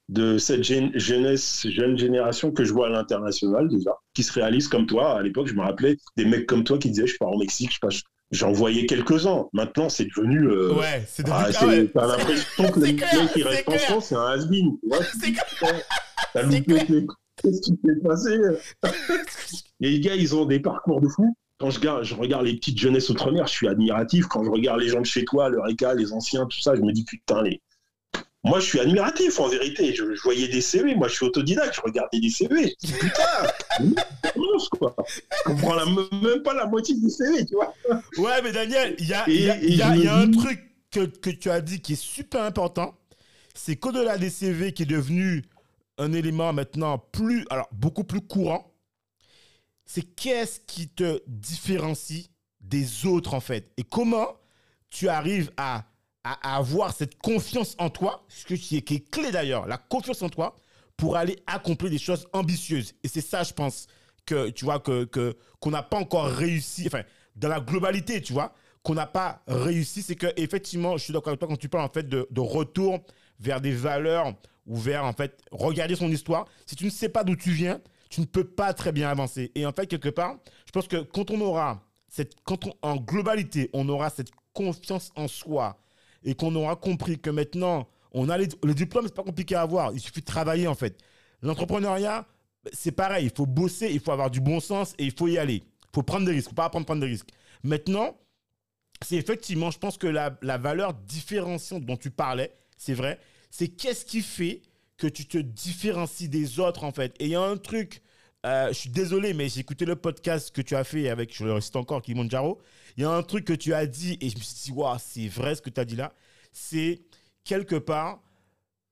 [0.10, 4.86] de cette jeunesse, jeune génération que je vois à l'international déjà, qui se réalise comme
[4.86, 5.18] toi.
[5.18, 7.72] À l'époque, je me rappelais des mecs comme toi qui disaient je pars au Mexique,
[7.90, 8.00] je
[8.32, 9.46] j'en voyais quelques-uns.
[9.54, 10.48] Maintenant, c'est devenu.
[10.48, 11.04] euh, Ouais.
[11.08, 11.38] C'est devenu.
[11.40, 11.88] ah, Ah ouais.
[11.94, 13.78] T'as l'impression que le c'est mec clair, qui c'est reste en.
[13.78, 14.72] France, c'est un has-been.
[15.20, 15.34] C'est.
[16.34, 17.06] T'as loupé
[17.42, 18.38] Qu'est-ce qui s'est passé?
[19.80, 21.36] Les gars, ils ont des parcours de fou.
[21.60, 24.26] Quand je regarde, je regarde les petites jeunesses outre-mer, je suis admiratif.
[24.28, 26.82] Quand je regarde les gens de chez toi, le RECA, les anciens, tout ça, je
[26.82, 27.62] me dis putain, les...
[28.44, 29.94] moi je suis admiratif en vérité.
[29.94, 32.74] Je, je voyais des CV, moi je suis autodidacte, je regardais des CV.
[32.82, 33.22] Je dis, Putain,
[34.72, 34.96] quoi.
[35.08, 37.74] Je comprends la- même pas la moitié du CV, tu vois.
[38.18, 39.34] Ouais, mais Daniel, il y a, y
[39.70, 40.60] y y un truc
[40.92, 42.96] que, que tu as dit qui est super important.
[43.56, 45.44] C'est qu'au-delà des CV qui est devenu
[46.00, 48.73] un élément maintenant plus, alors beaucoup plus courant,
[49.86, 52.30] c'est qu'est-ce qui te différencie
[52.62, 53.72] des autres en fait?
[53.78, 54.38] Et comment
[54.90, 55.86] tu arrives à,
[56.24, 59.78] à- avoir cette confiance en toi, ce que- qui est, qui est clé d'ailleurs, la
[59.78, 60.56] confiance en toi
[60.98, 62.94] pour aller accomplir des choses ambitieuses?
[63.04, 63.88] Et c'est ça, je pense,
[64.26, 66.84] que tu vois que que- qu'on n'a pas encore réussi.
[66.88, 67.04] Enfin,
[67.36, 71.30] dans la globalité, tu vois, qu'on n'a pas réussi, c'est que effectivement, je suis d'accord
[71.30, 73.00] avec toi quand tu parles en fait de, de retour
[73.40, 74.34] vers des valeurs
[74.66, 76.46] ou vers en fait regarder son histoire.
[76.66, 77.82] Si tu ne sais pas d'où tu viens,
[78.14, 79.52] tu ne peux pas très bien avancer.
[79.56, 80.38] Et en fait, quelque part,
[80.68, 85.28] je pense que quand on aura cette, quand en globalité, on aura cette confiance en
[85.28, 85.82] soi
[86.24, 89.62] et qu'on aura compris que maintenant, on a les, le diplôme, c'est pas compliqué à
[89.62, 89.94] avoir.
[89.94, 91.00] Il suffit de travailler en fait.
[91.42, 92.28] L'entrepreneuriat,
[92.72, 93.26] c'est pareil.
[93.26, 95.64] Il faut bosser, il faut avoir du bon sens et il faut y aller.
[95.66, 96.50] Il faut prendre des risques.
[96.50, 97.30] Il faut pas apprendre à prendre des risques.
[97.64, 98.16] Maintenant,
[99.02, 103.20] c'est effectivement, je pense que la, la valeur différenciante dont tu parlais, c'est vrai,
[103.50, 104.62] c'est qu'est-ce qui fait
[104.98, 107.16] que tu te différencies des autres en fait.
[107.20, 108.03] Et il y a un truc,
[108.46, 111.46] euh, je suis désolé, mais j'ai écouté le podcast que tu as fait avec, je
[111.46, 112.62] le récite encore, Kilimanjaro.
[112.98, 114.98] Il y a un truc que tu as dit et je me suis dit, waouh,
[115.00, 116.14] c'est vrai ce que tu as dit là.
[116.52, 117.02] C'est
[117.44, 118.22] quelque part,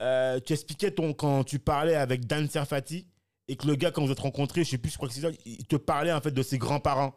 [0.02, 3.08] euh, tu expliquais ton, quand tu parlais avec Dan Serfati,
[3.48, 5.22] et que le gars, quand vous êtes rencontrés, je sais plus, je crois que c'est
[5.22, 7.14] ça, il te parlait en fait de ses grands-parents.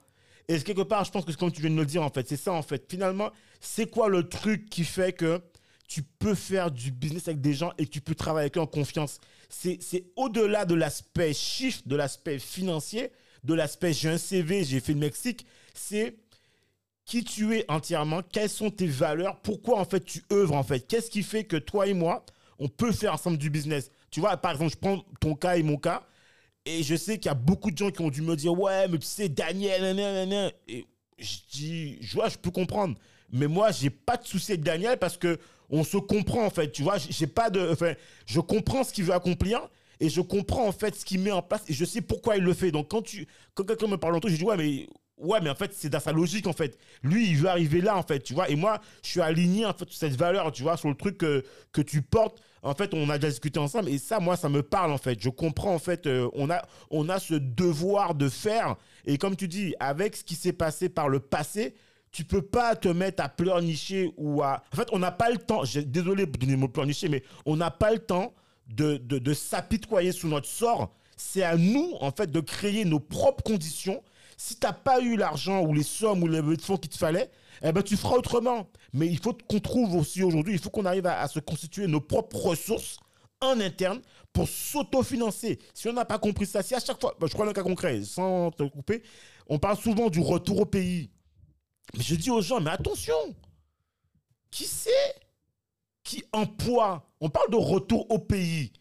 [0.48, 2.28] Et quelque part, je pense que c'est comme tu viens de le dire, en fait,
[2.28, 2.85] c'est ça, en fait.
[2.90, 3.31] Finalement,
[3.61, 5.40] c'est quoi le truc qui fait que
[5.89, 8.66] tu peux faire du business avec des gens et tu peux travailler avec eux en
[8.66, 13.11] confiance C'est au-delà de l'aspect chiffre, de l'aspect financier,
[13.44, 15.47] de l'aspect j'ai un CV, j'ai fait le Mexique.
[15.74, 16.16] C'est
[17.05, 20.81] qui tu es entièrement, quelles sont tes valeurs, pourquoi en fait tu œuvres en fait,
[20.81, 22.24] qu'est-ce qui fait que toi et moi,
[22.59, 23.90] on peut faire ensemble du business?
[24.11, 26.06] Tu vois, par exemple, je prends ton cas et mon cas,
[26.65, 28.89] et je sais qu'il y a beaucoup de gens qui ont dû me dire, ouais,
[28.89, 30.51] mais tu sais, Daniel, nanana.
[30.66, 30.86] et
[31.19, 32.97] je dis, je vois, je peux comprendre,
[33.31, 35.39] mais moi, j'ai pas de souci avec Daniel parce que
[35.70, 37.94] on se comprend en fait, tu vois, j'ai pas de, enfin,
[38.26, 39.68] je comprends ce qu'il veut accomplir.
[40.00, 42.42] Et je comprends en fait ce qu'il met en place et je sais pourquoi il
[42.42, 42.72] le fait.
[42.72, 44.88] Donc quand tu quand quelqu'un me parle en toi, je dis ouais mais
[45.18, 46.76] ouais mais en fait c'est dans sa logique en fait.
[47.02, 48.50] Lui il veut arriver là en fait, tu vois.
[48.50, 51.18] Et moi je suis aligné en fait sur cette valeur, tu vois, sur le truc
[51.18, 52.42] que, que tu portes.
[52.62, 55.20] En fait on a déjà discuté ensemble et ça moi ça me parle en fait.
[55.20, 58.76] Je comprends en fait euh, on a on a ce devoir de faire
[59.06, 61.74] et comme tu dis avec ce qui s'est passé par le passé.
[62.14, 64.62] Tu peux pas te mettre à pleurnicher ou à.
[64.72, 65.64] En fait, on n'a pas le temps.
[65.84, 68.32] Désolé de donner le mot pleurnicher, mais on n'a pas le temps
[68.68, 70.94] de, de, de s'apitoyer sous notre sort.
[71.16, 74.00] C'est à nous, en fait, de créer nos propres conditions.
[74.36, 77.32] Si tu n'as pas eu l'argent ou les sommes ou les fonds qu'il te fallait,
[77.64, 78.68] eh ben, tu feras autrement.
[78.92, 82.00] Mais il faut qu'on trouve aussi aujourd'hui, il faut qu'on arrive à, se constituer nos
[82.00, 82.98] propres ressources
[83.40, 84.00] en interne
[84.32, 85.58] pour s'autofinancer.
[85.74, 87.64] Si on n'a pas compris ça, si à chaque fois, bah, je prends un cas
[87.64, 89.02] concret, sans te couper,
[89.48, 91.10] on parle souvent du retour au pays.
[91.96, 93.14] Mais je dis aux gens, mais attention,
[94.50, 95.14] qui c'est
[96.02, 98.72] qui emploie On parle de retour au pays.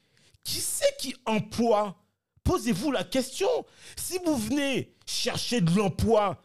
[0.44, 1.96] Qui c'est qui emploie?
[2.44, 3.48] Posez-vous la question.
[3.96, 6.42] Si vous venez chercher de l'emploi,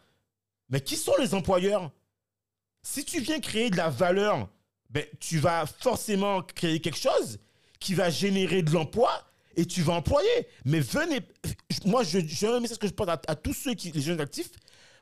[0.69, 1.91] mais qui sont les employeurs?
[2.81, 4.49] Si tu viens créer de la valeur,
[4.89, 7.39] ben, tu vas forcément créer quelque chose
[7.79, 9.11] qui va générer de l'emploi
[9.57, 10.47] et tu vas employer.
[10.63, 11.19] Mais venez,
[11.85, 14.51] moi, j'ai un message que je porte à, à tous ceux qui, les jeunes actifs,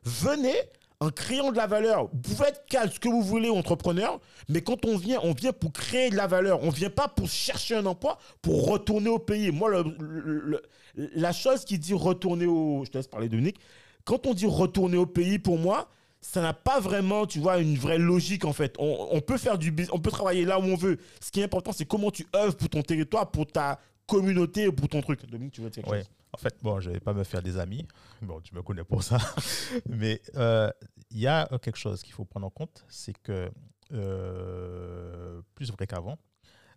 [0.04, 0.56] venez
[1.00, 2.10] en créant de la valeur.
[2.12, 4.20] Vous pouvez être calme, ce que vous voulez, entrepreneur,
[4.50, 6.64] mais quand on vient, on vient pour créer de la valeur.
[6.64, 9.52] On vient pas pour chercher un emploi, pour retourner au pays.
[9.52, 10.62] Moi, le- le-
[10.96, 12.84] le- la chose qui dit retourner au...
[12.86, 13.58] Je te laisse parler, Dominique.
[14.06, 17.78] Quand on dit retourner au pays, pour moi, ça n'a pas vraiment, tu vois, une
[17.78, 18.74] vraie logique en fait.
[18.80, 20.98] On, on peut faire du business, on peut travailler là où on veut.
[21.24, 24.88] Ce qui est important, c'est comment tu œuvres pour ton territoire, pour ta communauté, pour
[24.88, 25.30] ton truc.
[25.30, 26.00] Dominique, tu veux dire quelque Ouais.
[26.00, 26.10] chose?
[26.38, 27.88] En fait, bon, je vais pas me faire des amis.
[28.22, 29.18] Bon, tu me connais pour ça.
[29.90, 30.70] Mais euh,
[31.10, 33.52] il y a euh, quelque chose qu'il faut prendre en compte, c'est que
[33.92, 36.20] euh, plus vrai qu'avant,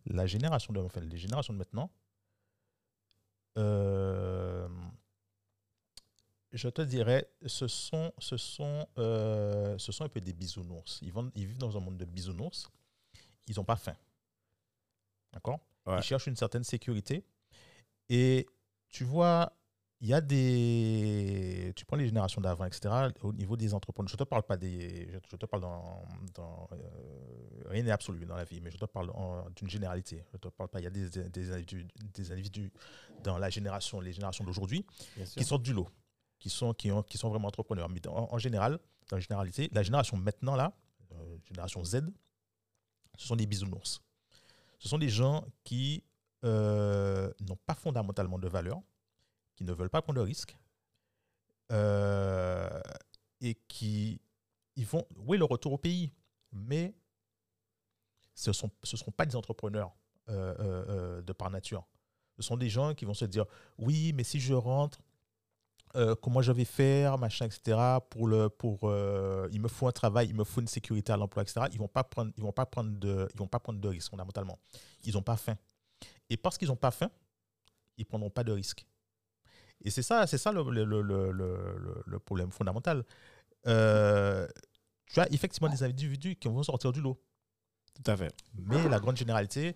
[0.06, 1.90] la génération de, enfin, les générations de maintenant,
[3.58, 4.66] euh,
[6.52, 11.00] je te dirais, ce sont, ce sont, ce sont un peu des bisounours.
[11.02, 12.66] Ils, vont, ils vivent dans un monde de bisounours.
[13.46, 13.96] Ils n'ont pas faim.
[15.34, 15.60] D'accord?
[15.84, 15.98] Ouais.
[15.98, 17.26] Ils cherchent une certaine sécurité.
[18.08, 18.46] Et
[18.90, 19.52] tu vois,
[20.00, 21.72] il y a des.
[21.76, 22.88] Tu prends les générations d'avant, etc.
[23.22, 25.08] Au niveau des entrepreneurs, je ne te parle pas des.
[25.12, 26.02] Je, te parle dans.
[26.34, 29.12] dans, euh, rien n'est absolu dans la vie, mais je te parle
[29.56, 30.24] d'une généralité.
[30.32, 30.80] Je te parle pas.
[30.80, 32.72] Il y a des, des, des individus, des individus
[33.22, 34.86] dans la génération, les générations d'aujourd'hui,
[35.36, 35.88] qui sortent du lot,
[36.38, 37.90] qui sont, qui ont, qui sont vraiment entrepreneurs.
[37.90, 38.78] Mais en, général,
[39.10, 40.72] dans la généralité, la génération maintenant, là,
[41.12, 42.00] euh, génération Z,
[43.18, 44.00] ce sont des bisounours.
[44.78, 46.02] Ce sont des gens qui
[46.44, 48.80] euh, n'ont pas fondamentalement de valeur,
[49.56, 50.56] qui ne veulent pas prendre de risques,
[51.72, 52.80] euh,
[53.40, 54.20] et qui
[54.76, 56.12] ils vont, oui, le retour au pays,
[56.52, 56.94] mais
[58.34, 59.92] ce ne sont, ce seront pas des entrepreneurs
[60.28, 61.86] euh, de par nature.
[62.36, 63.44] Ce sont des gens qui vont se dire,
[63.76, 65.00] oui, mais si je rentre,
[65.96, 67.98] euh, comment je vais faire, machin, etc.
[68.10, 71.16] Pour le, pour, euh, il me faut un travail, il me faut une sécurité à
[71.16, 71.66] l'emploi, etc.
[71.72, 71.90] Ils vont
[72.38, 74.58] vont pas prendre de, ils vont pas prendre de risques fondamentalement.
[75.04, 75.56] Ils n'ont pas faim.
[76.30, 77.10] Et parce qu'ils n'ont pas faim,
[77.98, 78.86] ils prendront pas de risques.
[79.82, 83.04] Et c'est ça, c'est ça le, le, le, le, le- le problème fondamental.
[83.66, 84.46] Euh,
[85.06, 87.20] tu as effectivement des individus qui vont sortir du lot.
[87.94, 88.34] Tout à fait.
[88.54, 89.74] Mais la grande généralité,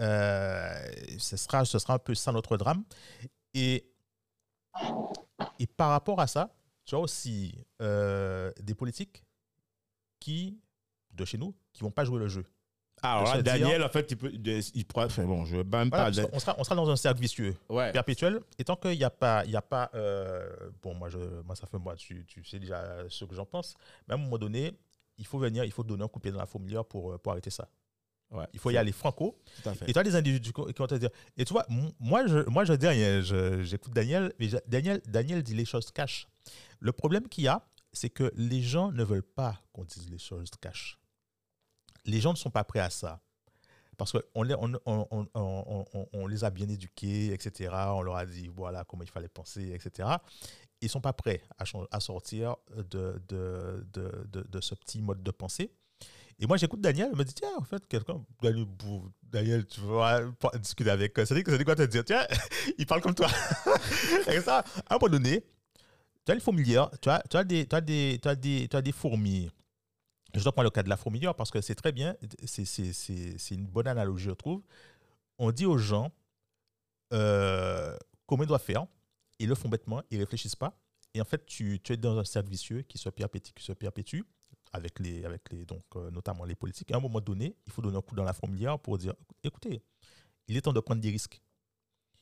[0.00, 2.84] euh, ce, sera, ce sera un peu ça notre drame.
[3.52, 3.86] Et,
[5.58, 6.54] et par rapport à ça,
[6.84, 9.24] tu as aussi euh, des politiques
[10.20, 10.58] qui,
[11.10, 12.44] de chez nous, qui vont pas jouer le jeu.
[13.04, 15.06] Ah, Alors là, dire- Daniel, en fait, il, peut, il pourra.
[15.06, 16.26] Enfin bon, je ne vais même Voilà, pas.
[16.26, 17.92] qu'on sera, on sera dans un cercle vicieux Ouais.
[17.92, 18.40] perpétuel.
[18.58, 20.48] Et tant qu'il n'y a pas, y a pas euh,
[20.82, 23.74] bon, moi, je, moi, ça fait moi, tu, tu sais déjà ce que j'en pense.
[24.08, 24.72] Mais à un moment donné,
[25.18, 27.18] il faut venir, il faut donner un coup de pied dans la fourmilière pour, euh,
[27.18, 27.68] pour arrêter ça.
[28.30, 28.46] Ouais.
[28.52, 29.38] Il faut y aller franco.
[29.62, 29.88] Tout à fait.
[29.88, 31.10] Et toi, des individus qui vont te dire.
[31.36, 31.66] Et tu vois,
[32.00, 33.20] moi, je, moi, je dis rien.
[33.62, 36.26] J'écoute Daniel, mais je- Daniel, Daniel dit les choses cash.
[36.80, 37.62] Le problème qu'il y a,
[37.92, 40.98] c'est que les gens ne veulent pas qu'on dise les choses cash.
[42.04, 43.20] Les gens ne sont pas prêts à ça.
[43.96, 47.70] Parce qu'on les, on, les a bien éduqués, etc.
[47.72, 50.08] On leur a dit voilà comment il fallait penser, etc.
[50.80, 53.20] Ils ne sont pas prêts à, sortir de,
[54.60, 55.70] ce petit mode de pensée.
[56.40, 58.20] Et moi, j'écoute Daniel, il me dit tiens, en fait, quelqu'un,
[59.22, 60.20] Daniel, tu vas
[60.58, 62.04] discuter avec euh, Cédric, Cédric va te dire?
[62.04, 62.26] Tiens,
[62.78, 63.28] il parle comme toi.
[64.32, 65.44] Et ça, à un moment donné,
[66.24, 68.66] tu as une fourmilière, tu as, tu as, des, tu as, des, tu as, des,
[68.68, 69.48] tu as des fourmis.
[70.34, 72.16] Je dois prendre le cas de la fourmilière parce que c'est très bien,
[72.46, 72.74] c'est-
[73.54, 74.62] une bonne analogie, je trouve.
[75.38, 76.12] On dit aux gens
[77.12, 77.96] euh,
[78.26, 78.86] comment ils doivent faire,
[79.38, 80.76] ils le font bêtement, ils ne réfléchissent pas.
[81.12, 83.72] Et en fait, tu, tu es dans un cercle vicieux qui se perpétue, qui se
[83.72, 84.22] perpétue
[84.72, 86.90] avec les, avec les, donc, euh, notamment les politiques.
[86.90, 89.14] Et à un moment donné, il faut donner un coup dans la fourmilière pour dire
[89.44, 89.80] écoutez,
[90.48, 91.40] il est temps de prendre des risques.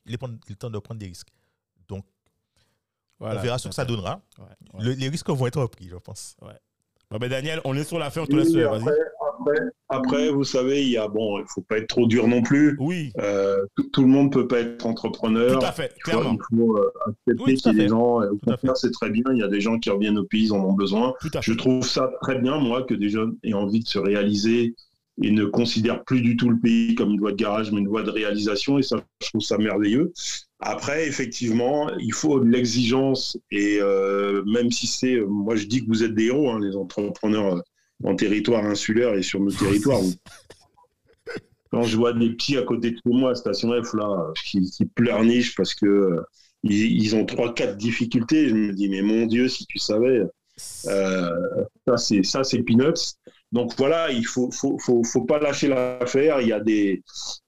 [0.04, 1.30] Il est, temps- il est temps de prendre des risques.
[1.88, 2.04] Donc,
[3.18, 4.20] Voilà, on verra ce que ça donnera.
[4.38, 4.44] Ouais,
[4.74, 4.84] ouais.
[4.84, 6.36] Le- les risques vont être pris, je pense.
[7.12, 8.54] Bon, ben, Daniel, on est sur la fin, on te laisse.
[8.56, 8.80] après,
[9.38, 9.58] après,
[9.88, 12.76] après, vous savez, il y a bon, il faut pas être trop dur non plus.
[12.80, 15.58] Oui, Euh, tout, tout le monde peut pas être entrepreneur.
[15.58, 16.38] tout à fait, Il faut- clairement.
[16.52, 18.22] Il faut euh, accepter Oui, qu'il y ait des gens.
[18.22, 19.24] Au contraire, c'est très bien.
[19.32, 21.12] Il y a des gens qui reviennent au pays, ils en ont besoin.
[21.20, 23.98] Tout à Je trouve ça très bien, moi, que des jeunes aient envie de se
[23.98, 24.74] réaliser
[25.22, 27.88] et ne considèrent plus du tout le pays comme une voie de garage, mais une
[27.88, 28.78] voie de réalisation.
[28.78, 30.12] Et ça, je trouve ça merveilleux.
[30.64, 33.36] Après, effectivement, il faut de l'exigence.
[33.50, 36.76] Et euh, même si c'est, moi, je dis que vous êtes des héros, hein, les
[36.76, 37.60] entrepreneurs euh,
[38.04, 40.00] en territoire insulaire et sur nos territoires.
[41.72, 45.56] Quand je vois des petits à côté de moi Station F, là, qui, qui pleurnichent
[45.56, 46.22] parce que euh,
[46.62, 50.22] ils, ils ont trois, quatre difficultés, je me dis, mais mon Dieu, si tu savais.
[50.86, 53.16] Euh, ça, c'est ça, c'est peanuts.
[53.52, 56.40] Donc voilà, il faut, faut, faut, faut pas lâcher l'affaire.
[56.40, 57.02] Il y a des,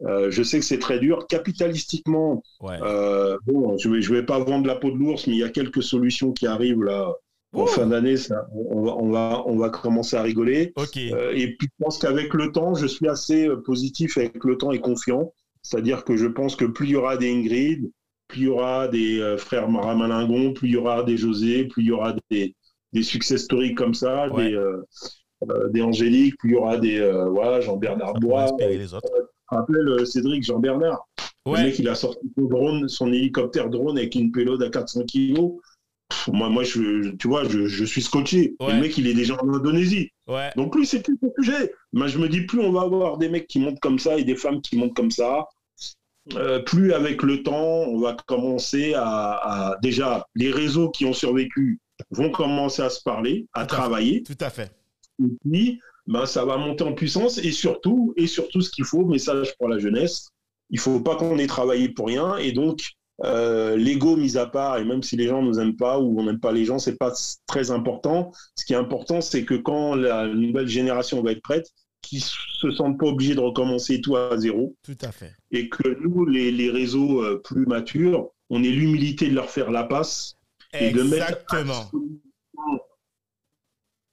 [0.07, 1.27] euh, je sais que c'est très dur.
[1.29, 2.79] Capitalistiquement, Ouais.
[2.83, 5.45] euh, bon, je vais, je vais pas vendre la peau de l'ours, mais il y
[5.45, 7.13] a quelques solutions qui arrivent là.
[7.57, 7.67] En Oh.
[7.69, 8.17] fin d'année,
[8.53, 10.73] on va, on va, on va commencer à rigoler.
[11.13, 14.73] Euh, et puis, je pense qu'avec le temps, je suis assez positif avec le temps
[14.73, 15.33] et confiant.
[15.63, 17.91] C'est-à-dire que je pense que plus il y aura des Ingrid,
[18.29, 21.87] plus il y aura des frères Maramalingon, plus il y aura des José, plus il
[21.87, 22.57] y aura des,
[22.93, 24.49] des success stories comme ça, Ouais.
[24.51, 24.83] des, euh,
[25.73, 28.43] des Angélique, plus il y aura des euh, voilà, Jean-Bernard Bois.
[28.45, 29.09] inspirer Euh, les autres.
[29.51, 31.07] je rappelle euh, Cédric Jean-Bernard?
[31.47, 35.05] Le mec, il a sorti son drone, son hélicoptère drone avec une payload à 400
[35.05, 35.53] kilos.
[36.09, 38.55] Pff, Moi, moi je, tu vois, je, je suis scotché.
[38.61, 38.73] Ouais.
[38.75, 40.09] le mec, il est déjà en Indonésie.
[40.27, 40.51] Ouais.
[40.57, 41.75] Donc lui, c'est plus le sujet.
[41.93, 44.25] Moi, je me dis, plus on va avoir des mecs qui montent comme ça et
[44.25, 45.47] des femmes qui montent comme ça,
[46.37, 47.59] euh, plus avec le temps,
[47.89, 51.79] on va commencer à, à- Déjà, les réseaux qui ont survécu
[52.11, 53.83] vont commencer à se parler, à Tout à fait.
[53.83, 54.23] travailler.
[54.23, 54.73] Tout à fait.
[55.23, 57.39] Et puis, ben, ça va monter en puissance.
[57.39, 60.29] Et surtout, et surtout ce qu'il faut, message pour la jeunesse,
[60.71, 62.37] il faut pas qu'on ait travaillé pour rien.
[62.37, 62.93] Et donc,
[63.25, 66.25] euh, l'ego mis à part, et même si les gens nous aiment pas ou on
[66.25, 67.13] n'aime pas les gens, c'est pas
[67.47, 68.33] très important.
[68.57, 71.69] Ce qui est important, c'est que quand la nouvelle génération va être prête,
[72.03, 75.33] qu'ils se sentent pas obligés de recommencer tout à zéro Tout à fait.
[75.53, 79.71] et que nous, les, les réseaux euh, plus matures, on ait l'humilité de leur faire
[79.71, 80.37] la passe
[80.79, 81.91] et de mettre Exactement.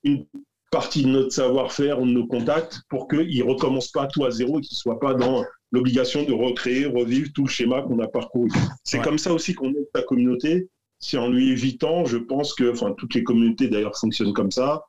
[0.04, 0.26] une
[0.72, 4.32] partie de notre savoir-faire ou de nos contacts pour qu'ils ne recommencent pas tout à
[4.32, 8.00] zéro et qu'ils ne soient pas dans l'obligation de recréer, revivre tout le schéma qu'on
[8.00, 8.50] a parcouru.
[8.84, 9.04] C'est Ouais.
[9.04, 10.70] comme ça aussi qu'on aide sa communauté.
[11.00, 14.84] C'est en lui évitant, je pense que, enfin, toutes les communautés d'ailleurs fonctionnent comme ça.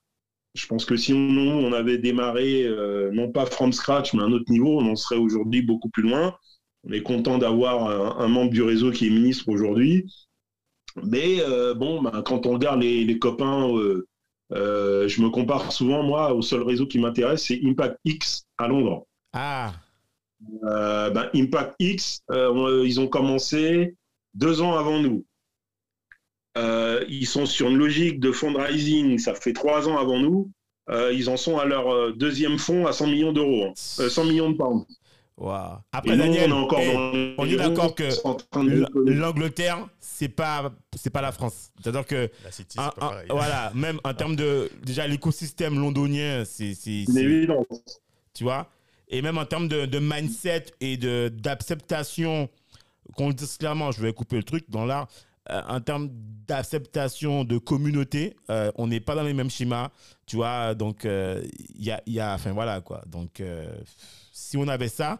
[0.55, 4.27] Je pense que si on, on avait démarré, euh, non pas from scratch, mais à
[4.27, 6.35] un autre niveau, on en serait aujourd'hui beaucoup plus loin.
[6.85, 7.89] On est content d'avoir
[8.19, 10.07] un, un membre du réseau qui est ministre aujourd'hui.
[11.03, 14.07] Mais euh, bon, ben, quand on regarde les, les copains, euh,
[14.53, 18.69] euh, je me compare souvent, moi, au seul réseau qui m'intéresse, c'est Impact X à
[18.69, 19.07] Londres.
[19.33, 19.73] Ah.
[20.65, 23.97] Euh, ben, Impact X, euh, ils ont commencé
[24.35, 25.25] deux ans avant nous.
[27.09, 30.51] Ils sont sur une logique de fundraising, ça fait trois ans avant nous.
[30.91, 33.73] Ils en sont à leur deuxième fonds à 100 millions d'euros, hein.
[34.01, 34.85] Euh, 100 millions de pounds.
[35.41, 35.45] Et
[35.93, 38.09] Après, nous, Daniel, on est hey, est d'accord que
[39.11, 41.71] l'Angleterre, c'est pas, c'est pas la France.
[41.83, 43.27] C'est-à-dire que, La City, un- c'est pas un- pareil.
[43.31, 46.75] voilà, même en termes de, déjà l'écosystème londonien, c'est,
[48.35, 48.69] tu vois?
[49.09, 52.49] Et même en termes de, de mindset et de, d'acceptation,
[53.15, 55.09] qu'on le dise clairement, je vais couper le truc dans l'art,
[55.51, 56.09] euh, en termes
[56.47, 59.91] d'acceptation de communauté, euh, on n'est pas dans les mêmes schémas,
[60.27, 60.75] tu vois?
[60.75, 61.43] Donc, euh,
[61.75, 63.03] il y, a, il y a, enfin voilà quoi.
[63.07, 63.75] Donc, euh,
[64.33, 65.19] si on avait ça,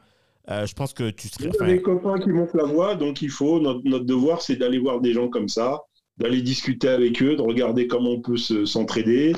[0.51, 1.51] euh, je pense que tu serais.
[1.61, 4.43] Il y a des copains qui montent la voie, donc il faut, notre, notre devoir,
[4.43, 5.81] c'est d'aller voir des gens comme ça,
[6.19, 9.35] d'aller discuter avec eux, de regarder comment on peut se- s'entraider.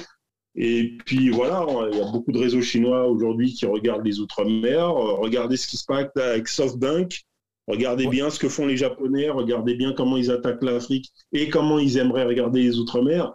[0.56, 4.88] Et puis voilà, il y a beaucoup de réseaux chinois aujourd'hui qui regardent les Outre-mer.
[4.88, 7.22] Euh, Regardez ce qui se passe avec SoftBank.
[7.66, 8.10] Regardez Ouais.
[8.10, 9.30] bien ce que font les Japonais.
[9.30, 13.32] Regardez bien comment ils attaquent l'Afrique et comment ils aimeraient regarder les Outre-mer.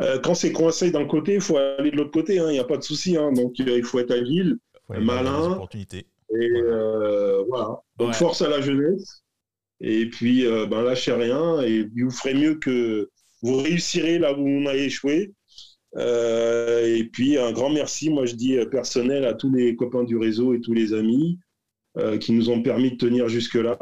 [0.00, 2.38] Euh, quand c'est coincé d'un côté, il faut aller de l'autre côté.
[2.40, 3.16] hein, Il n'y a pas de souci.
[3.16, 3.30] hein.
[3.32, 4.56] donc euh, il faut être agile
[4.86, 5.52] Faut aller voir les malin.
[5.52, 6.06] opportunités.
[6.30, 7.80] Et euh, voilà.
[7.98, 8.14] Donc Ouais.
[8.14, 9.22] force à la jeunesse.
[9.80, 11.60] Et puis, euh, ben, lâchez rien.
[11.62, 13.10] Et vous ferez mieux que
[13.42, 15.32] vous réussirez là où on a échoué.
[15.96, 20.04] Euh, et puis, un grand merci, moi je dis euh, personnel, à tous les copains
[20.04, 21.38] du réseau et tous les amis
[21.98, 23.78] euh, qui nous ont permis de tenir jusque-là.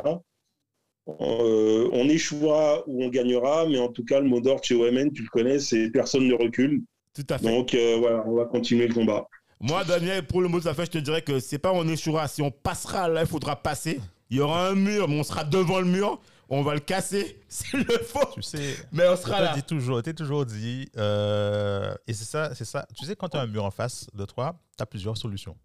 [1.08, 5.12] Euh, on échouera ou on gagnera, mais en tout cas, le mot d'ordre chez OMN,
[5.12, 6.82] tu le connais, c'est personne ne recule.
[7.14, 7.48] Tout à fait.
[7.48, 9.26] Donc euh, voilà, on va continuer le combat.
[9.60, 11.86] Moi, Daniel, pour le mot de la fin, je te dirais que c'est pas on
[11.88, 12.28] échouera.
[12.28, 14.00] Si on passera là, il faudra passer.
[14.28, 16.20] Il y aura un mur, mais on sera devant le mur.
[16.48, 18.28] On va le casser s'il le faut.
[18.34, 19.54] Tu sais, Mais on sera là.
[19.54, 22.86] dis toujours, t'es toujours dit, euh, et c'est ça, c'est ça.
[22.94, 25.56] Tu sais, quand tu as un mur en face de toi, tu as plusieurs solutions.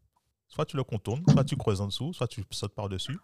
[0.48, 3.18] Soit tu le contournes, soit tu creuses en dessous, soit tu sautes par-dessus,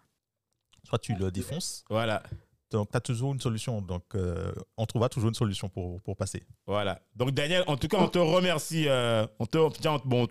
[0.84, 1.84] soit tu le défonces.
[1.90, 2.22] Voilà.
[2.70, 3.80] Donc, tu as toujours une solution.
[3.80, 6.42] Donc, euh, on trouvera toujours une solution pour, pour passer.
[6.66, 7.00] Voilà.
[7.16, 8.88] Donc, Daniel, en tout cas, on te remercie.
[8.88, 10.26] euh, on te, tiens, on- bon,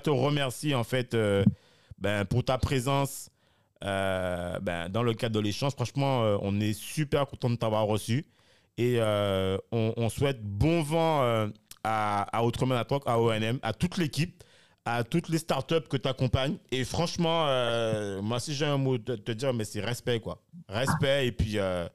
[0.00, 1.44] te remercier, en fait, euh,
[1.98, 3.28] ben, pour ta présence
[3.82, 5.72] ben, dans le cadre de l'échange.
[5.72, 8.26] Franchement, on est super content de t'avoir reçu.
[8.76, 11.22] Et on, souhaite bon vent
[11.82, 14.44] à, à Autrement à à ONM, à toute l'équipe,
[14.84, 16.56] à toutes les startups que tu accompagnes.
[16.70, 20.42] Et franchement, euh, moi, si j'ai un mot de te dire, mais c'est respect, quoi.
[20.68, 21.26] Respect.
[21.28, 21.86] Et puis, euh,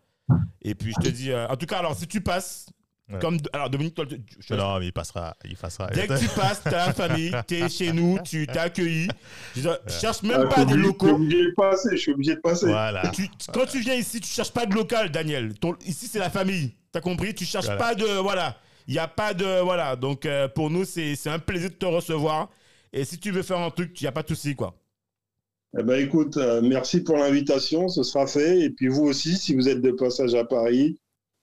[0.62, 2.68] et puis je te dis, euh, en tout cas, alors, si tu passes,
[3.07, 3.20] Ouais.
[3.20, 3.38] comme.
[3.53, 5.36] Alors, Dominique, toi, je- je Non, mais il passera.
[5.45, 5.86] Il passera.
[5.91, 9.07] Dès que tu passes, t'as la famille, t'es chez nous, tu t'es accueilli.
[9.56, 11.10] Je veux dire, cherche même Ah, pas je des obligé- Je suis locaux.
[11.10, 12.66] obligé de passer, je suis obligé de passer.
[12.66, 13.07] Voilà.
[13.10, 15.53] Tu- quand tu viens ici, tu cherches pas de local, Daniel.
[15.60, 16.74] Ton- ici, c'est la famille.
[16.91, 17.36] T'as compris?
[17.36, 17.80] Tu cherches Voilà.
[17.80, 18.06] pas de.
[18.06, 18.57] Voilà.
[18.88, 19.60] Il n'y a pas de.
[19.62, 19.95] Voilà.
[19.95, 22.49] Donc, euh, pour nous, c'est c'est un plaisir de te recevoir.
[22.95, 24.73] Et si tu veux faire un truc, il n'y a pas de souci, quoi.
[25.77, 28.61] Eh ben, écoute, euh, merci pour l'invitation, ce sera fait.
[28.61, 30.97] Et puis vous aussi, si vous êtes de passage à Paris,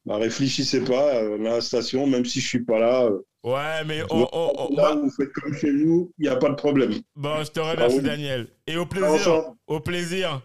[0.07, 3.05] bah, réfléchissez pas euh, à la station, même si je suis pas là.
[3.05, 6.29] euh, Ouais, mais on- on- on- là, moi- vous faites comme chez nous, il n'y
[6.29, 6.95] a pas de problème.
[7.17, 8.03] bon, je te remercie, Ah oui.
[8.03, 8.49] Daniel.
[8.67, 9.11] Et au plaisir.
[9.11, 10.41] Ensemble, Au plaisir.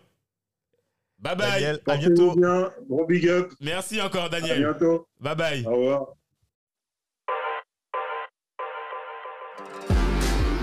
[1.19, 1.51] Bye bye.
[1.51, 2.35] Daniel, à bientôt.
[2.35, 4.59] bien, gros big up, Merci encore, à Daniel.
[4.59, 5.65] bientôt, Bye bye.
[5.65, 6.16] au revoir.